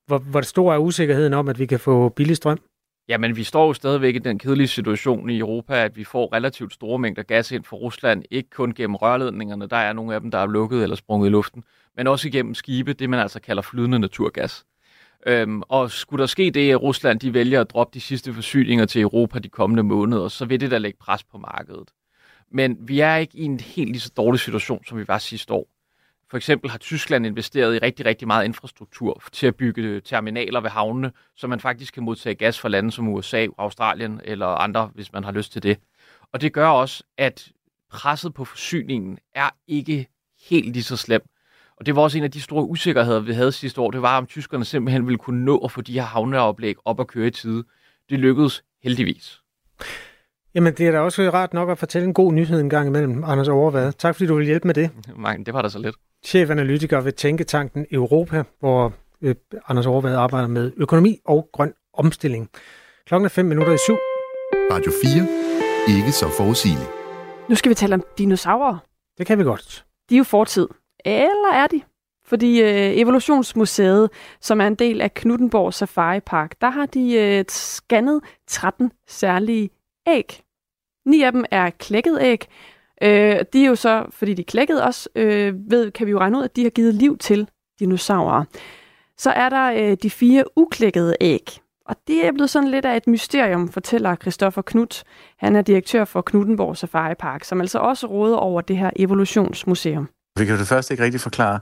Hvor, 0.08 0.18
hvor 0.18 0.42
stor 0.42 0.74
er 0.74 0.78
usikkerheden 0.78 1.34
om, 1.34 1.50
at 1.50 1.60
vi 1.60 1.66
kan 1.66 1.80
få 1.80 2.10
billig 2.10 2.36
strøm? 2.36 2.60
Jamen, 3.08 3.36
vi 3.36 3.44
står 3.44 3.68
jo 3.68 3.74
stadigvæk 3.74 4.16
i 4.16 4.20
den 4.20 4.40
kedelige 4.40 4.68
situation 4.68 5.30
i 5.30 5.40
Europa, 5.40 5.86
at 5.86 5.98
vi 5.98 6.04
får 6.04 6.34
relativt 6.34 6.74
store 6.74 7.00
mængder 7.00 7.24
gas 7.24 7.52
ind 7.52 7.64
fra 7.64 7.78
Rusland, 7.78 8.24
ikke 8.32 8.50
kun 8.50 8.74
gennem 8.74 8.96
rørledningerne, 8.96 9.68
der 9.68 9.78
er 9.78 9.94
nogle 9.94 10.16
af 10.16 10.22
dem, 10.22 10.32
der 10.32 10.38
er 10.38 10.48
lukket 10.48 10.84
eller 10.84 10.96
sprunget 10.96 11.28
i 11.28 11.32
luften, 11.32 11.64
men 11.98 12.08
også 12.08 12.28
igennem 12.28 12.54
skibe, 12.54 12.94
det 12.94 13.10
man 13.10 13.20
altså 13.20 13.40
kalder 13.40 13.62
flydende 13.62 14.00
naturgas. 14.00 14.66
Øhm, 15.28 15.62
og 15.62 15.92
skulle 15.92 16.22
der 16.22 16.28
ske 16.28 16.52
det, 16.52 16.72
at 16.72 16.82
Rusland 16.82 17.20
de 17.20 17.34
vælger 17.34 17.62
at 17.62 17.70
droppe 17.70 17.94
de 17.94 18.02
sidste 18.02 18.34
forsyninger 18.34 18.86
til 18.86 19.02
Europa 19.02 19.40
de 19.40 19.50
kommende 19.50 19.84
måneder, 19.84 20.28
så 20.28 20.46
vil 20.46 20.60
det 20.60 20.72
da 20.72 20.78
lægge 20.78 20.98
pres 21.02 21.24
på 21.24 21.38
markedet. 21.38 21.90
Men 22.54 22.78
vi 22.80 23.00
er 23.00 23.16
ikke 23.16 23.38
i 23.38 23.44
en 23.44 23.60
helt 23.60 23.90
lige 23.90 24.00
så 24.00 24.12
dårlig 24.18 24.40
situation, 24.40 24.86
som 24.86 24.98
vi 24.98 25.08
var 25.08 25.18
sidste 25.18 25.54
år. 25.54 25.68
For 26.30 26.38
eksempel 26.38 26.70
har 26.72 26.78
Tyskland 26.78 27.26
investeret 27.26 27.76
i 27.76 27.78
rigtig, 27.78 28.06
rigtig 28.06 28.28
meget 28.28 28.46
infrastruktur 28.46 29.24
til 29.32 29.48
at 29.48 29.56
bygge 29.56 30.02
terminaler 30.02 30.62
ved 30.62 30.70
havnene, 30.70 31.12
så 31.36 31.48
man 31.48 31.60
faktisk 31.60 31.94
kan 31.94 32.04
modtage 32.04 32.36
gas 32.36 32.60
fra 32.60 32.70
lande 32.70 32.92
som 32.92 33.08
USA, 33.08 33.48
Australien 33.58 34.22
eller 34.24 34.48
andre, 34.48 34.92
hvis 34.94 35.14
man 35.14 35.24
har 35.24 35.32
lyst 35.32 35.52
til 35.52 35.64
det. 35.64 35.78
Og 36.32 36.42
det 36.42 36.54
gør 36.54 36.68
også, 36.68 37.04
at 37.18 37.52
presset 37.92 38.34
på 38.34 38.46
forsyningen 38.46 39.18
er 39.36 39.50
ikke 39.68 40.08
helt 40.50 40.74
lige 40.74 40.84
så 40.84 40.98
slemt. 40.98 41.26
Og 41.78 41.86
det 41.86 41.96
var 41.96 42.02
også 42.02 42.18
en 42.18 42.24
af 42.24 42.32
de 42.32 42.42
store 42.42 42.64
usikkerheder, 42.64 43.20
vi 43.20 43.34
havde 43.34 43.52
sidste 43.52 43.82
år. 43.82 43.92
Det 43.92 44.02
var, 44.02 44.18
om 44.18 44.28
tyskerne 44.28 44.66
simpelthen 44.66 45.08
ville 45.08 45.18
kunne 45.18 45.46
nå 45.46 45.58
at 45.58 45.72
få 45.72 45.82
de 45.82 45.94
her 45.94 46.02
havneoplæg 46.02 46.76
op 46.86 47.00
at 47.00 47.08
køre 47.08 47.28
i 47.28 47.32
tide. 47.32 47.64
Det 48.10 48.20
lykkedes 48.20 48.64
heldigvis. 48.84 49.42
Jamen, 50.56 50.74
det 50.74 50.88
er 50.88 50.92
da 50.92 51.00
også 51.00 51.30
rart 51.34 51.54
nok 51.54 51.70
at 51.70 51.78
fortælle 51.78 52.08
en 52.08 52.14
god 52.14 52.34
nyhed 52.34 52.60
en 52.60 52.70
gang 52.70 52.88
imellem, 52.88 53.24
Anders 53.24 53.48
Overvad. 53.48 53.94
Tak 53.94 54.16
fordi 54.16 54.28
du 54.28 54.36
vil 54.36 54.46
hjælpe 54.46 54.68
med 54.68 54.76
det. 54.76 54.90
Nej, 55.18 55.38
det 55.46 55.54
var 55.54 55.62
da 55.62 55.70
så 55.70 55.80
lidt. 55.80 55.96
Chefanalytiker 56.26 57.02
ved 57.02 57.12
Tænketanken 57.12 57.86
Europa, 57.92 58.44
hvor 58.60 58.94
øh, 59.22 59.36
Anders 59.68 59.86
Overvad 59.86 60.16
arbejder 60.16 60.48
med 60.48 60.72
økonomi 60.78 61.20
og 61.26 61.50
grøn 61.54 61.74
omstilling. 61.94 62.50
Klokken 63.08 63.26
er 63.26 63.30
5 63.30 63.46
minutter 63.46 63.74
i 63.74 63.78
syv. 63.78 63.98
Radio 64.72 64.92
4. 65.88 65.98
Ikke 65.98 66.12
så 66.12 66.30
forudsigeligt. 66.38 66.90
Nu 67.50 67.56
skal 67.56 67.70
vi 67.70 67.76
tale 67.76 67.96
om 67.96 68.04
dinosaurer. 68.18 68.78
Det 69.18 69.28
kan 69.28 69.38
vi 69.40 69.44
godt. 69.44 69.86
De 70.10 70.16
er 70.16 70.18
jo 70.18 70.24
fortid. 70.24 70.68
Eller 71.06 71.52
er 71.54 71.68
de? 71.68 71.82
Fordi 72.26 72.62
øh, 72.62 72.98
Evolutionsmuseet, 73.00 74.10
som 74.42 74.62
er 74.62 74.68
en 74.68 74.76
del 74.76 75.02
af 75.02 75.14
Knuttenborg 75.14 75.74
Safari 75.74 76.20
Park, 76.20 76.56
der 76.62 76.70
har 76.70 76.86
de 76.86 77.14
øh, 77.14 77.46
scannet 77.50 78.22
13 78.48 78.92
særlige 79.08 79.70
æg. 80.08 80.43
Ni 81.06 81.24
af 81.24 81.32
dem 81.32 81.46
er 81.52 81.70
klækket 81.70 82.18
æg, 82.22 82.48
Øh, 83.04 83.40
de 83.54 83.64
er 83.64 83.68
jo 83.68 83.76
så, 83.76 84.06
fordi 84.10 84.34
de 84.34 84.44
klækkede 84.44 84.84
os, 84.84 85.10
øh, 85.16 85.54
ved, 85.70 85.92
kan 85.92 86.06
vi 86.06 86.12
jo 86.12 86.20
regne 86.20 86.38
ud, 86.38 86.44
at 86.44 86.56
de 86.56 86.64
har 86.64 86.70
givet 86.70 86.94
liv 86.94 87.18
til 87.18 87.48
dinosaurer. 87.80 88.44
Så 89.18 89.32
er 89.32 89.50
der 89.50 89.72
øh, 89.72 89.98
de 90.04 90.10
fire 90.10 90.44
uklækkede 90.56 91.16
æg. 91.22 91.60
Og 91.86 91.96
det 92.08 92.26
er 92.26 92.32
blevet 92.32 92.50
sådan 92.50 92.70
lidt 92.70 92.86
af 92.86 92.98
et 92.98 93.08
mysterium, 93.08 93.70
fortæller 93.70 94.16
Christoffer 94.16 94.62
Knut. 94.62 95.04
Han 95.38 95.56
er 95.56 95.62
direktør 95.62 96.06
for 96.06 96.22
Knuttenborg 96.22 96.78
Safari 96.78 97.16
Park, 97.20 97.44
som 97.44 97.62
altså 97.62 97.80
også 97.80 98.08
råder 98.08 98.38
over 98.38 98.62
det 98.62 98.78
her 98.78 98.90
evolutionsmuseum. 98.96 100.10
Vi 100.40 100.46
kan 100.46 100.54
jo 100.54 100.60
det 100.60 100.68
første 100.68 100.94
ikke 100.94 101.04
rigtig 101.04 101.22
forklare, 101.22 101.60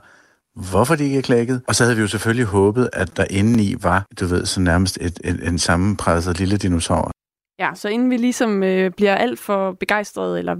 hvorfor 0.70 0.94
de 0.94 1.04
ikke 1.04 1.18
er 1.18 1.22
klækket. 1.22 1.62
Og 1.68 1.74
så 1.74 1.84
havde 1.84 1.96
vi 1.96 2.02
jo 2.02 2.08
selvfølgelig 2.08 2.46
håbet, 2.46 2.90
at 2.92 3.16
der 3.16 3.24
indeni 3.30 3.74
var, 3.82 4.06
du 4.20 4.26
ved, 4.26 4.46
så 4.46 4.60
nærmest 4.60 4.98
et, 5.00 5.20
et, 5.24 5.48
en 5.48 5.58
sammenpresset 5.58 6.38
lille 6.38 6.56
dinosaur. 6.56 7.10
Ja, 7.58 7.70
så 7.74 7.88
inden 7.88 8.10
vi 8.10 8.16
ligesom 8.16 8.62
øh, 8.62 8.90
bliver 8.90 9.14
alt 9.14 9.38
for 9.38 9.72
begejstrede, 9.72 10.38
eller 10.38 10.56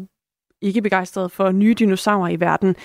ikke 0.63 0.83
begejstrede 0.83 1.29
for 1.29 1.51
nye 1.51 1.75
dinosaurer 1.75 2.29
i 2.29 2.41
verden, 2.41 2.77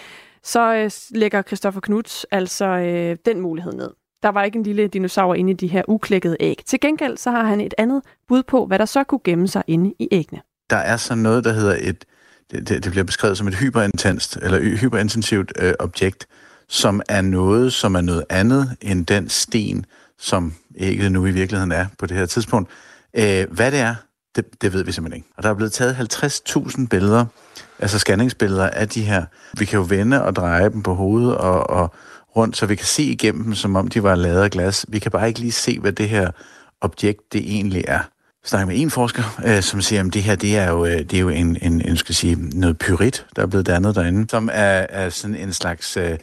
så 0.43 0.75
øh, 0.75 0.91
lægger 1.19 1.41
Christoffer 1.41 1.81
Knuds 1.81 2.23
altså 2.31 2.65
øh, 2.65 3.17
den 3.25 3.41
mulighed 3.41 3.73
ned. 3.73 3.89
Der 4.23 4.29
var 4.29 4.43
ikke 4.43 4.57
en 4.57 4.63
lille 4.63 4.87
dinosaur 4.87 5.35
inde 5.35 5.51
i 5.51 5.55
de 5.55 5.67
her 5.67 5.83
uklækkede 5.87 6.37
æg. 6.39 6.63
Til 6.65 6.79
gengæld 6.79 7.17
så 7.17 7.31
har 7.31 7.43
han 7.43 7.61
et 7.61 7.73
andet 7.77 8.01
bud 8.27 8.43
på, 8.43 8.65
hvad 8.65 8.79
der 8.79 8.85
så 8.85 9.03
kunne 9.03 9.21
gemme 9.23 9.47
sig 9.47 9.63
inde 9.67 9.93
i 9.99 10.07
æggene. 10.11 10.41
Der 10.69 10.77
er 10.77 10.97
så 10.97 11.15
noget, 11.15 11.43
der 11.43 11.53
hedder 11.53 11.77
et, 11.81 12.05
det, 12.51 12.69
det, 12.69 12.83
det 12.83 12.91
bliver 12.91 13.03
beskrevet 13.03 13.37
som 13.37 13.47
et 13.47 13.55
hyperintenst, 13.55 14.37
eller 14.37 14.77
hyperintensivt 14.77 15.51
øh, 15.59 15.73
objekt, 15.79 16.27
som 16.69 17.01
er 17.09 17.21
noget, 17.21 17.73
som 17.73 17.95
er 17.95 18.01
noget 18.01 18.23
andet 18.29 18.77
end 18.81 19.05
den 19.05 19.29
sten, 19.29 19.85
som 20.17 20.53
ægget 20.77 21.11
nu 21.11 21.25
i 21.25 21.31
virkeligheden 21.31 21.71
er 21.71 21.85
på 21.99 22.05
det 22.05 22.17
her 22.17 22.25
tidspunkt. 22.25 22.71
Øh, 23.17 23.45
hvad 23.51 23.71
det 23.71 23.79
er, 23.79 23.95
det, 24.35 24.61
det 24.61 24.73
ved 24.73 24.83
vi 24.83 24.91
simpelthen 24.91 25.17
ikke. 25.17 25.29
Og 25.37 25.43
der 25.43 25.49
er 25.49 25.53
blevet 25.53 25.73
taget 25.73 25.93
50.000 25.93 26.87
billeder, 26.87 27.25
altså 27.79 27.99
scanningsbilleder 27.99 28.69
af 28.69 28.89
de 28.89 29.01
her. 29.01 29.25
Vi 29.57 29.65
kan 29.65 29.79
jo 29.79 29.85
vende 29.89 30.23
og 30.23 30.35
dreje 30.35 30.69
dem 30.69 30.83
på 30.83 30.93
hovedet 30.93 31.37
og, 31.37 31.69
og 31.69 31.93
rundt, 32.35 32.57
så 32.57 32.65
vi 32.65 32.75
kan 32.75 32.85
se 32.85 33.03
igennem 33.03 33.43
dem, 33.43 33.55
som 33.55 33.75
om 33.75 33.87
de 33.87 34.03
var 34.03 34.15
lavet 34.15 34.41
af 34.41 34.51
glas. 34.51 34.85
Vi 34.87 34.99
kan 34.99 35.11
bare 35.11 35.27
ikke 35.27 35.39
lige 35.39 35.51
se, 35.51 35.79
hvad 35.79 35.91
det 35.91 36.09
her 36.09 36.31
objekt 36.81 37.33
det 37.33 37.41
egentlig 37.41 37.83
er. 37.87 37.99
Jeg 38.43 38.49
snakker 38.49 38.67
med 38.67 38.81
en 38.81 38.91
forsker, 38.91 39.41
øh, 39.45 39.61
som 39.61 39.81
siger, 39.81 40.03
at 40.03 40.13
det 40.13 40.23
her 40.23 40.35
det 40.35 40.57
er 40.57 40.69
jo, 40.69 40.85
øh, 40.85 40.99
det 40.99 41.13
er 41.13 41.19
jo 41.19 41.29
en, 41.29 41.57
en, 41.61 41.81
en 41.81 41.97
skal 41.97 42.15
sige, 42.15 42.35
noget 42.35 42.77
pyrit, 42.77 43.25
der 43.35 43.41
er 43.41 43.47
blevet 43.47 43.65
dannet 43.65 43.95
derinde, 43.95 44.29
som 44.29 44.49
er, 44.53 44.85
er 44.89 45.09
sådan 45.09 45.35
en 45.35 45.53
slags... 45.53 45.97
Øh, 45.97 46.17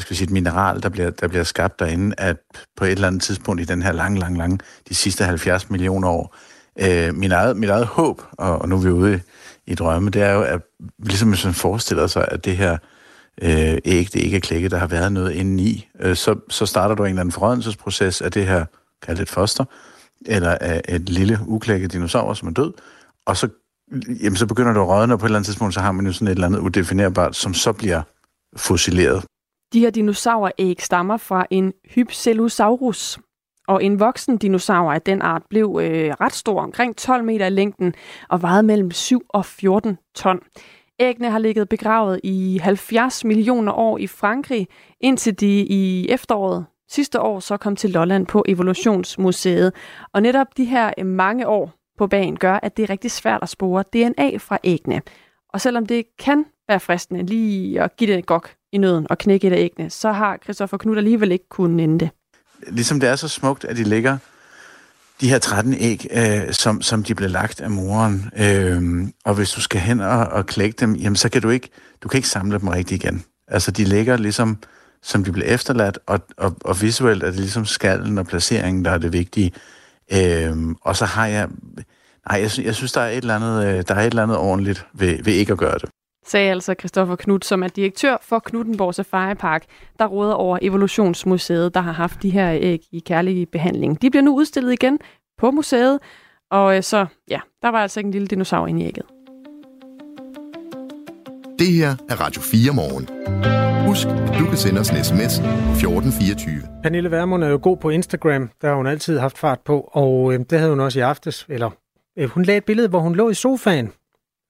hvad 0.00 0.04
skal 0.04 0.14
vi 0.14 0.16
sige, 0.16 0.26
et 0.26 0.32
mineral, 0.32 0.82
der 0.82 0.88
bliver, 0.88 1.10
der 1.10 1.28
bliver 1.28 1.44
skabt 1.44 1.78
derinde, 1.78 2.14
at 2.18 2.36
på 2.76 2.84
et 2.84 2.90
eller 2.90 3.06
andet 3.06 3.22
tidspunkt 3.22 3.60
i 3.60 3.64
den 3.64 3.82
her 3.82 3.92
lang, 3.92 4.18
lang, 4.18 4.38
lang, 4.38 4.60
de 4.88 4.94
sidste 4.94 5.24
70 5.24 5.70
millioner 5.70 6.08
år, 6.08 6.36
øh, 6.80 7.14
min 7.14 7.32
eget, 7.32 7.56
mit 7.56 7.70
eget 7.70 7.86
håb, 7.86 8.22
og, 8.32 8.58
og 8.58 8.68
nu 8.68 8.76
er 8.76 8.80
vi 8.80 8.90
ude 8.90 9.14
i, 9.14 9.72
i 9.72 9.74
drømme, 9.74 10.10
det 10.10 10.22
er 10.22 10.32
jo, 10.32 10.42
at 10.42 10.60
ligesom 10.98 11.28
hvis 11.28 11.44
man 11.44 11.54
forestiller 11.54 12.06
sig, 12.06 12.28
at 12.28 12.44
det 12.44 12.56
her 12.56 12.78
øh, 13.42 13.78
æg, 13.84 14.08
det 14.12 14.14
ikke 14.14 14.36
er 14.36 14.40
klækket, 14.40 14.70
der 14.70 14.78
har 14.78 14.86
været 14.86 15.12
noget 15.12 15.32
indeni, 15.32 15.88
øh, 16.00 16.16
så, 16.16 16.34
så 16.48 16.66
starter 16.66 16.94
du 16.94 17.02
en 17.02 17.08
eller 17.08 17.20
anden 17.20 17.32
forrådnelsesproces 17.32 18.20
af 18.20 18.32
det 18.32 18.46
her, 18.46 18.64
kaldet 19.02 19.22
et 19.22 19.30
foster, 19.30 19.64
eller 20.26 20.58
af 20.60 20.82
et 20.88 21.08
lille 21.08 21.38
uklækket 21.46 21.92
dinosaur, 21.92 22.34
som 22.34 22.48
er 22.48 22.52
død, 22.52 22.72
og 23.26 23.36
så, 23.36 23.48
jamen, 24.22 24.36
så 24.36 24.46
begynder 24.46 24.72
du 24.72 24.80
at 24.80 24.88
rådne, 24.88 25.14
og 25.14 25.18
på 25.18 25.26
et 25.26 25.28
eller 25.28 25.38
andet 25.38 25.46
tidspunkt, 25.46 25.74
så 25.74 25.80
har 25.80 25.92
man 25.92 26.06
jo 26.06 26.12
sådan 26.12 26.28
et 26.28 26.32
eller 26.32 26.46
andet 26.46 26.58
udefinerbart, 26.58 27.36
som 27.36 27.54
så 27.54 27.72
bliver 27.72 28.02
fossileret. 28.56 29.24
De 29.72 29.80
her 29.80 29.90
dinosauræg 29.90 30.76
stammer 30.78 31.16
fra 31.16 31.46
en 31.50 31.72
Hypselosaurus, 31.94 33.18
og 33.68 33.84
en 33.84 34.00
voksen 34.00 34.36
dinosaur 34.36 34.92
af 34.92 35.02
den 35.02 35.22
art 35.22 35.42
blev 35.50 35.78
øh, 35.82 36.10
ret 36.20 36.32
stor, 36.32 36.60
omkring 36.60 36.96
12 36.96 37.24
meter 37.24 37.46
i 37.46 37.50
længden, 37.50 37.94
og 38.28 38.42
vejede 38.42 38.62
mellem 38.62 38.90
7 38.90 39.22
og 39.28 39.44
14 39.44 39.98
ton. 40.14 40.40
Æggene 41.00 41.30
har 41.30 41.38
ligget 41.38 41.68
begravet 41.68 42.20
i 42.22 42.58
70 42.62 43.24
millioner 43.24 43.72
år 43.72 43.98
i 43.98 44.06
Frankrig, 44.06 44.68
indtil 45.00 45.40
de 45.40 45.60
i 45.60 46.06
efteråret 46.08 46.66
sidste 46.90 47.20
år 47.20 47.40
så 47.40 47.56
kom 47.56 47.76
til 47.76 47.90
Lolland 47.90 48.26
på 48.26 48.44
Evolutionsmuseet. 48.48 49.72
Og 50.12 50.22
netop 50.22 50.46
de 50.56 50.64
her 50.64 50.92
øh, 50.98 51.06
mange 51.06 51.48
år 51.48 51.72
på 51.98 52.06
banen 52.06 52.38
gør, 52.38 52.58
at 52.62 52.76
det 52.76 52.82
er 52.82 52.90
rigtig 52.90 53.10
svært 53.10 53.42
at 53.42 53.48
spore 53.48 53.84
DNA 53.92 54.36
fra 54.36 54.58
æggene. 54.64 55.02
Og 55.52 55.60
selvom 55.60 55.86
det 55.86 56.04
kan 56.18 56.44
være 56.68 56.80
fristende 56.80 57.22
lige 57.22 57.82
at 57.82 57.96
give 57.96 58.10
det 58.10 58.18
et 58.18 58.26
gok 58.26 58.54
i 58.72 58.78
nøden 58.78 59.06
og 59.10 59.18
knække 59.18 59.46
et 59.46 59.52
af 59.52 59.58
æggene, 59.58 59.90
så 59.90 60.12
har 60.12 60.38
Christoffer 60.42 60.76
Knud 60.76 60.96
alligevel 60.96 61.32
ikke 61.32 61.48
kunnet 61.48 61.76
nænde 61.76 61.98
det. 61.98 62.10
Ligesom 62.68 63.00
det 63.00 63.08
er 63.08 63.16
så 63.16 63.28
smukt, 63.28 63.64
at 63.64 63.76
de 63.76 63.84
ligger 63.84 64.18
de 65.20 65.28
her 65.28 65.38
13 65.38 65.74
æg, 65.78 66.06
øh, 66.10 66.52
som, 66.52 66.82
som 66.82 67.02
de 67.04 67.14
blev 67.14 67.30
lagt 67.30 67.60
af 67.60 67.70
moren. 67.70 68.30
Øh, 68.36 69.08
og 69.24 69.34
hvis 69.34 69.50
du 69.50 69.60
skal 69.60 69.80
hen 69.80 70.00
og, 70.00 70.26
og 70.26 70.46
klække 70.46 70.76
dem, 70.80 70.94
jamen 70.94 71.16
så 71.16 71.28
kan 71.28 71.42
du 71.42 71.48
ikke, 71.48 71.68
du 72.02 72.08
kan 72.08 72.18
ikke 72.18 72.28
samle 72.28 72.58
dem 72.58 72.68
rigtigt 72.68 73.04
igen. 73.04 73.24
Altså 73.48 73.70
de 73.70 73.84
ligger 73.84 74.16
ligesom, 74.16 74.58
som 75.02 75.24
de 75.24 75.32
blev 75.32 75.44
efterladt, 75.48 75.98
og, 76.06 76.20
og, 76.36 76.56
og 76.64 76.82
visuelt 76.82 77.22
er 77.22 77.26
det 77.26 77.40
ligesom 77.40 77.64
skallen 77.64 78.18
og 78.18 78.26
placeringen, 78.26 78.84
der 78.84 78.90
er 78.90 78.98
det 78.98 79.12
vigtige. 79.12 79.52
Øh, 80.12 80.56
og 80.80 80.96
så 80.96 81.04
har 81.04 81.26
jeg, 81.26 81.48
nej, 82.28 82.40
jeg, 82.40 82.50
jeg 82.64 82.74
synes, 82.74 82.92
der 82.92 83.00
er 83.00 83.10
et 83.10 83.16
eller 83.16 83.36
andet, 83.36 83.66
øh, 83.66 83.84
der 83.88 83.94
er 83.94 84.00
et 84.00 84.06
eller 84.06 84.22
andet 84.22 84.36
ordentligt 84.36 84.86
ved, 84.94 85.22
ved 85.22 85.32
ikke 85.32 85.52
at 85.52 85.58
gøre 85.58 85.78
det 85.78 85.90
sagde 86.30 86.50
altså 86.50 86.74
Christoffer 86.78 87.16
Knud, 87.16 87.40
som 87.42 87.62
er 87.62 87.68
direktør 87.68 88.16
for 88.22 88.38
Knuttenborg 88.38 88.94
Safari 88.94 89.34
Park, 89.34 89.64
der 89.98 90.06
råder 90.06 90.34
over 90.34 90.58
Evolutionsmuseet, 90.62 91.74
der 91.74 91.80
har 91.80 91.92
haft 91.92 92.22
de 92.22 92.30
her 92.30 92.52
æg 92.52 92.80
i 92.92 92.98
kærlig 93.06 93.48
behandling. 93.48 94.02
De 94.02 94.10
bliver 94.10 94.22
nu 94.22 94.36
udstillet 94.36 94.72
igen 94.72 94.98
på 95.38 95.50
museet, 95.50 95.98
og 96.50 96.76
øh, 96.76 96.82
så, 96.82 97.06
ja, 97.30 97.40
der 97.62 97.68
var 97.68 97.78
altså 97.78 98.00
ikke 98.00 98.06
en 98.06 98.12
lille 98.12 98.28
dinosaur 98.28 98.66
inde 98.66 98.82
i 98.82 98.86
ægget. 98.86 99.06
Det 101.58 101.72
her 101.72 101.90
er 102.08 102.20
Radio 102.20 102.42
4 102.42 102.72
morgen. 102.74 103.08
Husk, 103.86 104.06
at 104.06 104.38
du 104.38 104.44
kan 104.44 104.56
sende 104.56 104.80
os 104.80 104.90
en 104.90 105.04
sms 105.04 105.38
1424. 105.38 106.62
Pernille 106.82 107.10
Vermund 107.10 107.44
er 107.44 107.48
jo 107.48 107.58
god 107.62 107.76
på 107.76 107.90
Instagram, 107.90 108.50
der 108.62 108.68
har 108.68 108.74
hun 108.74 108.86
altid 108.86 109.18
haft 109.18 109.38
fart 109.38 109.60
på, 109.64 109.90
og 109.92 110.32
øh, 110.32 110.40
det 110.50 110.58
havde 110.58 110.70
hun 110.70 110.80
også 110.80 110.98
i 110.98 111.02
aftes, 111.02 111.46
eller 111.48 111.70
øh, 112.18 112.28
hun 112.28 112.42
lagde 112.42 112.58
et 112.58 112.64
billede, 112.64 112.88
hvor 112.88 113.00
hun 113.00 113.14
lå 113.14 113.30
i 113.30 113.34
sofaen 113.34 113.92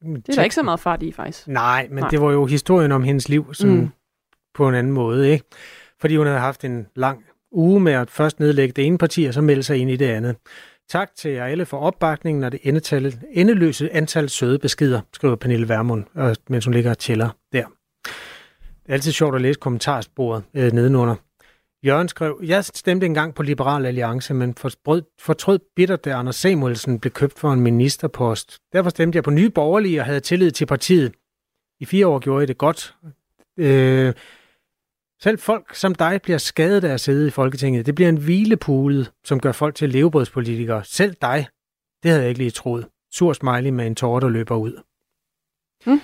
det 0.03 0.29
er 0.29 0.33
der 0.35 0.43
ikke 0.43 0.55
så 0.55 0.63
meget 0.63 0.81
fart 0.81 1.03
i, 1.03 1.13
faktisk. 1.13 1.49
Nej, 1.49 1.89
men 1.91 1.99
Nej. 1.99 2.09
det 2.09 2.21
var 2.21 2.31
jo 2.31 2.47
historien 2.47 2.93
om 2.93 3.03
hendes 3.03 3.29
liv 3.29 3.55
sådan 3.55 3.75
mm. 3.75 3.91
på 4.55 4.69
en 4.69 4.75
anden 4.75 4.93
måde, 4.93 5.31
ikke? 5.31 5.45
Fordi 6.01 6.17
hun 6.17 6.27
havde 6.27 6.41
haft 6.41 6.65
en 6.65 6.87
lang 6.95 7.25
uge 7.53 7.81
med 7.81 7.93
at 7.93 8.11
først 8.11 8.41
nedlægge 8.41 8.73
det 8.73 8.87
ene 8.87 8.99
parti, 8.99 9.25
og 9.25 9.35
så 9.35 9.41
melde 9.41 9.63
sig 9.63 9.77
ind 9.77 9.91
i 9.91 9.97
det 9.97 10.07
andet. 10.07 10.37
Tak 10.89 11.11
til 11.17 11.31
jer 11.31 11.45
alle 11.45 11.67
for 11.67 11.79
opbakningen 11.79 12.45
og 12.45 12.53
det 12.53 12.61
endetallet, 12.63 13.21
endeløse 13.31 13.93
antal 13.93 14.29
søde 14.29 14.59
beskeder, 14.59 15.01
skriver 15.13 15.37
Pernille 15.37 15.69
Vermund, 15.69 16.05
mens 16.49 16.65
hun 16.65 16.75
ligger 16.75 16.91
og 16.91 16.99
tæller 16.99 17.29
der. 17.53 17.65
Det 18.83 18.89
er 18.89 18.93
altid 18.93 19.13
sjovt 19.13 19.35
at 19.35 19.41
læse 19.41 19.61
kommentarsporet 19.61 20.43
øh, 20.55 20.73
nedenunder. 20.73 21.15
Jørgen 21.87 22.09
skrev, 22.09 22.41
jeg 22.43 22.65
stemte 22.65 23.07
engang 23.07 23.35
på 23.35 23.43
Liberal 23.43 23.87
Alliance, 23.87 24.35
men 24.35 24.55
fortrød, 24.55 25.03
fortrød 25.19 25.59
bitter, 25.77 25.97
da 25.97 26.11
Anders 26.11 26.37
Samuelsen 26.37 27.01
blev 27.01 27.13
købt 27.13 27.39
for 27.39 27.53
en 27.53 27.61
ministerpost. 27.61 28.59
Derfor 28.73 28.91
stemte 28.91 29.17
jeg 29.17 29.25
på 29.25 29.31
Nye 29.31 29.51
Borgerlige 29.51 30.01
og 30.01 30.05
havde 30.05 30.21
tillid 30.21 30.51
til 30.51 30.67
partiet. 30.67 31.13
I 31.81 31.85
fire 31.85 32.07
år 32.07 32.19
gjorde 32.19 32.41
jeg 32.41 32.49
det 32.49 32.59
godt. 32.59 32.95
Øh, 33.57 34.15
selv 35.23 35.39
folk 35.39 35.75
som 35.75 35.95
dig 35.95 36.23
bliver 36.23 36.39
skadet 36.39 36.85
af 36.85 36.93
at 36.93 37.01
sidde 37.01 37.27
i 37.27 37.31
Folketinget. 37.31 37.87
Det 37.87 37.95
bliver 37.95 38.09
en 38.09 38.17
hvilepude, 38.17 39.07
som 39.25 39.41
gør 39.41 39.53
folk 39.53 39.75
til 39.75 39.89
levebrødspolitikere. 39.89 40.85
Selv 40.85 41.15
dig. 41.23 41.47
Det 42.03 42.11
havde 42.11 42.23
jeg 42.23 42.29
ikke 42.29 42.39
lige 42.39 42.51
troet. 42.51 42.87
Sur 43.13 43.33
smiley 43.33 43.71
med 43.71 43.87
en 43.87 43.95
tårer, 43.95 44.21
der 44.21 44.29
løber 44.29 44.57
ud. 44.57 44.83
Hmm. 45.85 46.01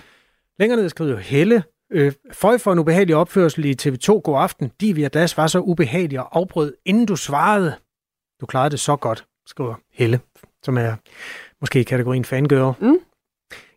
Længere 0.58 0.80
ned 0.80 0.88
skriver 0.88 1.16
Helle, 1.16 1.64
Øh, 1.92 2.12
Føj 2.32 2.58
for 2.58 2.72
en 2.72 2.78
ubehagelig 2.78 3.16
opførsel 3.16 3.64
i 3.64 3.74
TV2 3.82 4.20
God 4.20 4.42
Aften. 4.42 4.72
Divya 4.80 5.08
Das 5.08 5.36
var 5.36 5.46
så 5.46 5.60
ubehagelig 5.60 6.20
og 6.20 6.36
afbrød, 6.38 6.74
inden 6.84 7.06
du 7.06 7.16
svarede. 7.16 7.74
Du 8.40 8.46
klarede 8.46 8.70
det 8.70 8.80
så 8.80 8.96
godt, 8.96 9.26
skriver 9.46 9.74
Helle, 9.92 10.20
som 10.62 10.78
er 10.78 10.94
måske 11.60 11.80
i 11.80 11.82
kategorien 11.82 12.24
fangirl. 12.24 12.74
Mm. 12.80 12.98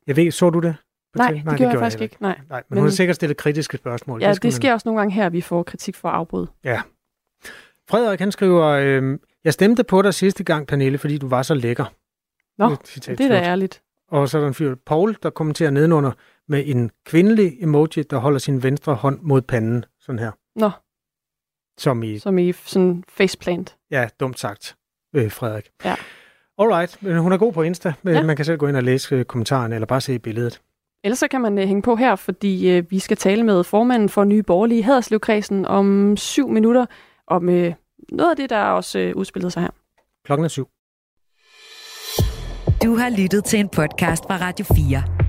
Jeg 0.08 0.16
ved, 0.16 0.32
så 0.32 0.50
du 0.50 0.60
det? 0.60 0.76
Nej, 1.16 1.32
det, 1.32 1.46
Nej, 1.46 1.52
det 1.52 1.58
gjorde 1.58 1.72
jeg 1.72 1.80
faktisk 1.80 2.02
ikke. 2.02 2.18
Nej. 2.20 2.40
Nej, 2.50 2.58
men, 2.58 2.64
men 2.70 2.80
hun 2.80 2.88
har 2.88 2.92
sikkert 2.92 3.16
stillet 3.16 3.38
kritiske 3.38 3.78
spørgsmål. 3.78 4.22
Ja, 4.22 4.34
det, 4.34 4.44
det 4.44 4.54
sker 4.54 4.68
man... 4.68 4.74
også 4.74 4.88
nogle 4.90 5.02
gange 5.02 5.14
her, 5.14 5.26
at 5.26 5.34
vi 5.34 5.42
får 5.42 5.64
kritik 5.64 5.96
for 5.96 6.10
afbrud. 6.10 6.48
Ja. 6.64 6.82
Frederik, 7.90 8.20
han 8.20 8.32
skriver, 8.32 8.66
øh, 8.66 9.20
jeg 9.44 9.54
stemte 9.54 9.84
på 9.84 10.02
dig 10.02 10.14
sidste 10.14 10.44
gang, 10.44 10.68
Pernille, 10.68 10.98
fordi 10.98 11.18
du 11.18 11.28
var 11.28 11.42
så 11.42 11.54
lækker. 11.54 11.86
Nå, 12.58 12.70
det, 12.70 13.06
det 13.06 13.22
er 13.22 13.28
da 13.28 13.42
ærligt. 13.42 13.82
Og 14.08 14.30
så 14.30 14.38
er 14.38 14.42
der 14.42 14.48
en 14.48 14.54
fyr, 14.54 14.76
Paul, 14.86 15.18
der 15.24 15.30
kommenterer 15.30 15.72
nedenunder, 15.72 16.12
med 16.50 16.64
en 16.66 16.92
kvindelig 17.06 17.64
emoji, 17.64 18.04
der 18.10 18.18
holder 18.18 18.40
sin 18.40 18.64
venstre 18.64 18.96
hånd 18.96 19.20
mod 19.22 19.42
panden, 19.42 19.86
sådan 20.00 20.20
her. 20.20 20.32
Nå. 20.56 20.70
Som 21.78 22.04
i... 22.04 22.20
Som 22.20 22.38
i 22.38 22.52
sådan 22.52 23.04
faceplant. 23.10 23.78
Ja, 23.92 24.08
dumt 24.20 24.40
sagt, 24.40 24.76
øh, 25.16 25.32
Frederik. 25.32 25.70
Ja. 25.86 25.96
Alright, 26.58 27.04
men 27.04 27.18
hun 27.18 27.32
er 27.32 27.38
god 27.38 27.54
på 27.54 27.62
Insta. 27.62 27.94
Ja. 28.06 28.24
Man 28.24 28.36
kan 28.36 28.46
selv 28.46 28.58
gå 28.58 28.68
ind 28.68 28.78
og 28.78 28.84
læse 28.84 29.16
øh, 29.16 29.26
kommentarerne, 29.26 29.76
eller 29.76 29.86
bare 29.86 30.02
se 30.02 30.20
billedet. 30.20 30.62
Ellers 31.04 31.20
så 31.20 31.28
kan 31.28 31.42
man 31.42 31.58
uh, 31.58 31.64
hænge 31.64 31.82
på 31.82 31.96
her, 31.96 32.16
fordi 32.16 32.78
uh, 32.78 32.92
vi 32.92 33.00
skal 33.00 33.18
tale 33.18 33.44
med 33.44 33.64
formanden 33.64 34.10
for 34.10 34.24
Nye 34.24 34.44
Borgerlige 34.44 34.84
Haderslevkredsen 34.84 35.66
om 35.66 36.18
syv 36.18 36.50
minutter, 36.50 36.86
om 37.28 37.48
uh, 37.48 37.54
noget 38.12 38.32
af 38.32 38.36
det, 38.38 38.50
der 38.50 38.62
også 38.62 39.00
uh, 39.00 39.20
udspillede 39.20 39.52
sig 39.52 39.62
her. 39.62 39.70
Klokken 40.26 40.46
er 40.46 40.50
syv. 40.50 40.70
Du 42.84 42.96
har 42.96 43.10
lyttet 43.18 43.46
til 43.46 43.60
en 43.60 43.70
podcast 43.70 44.24
fra 44.24 44.38
Radio 44.38 44.66
4. 44.66 45.29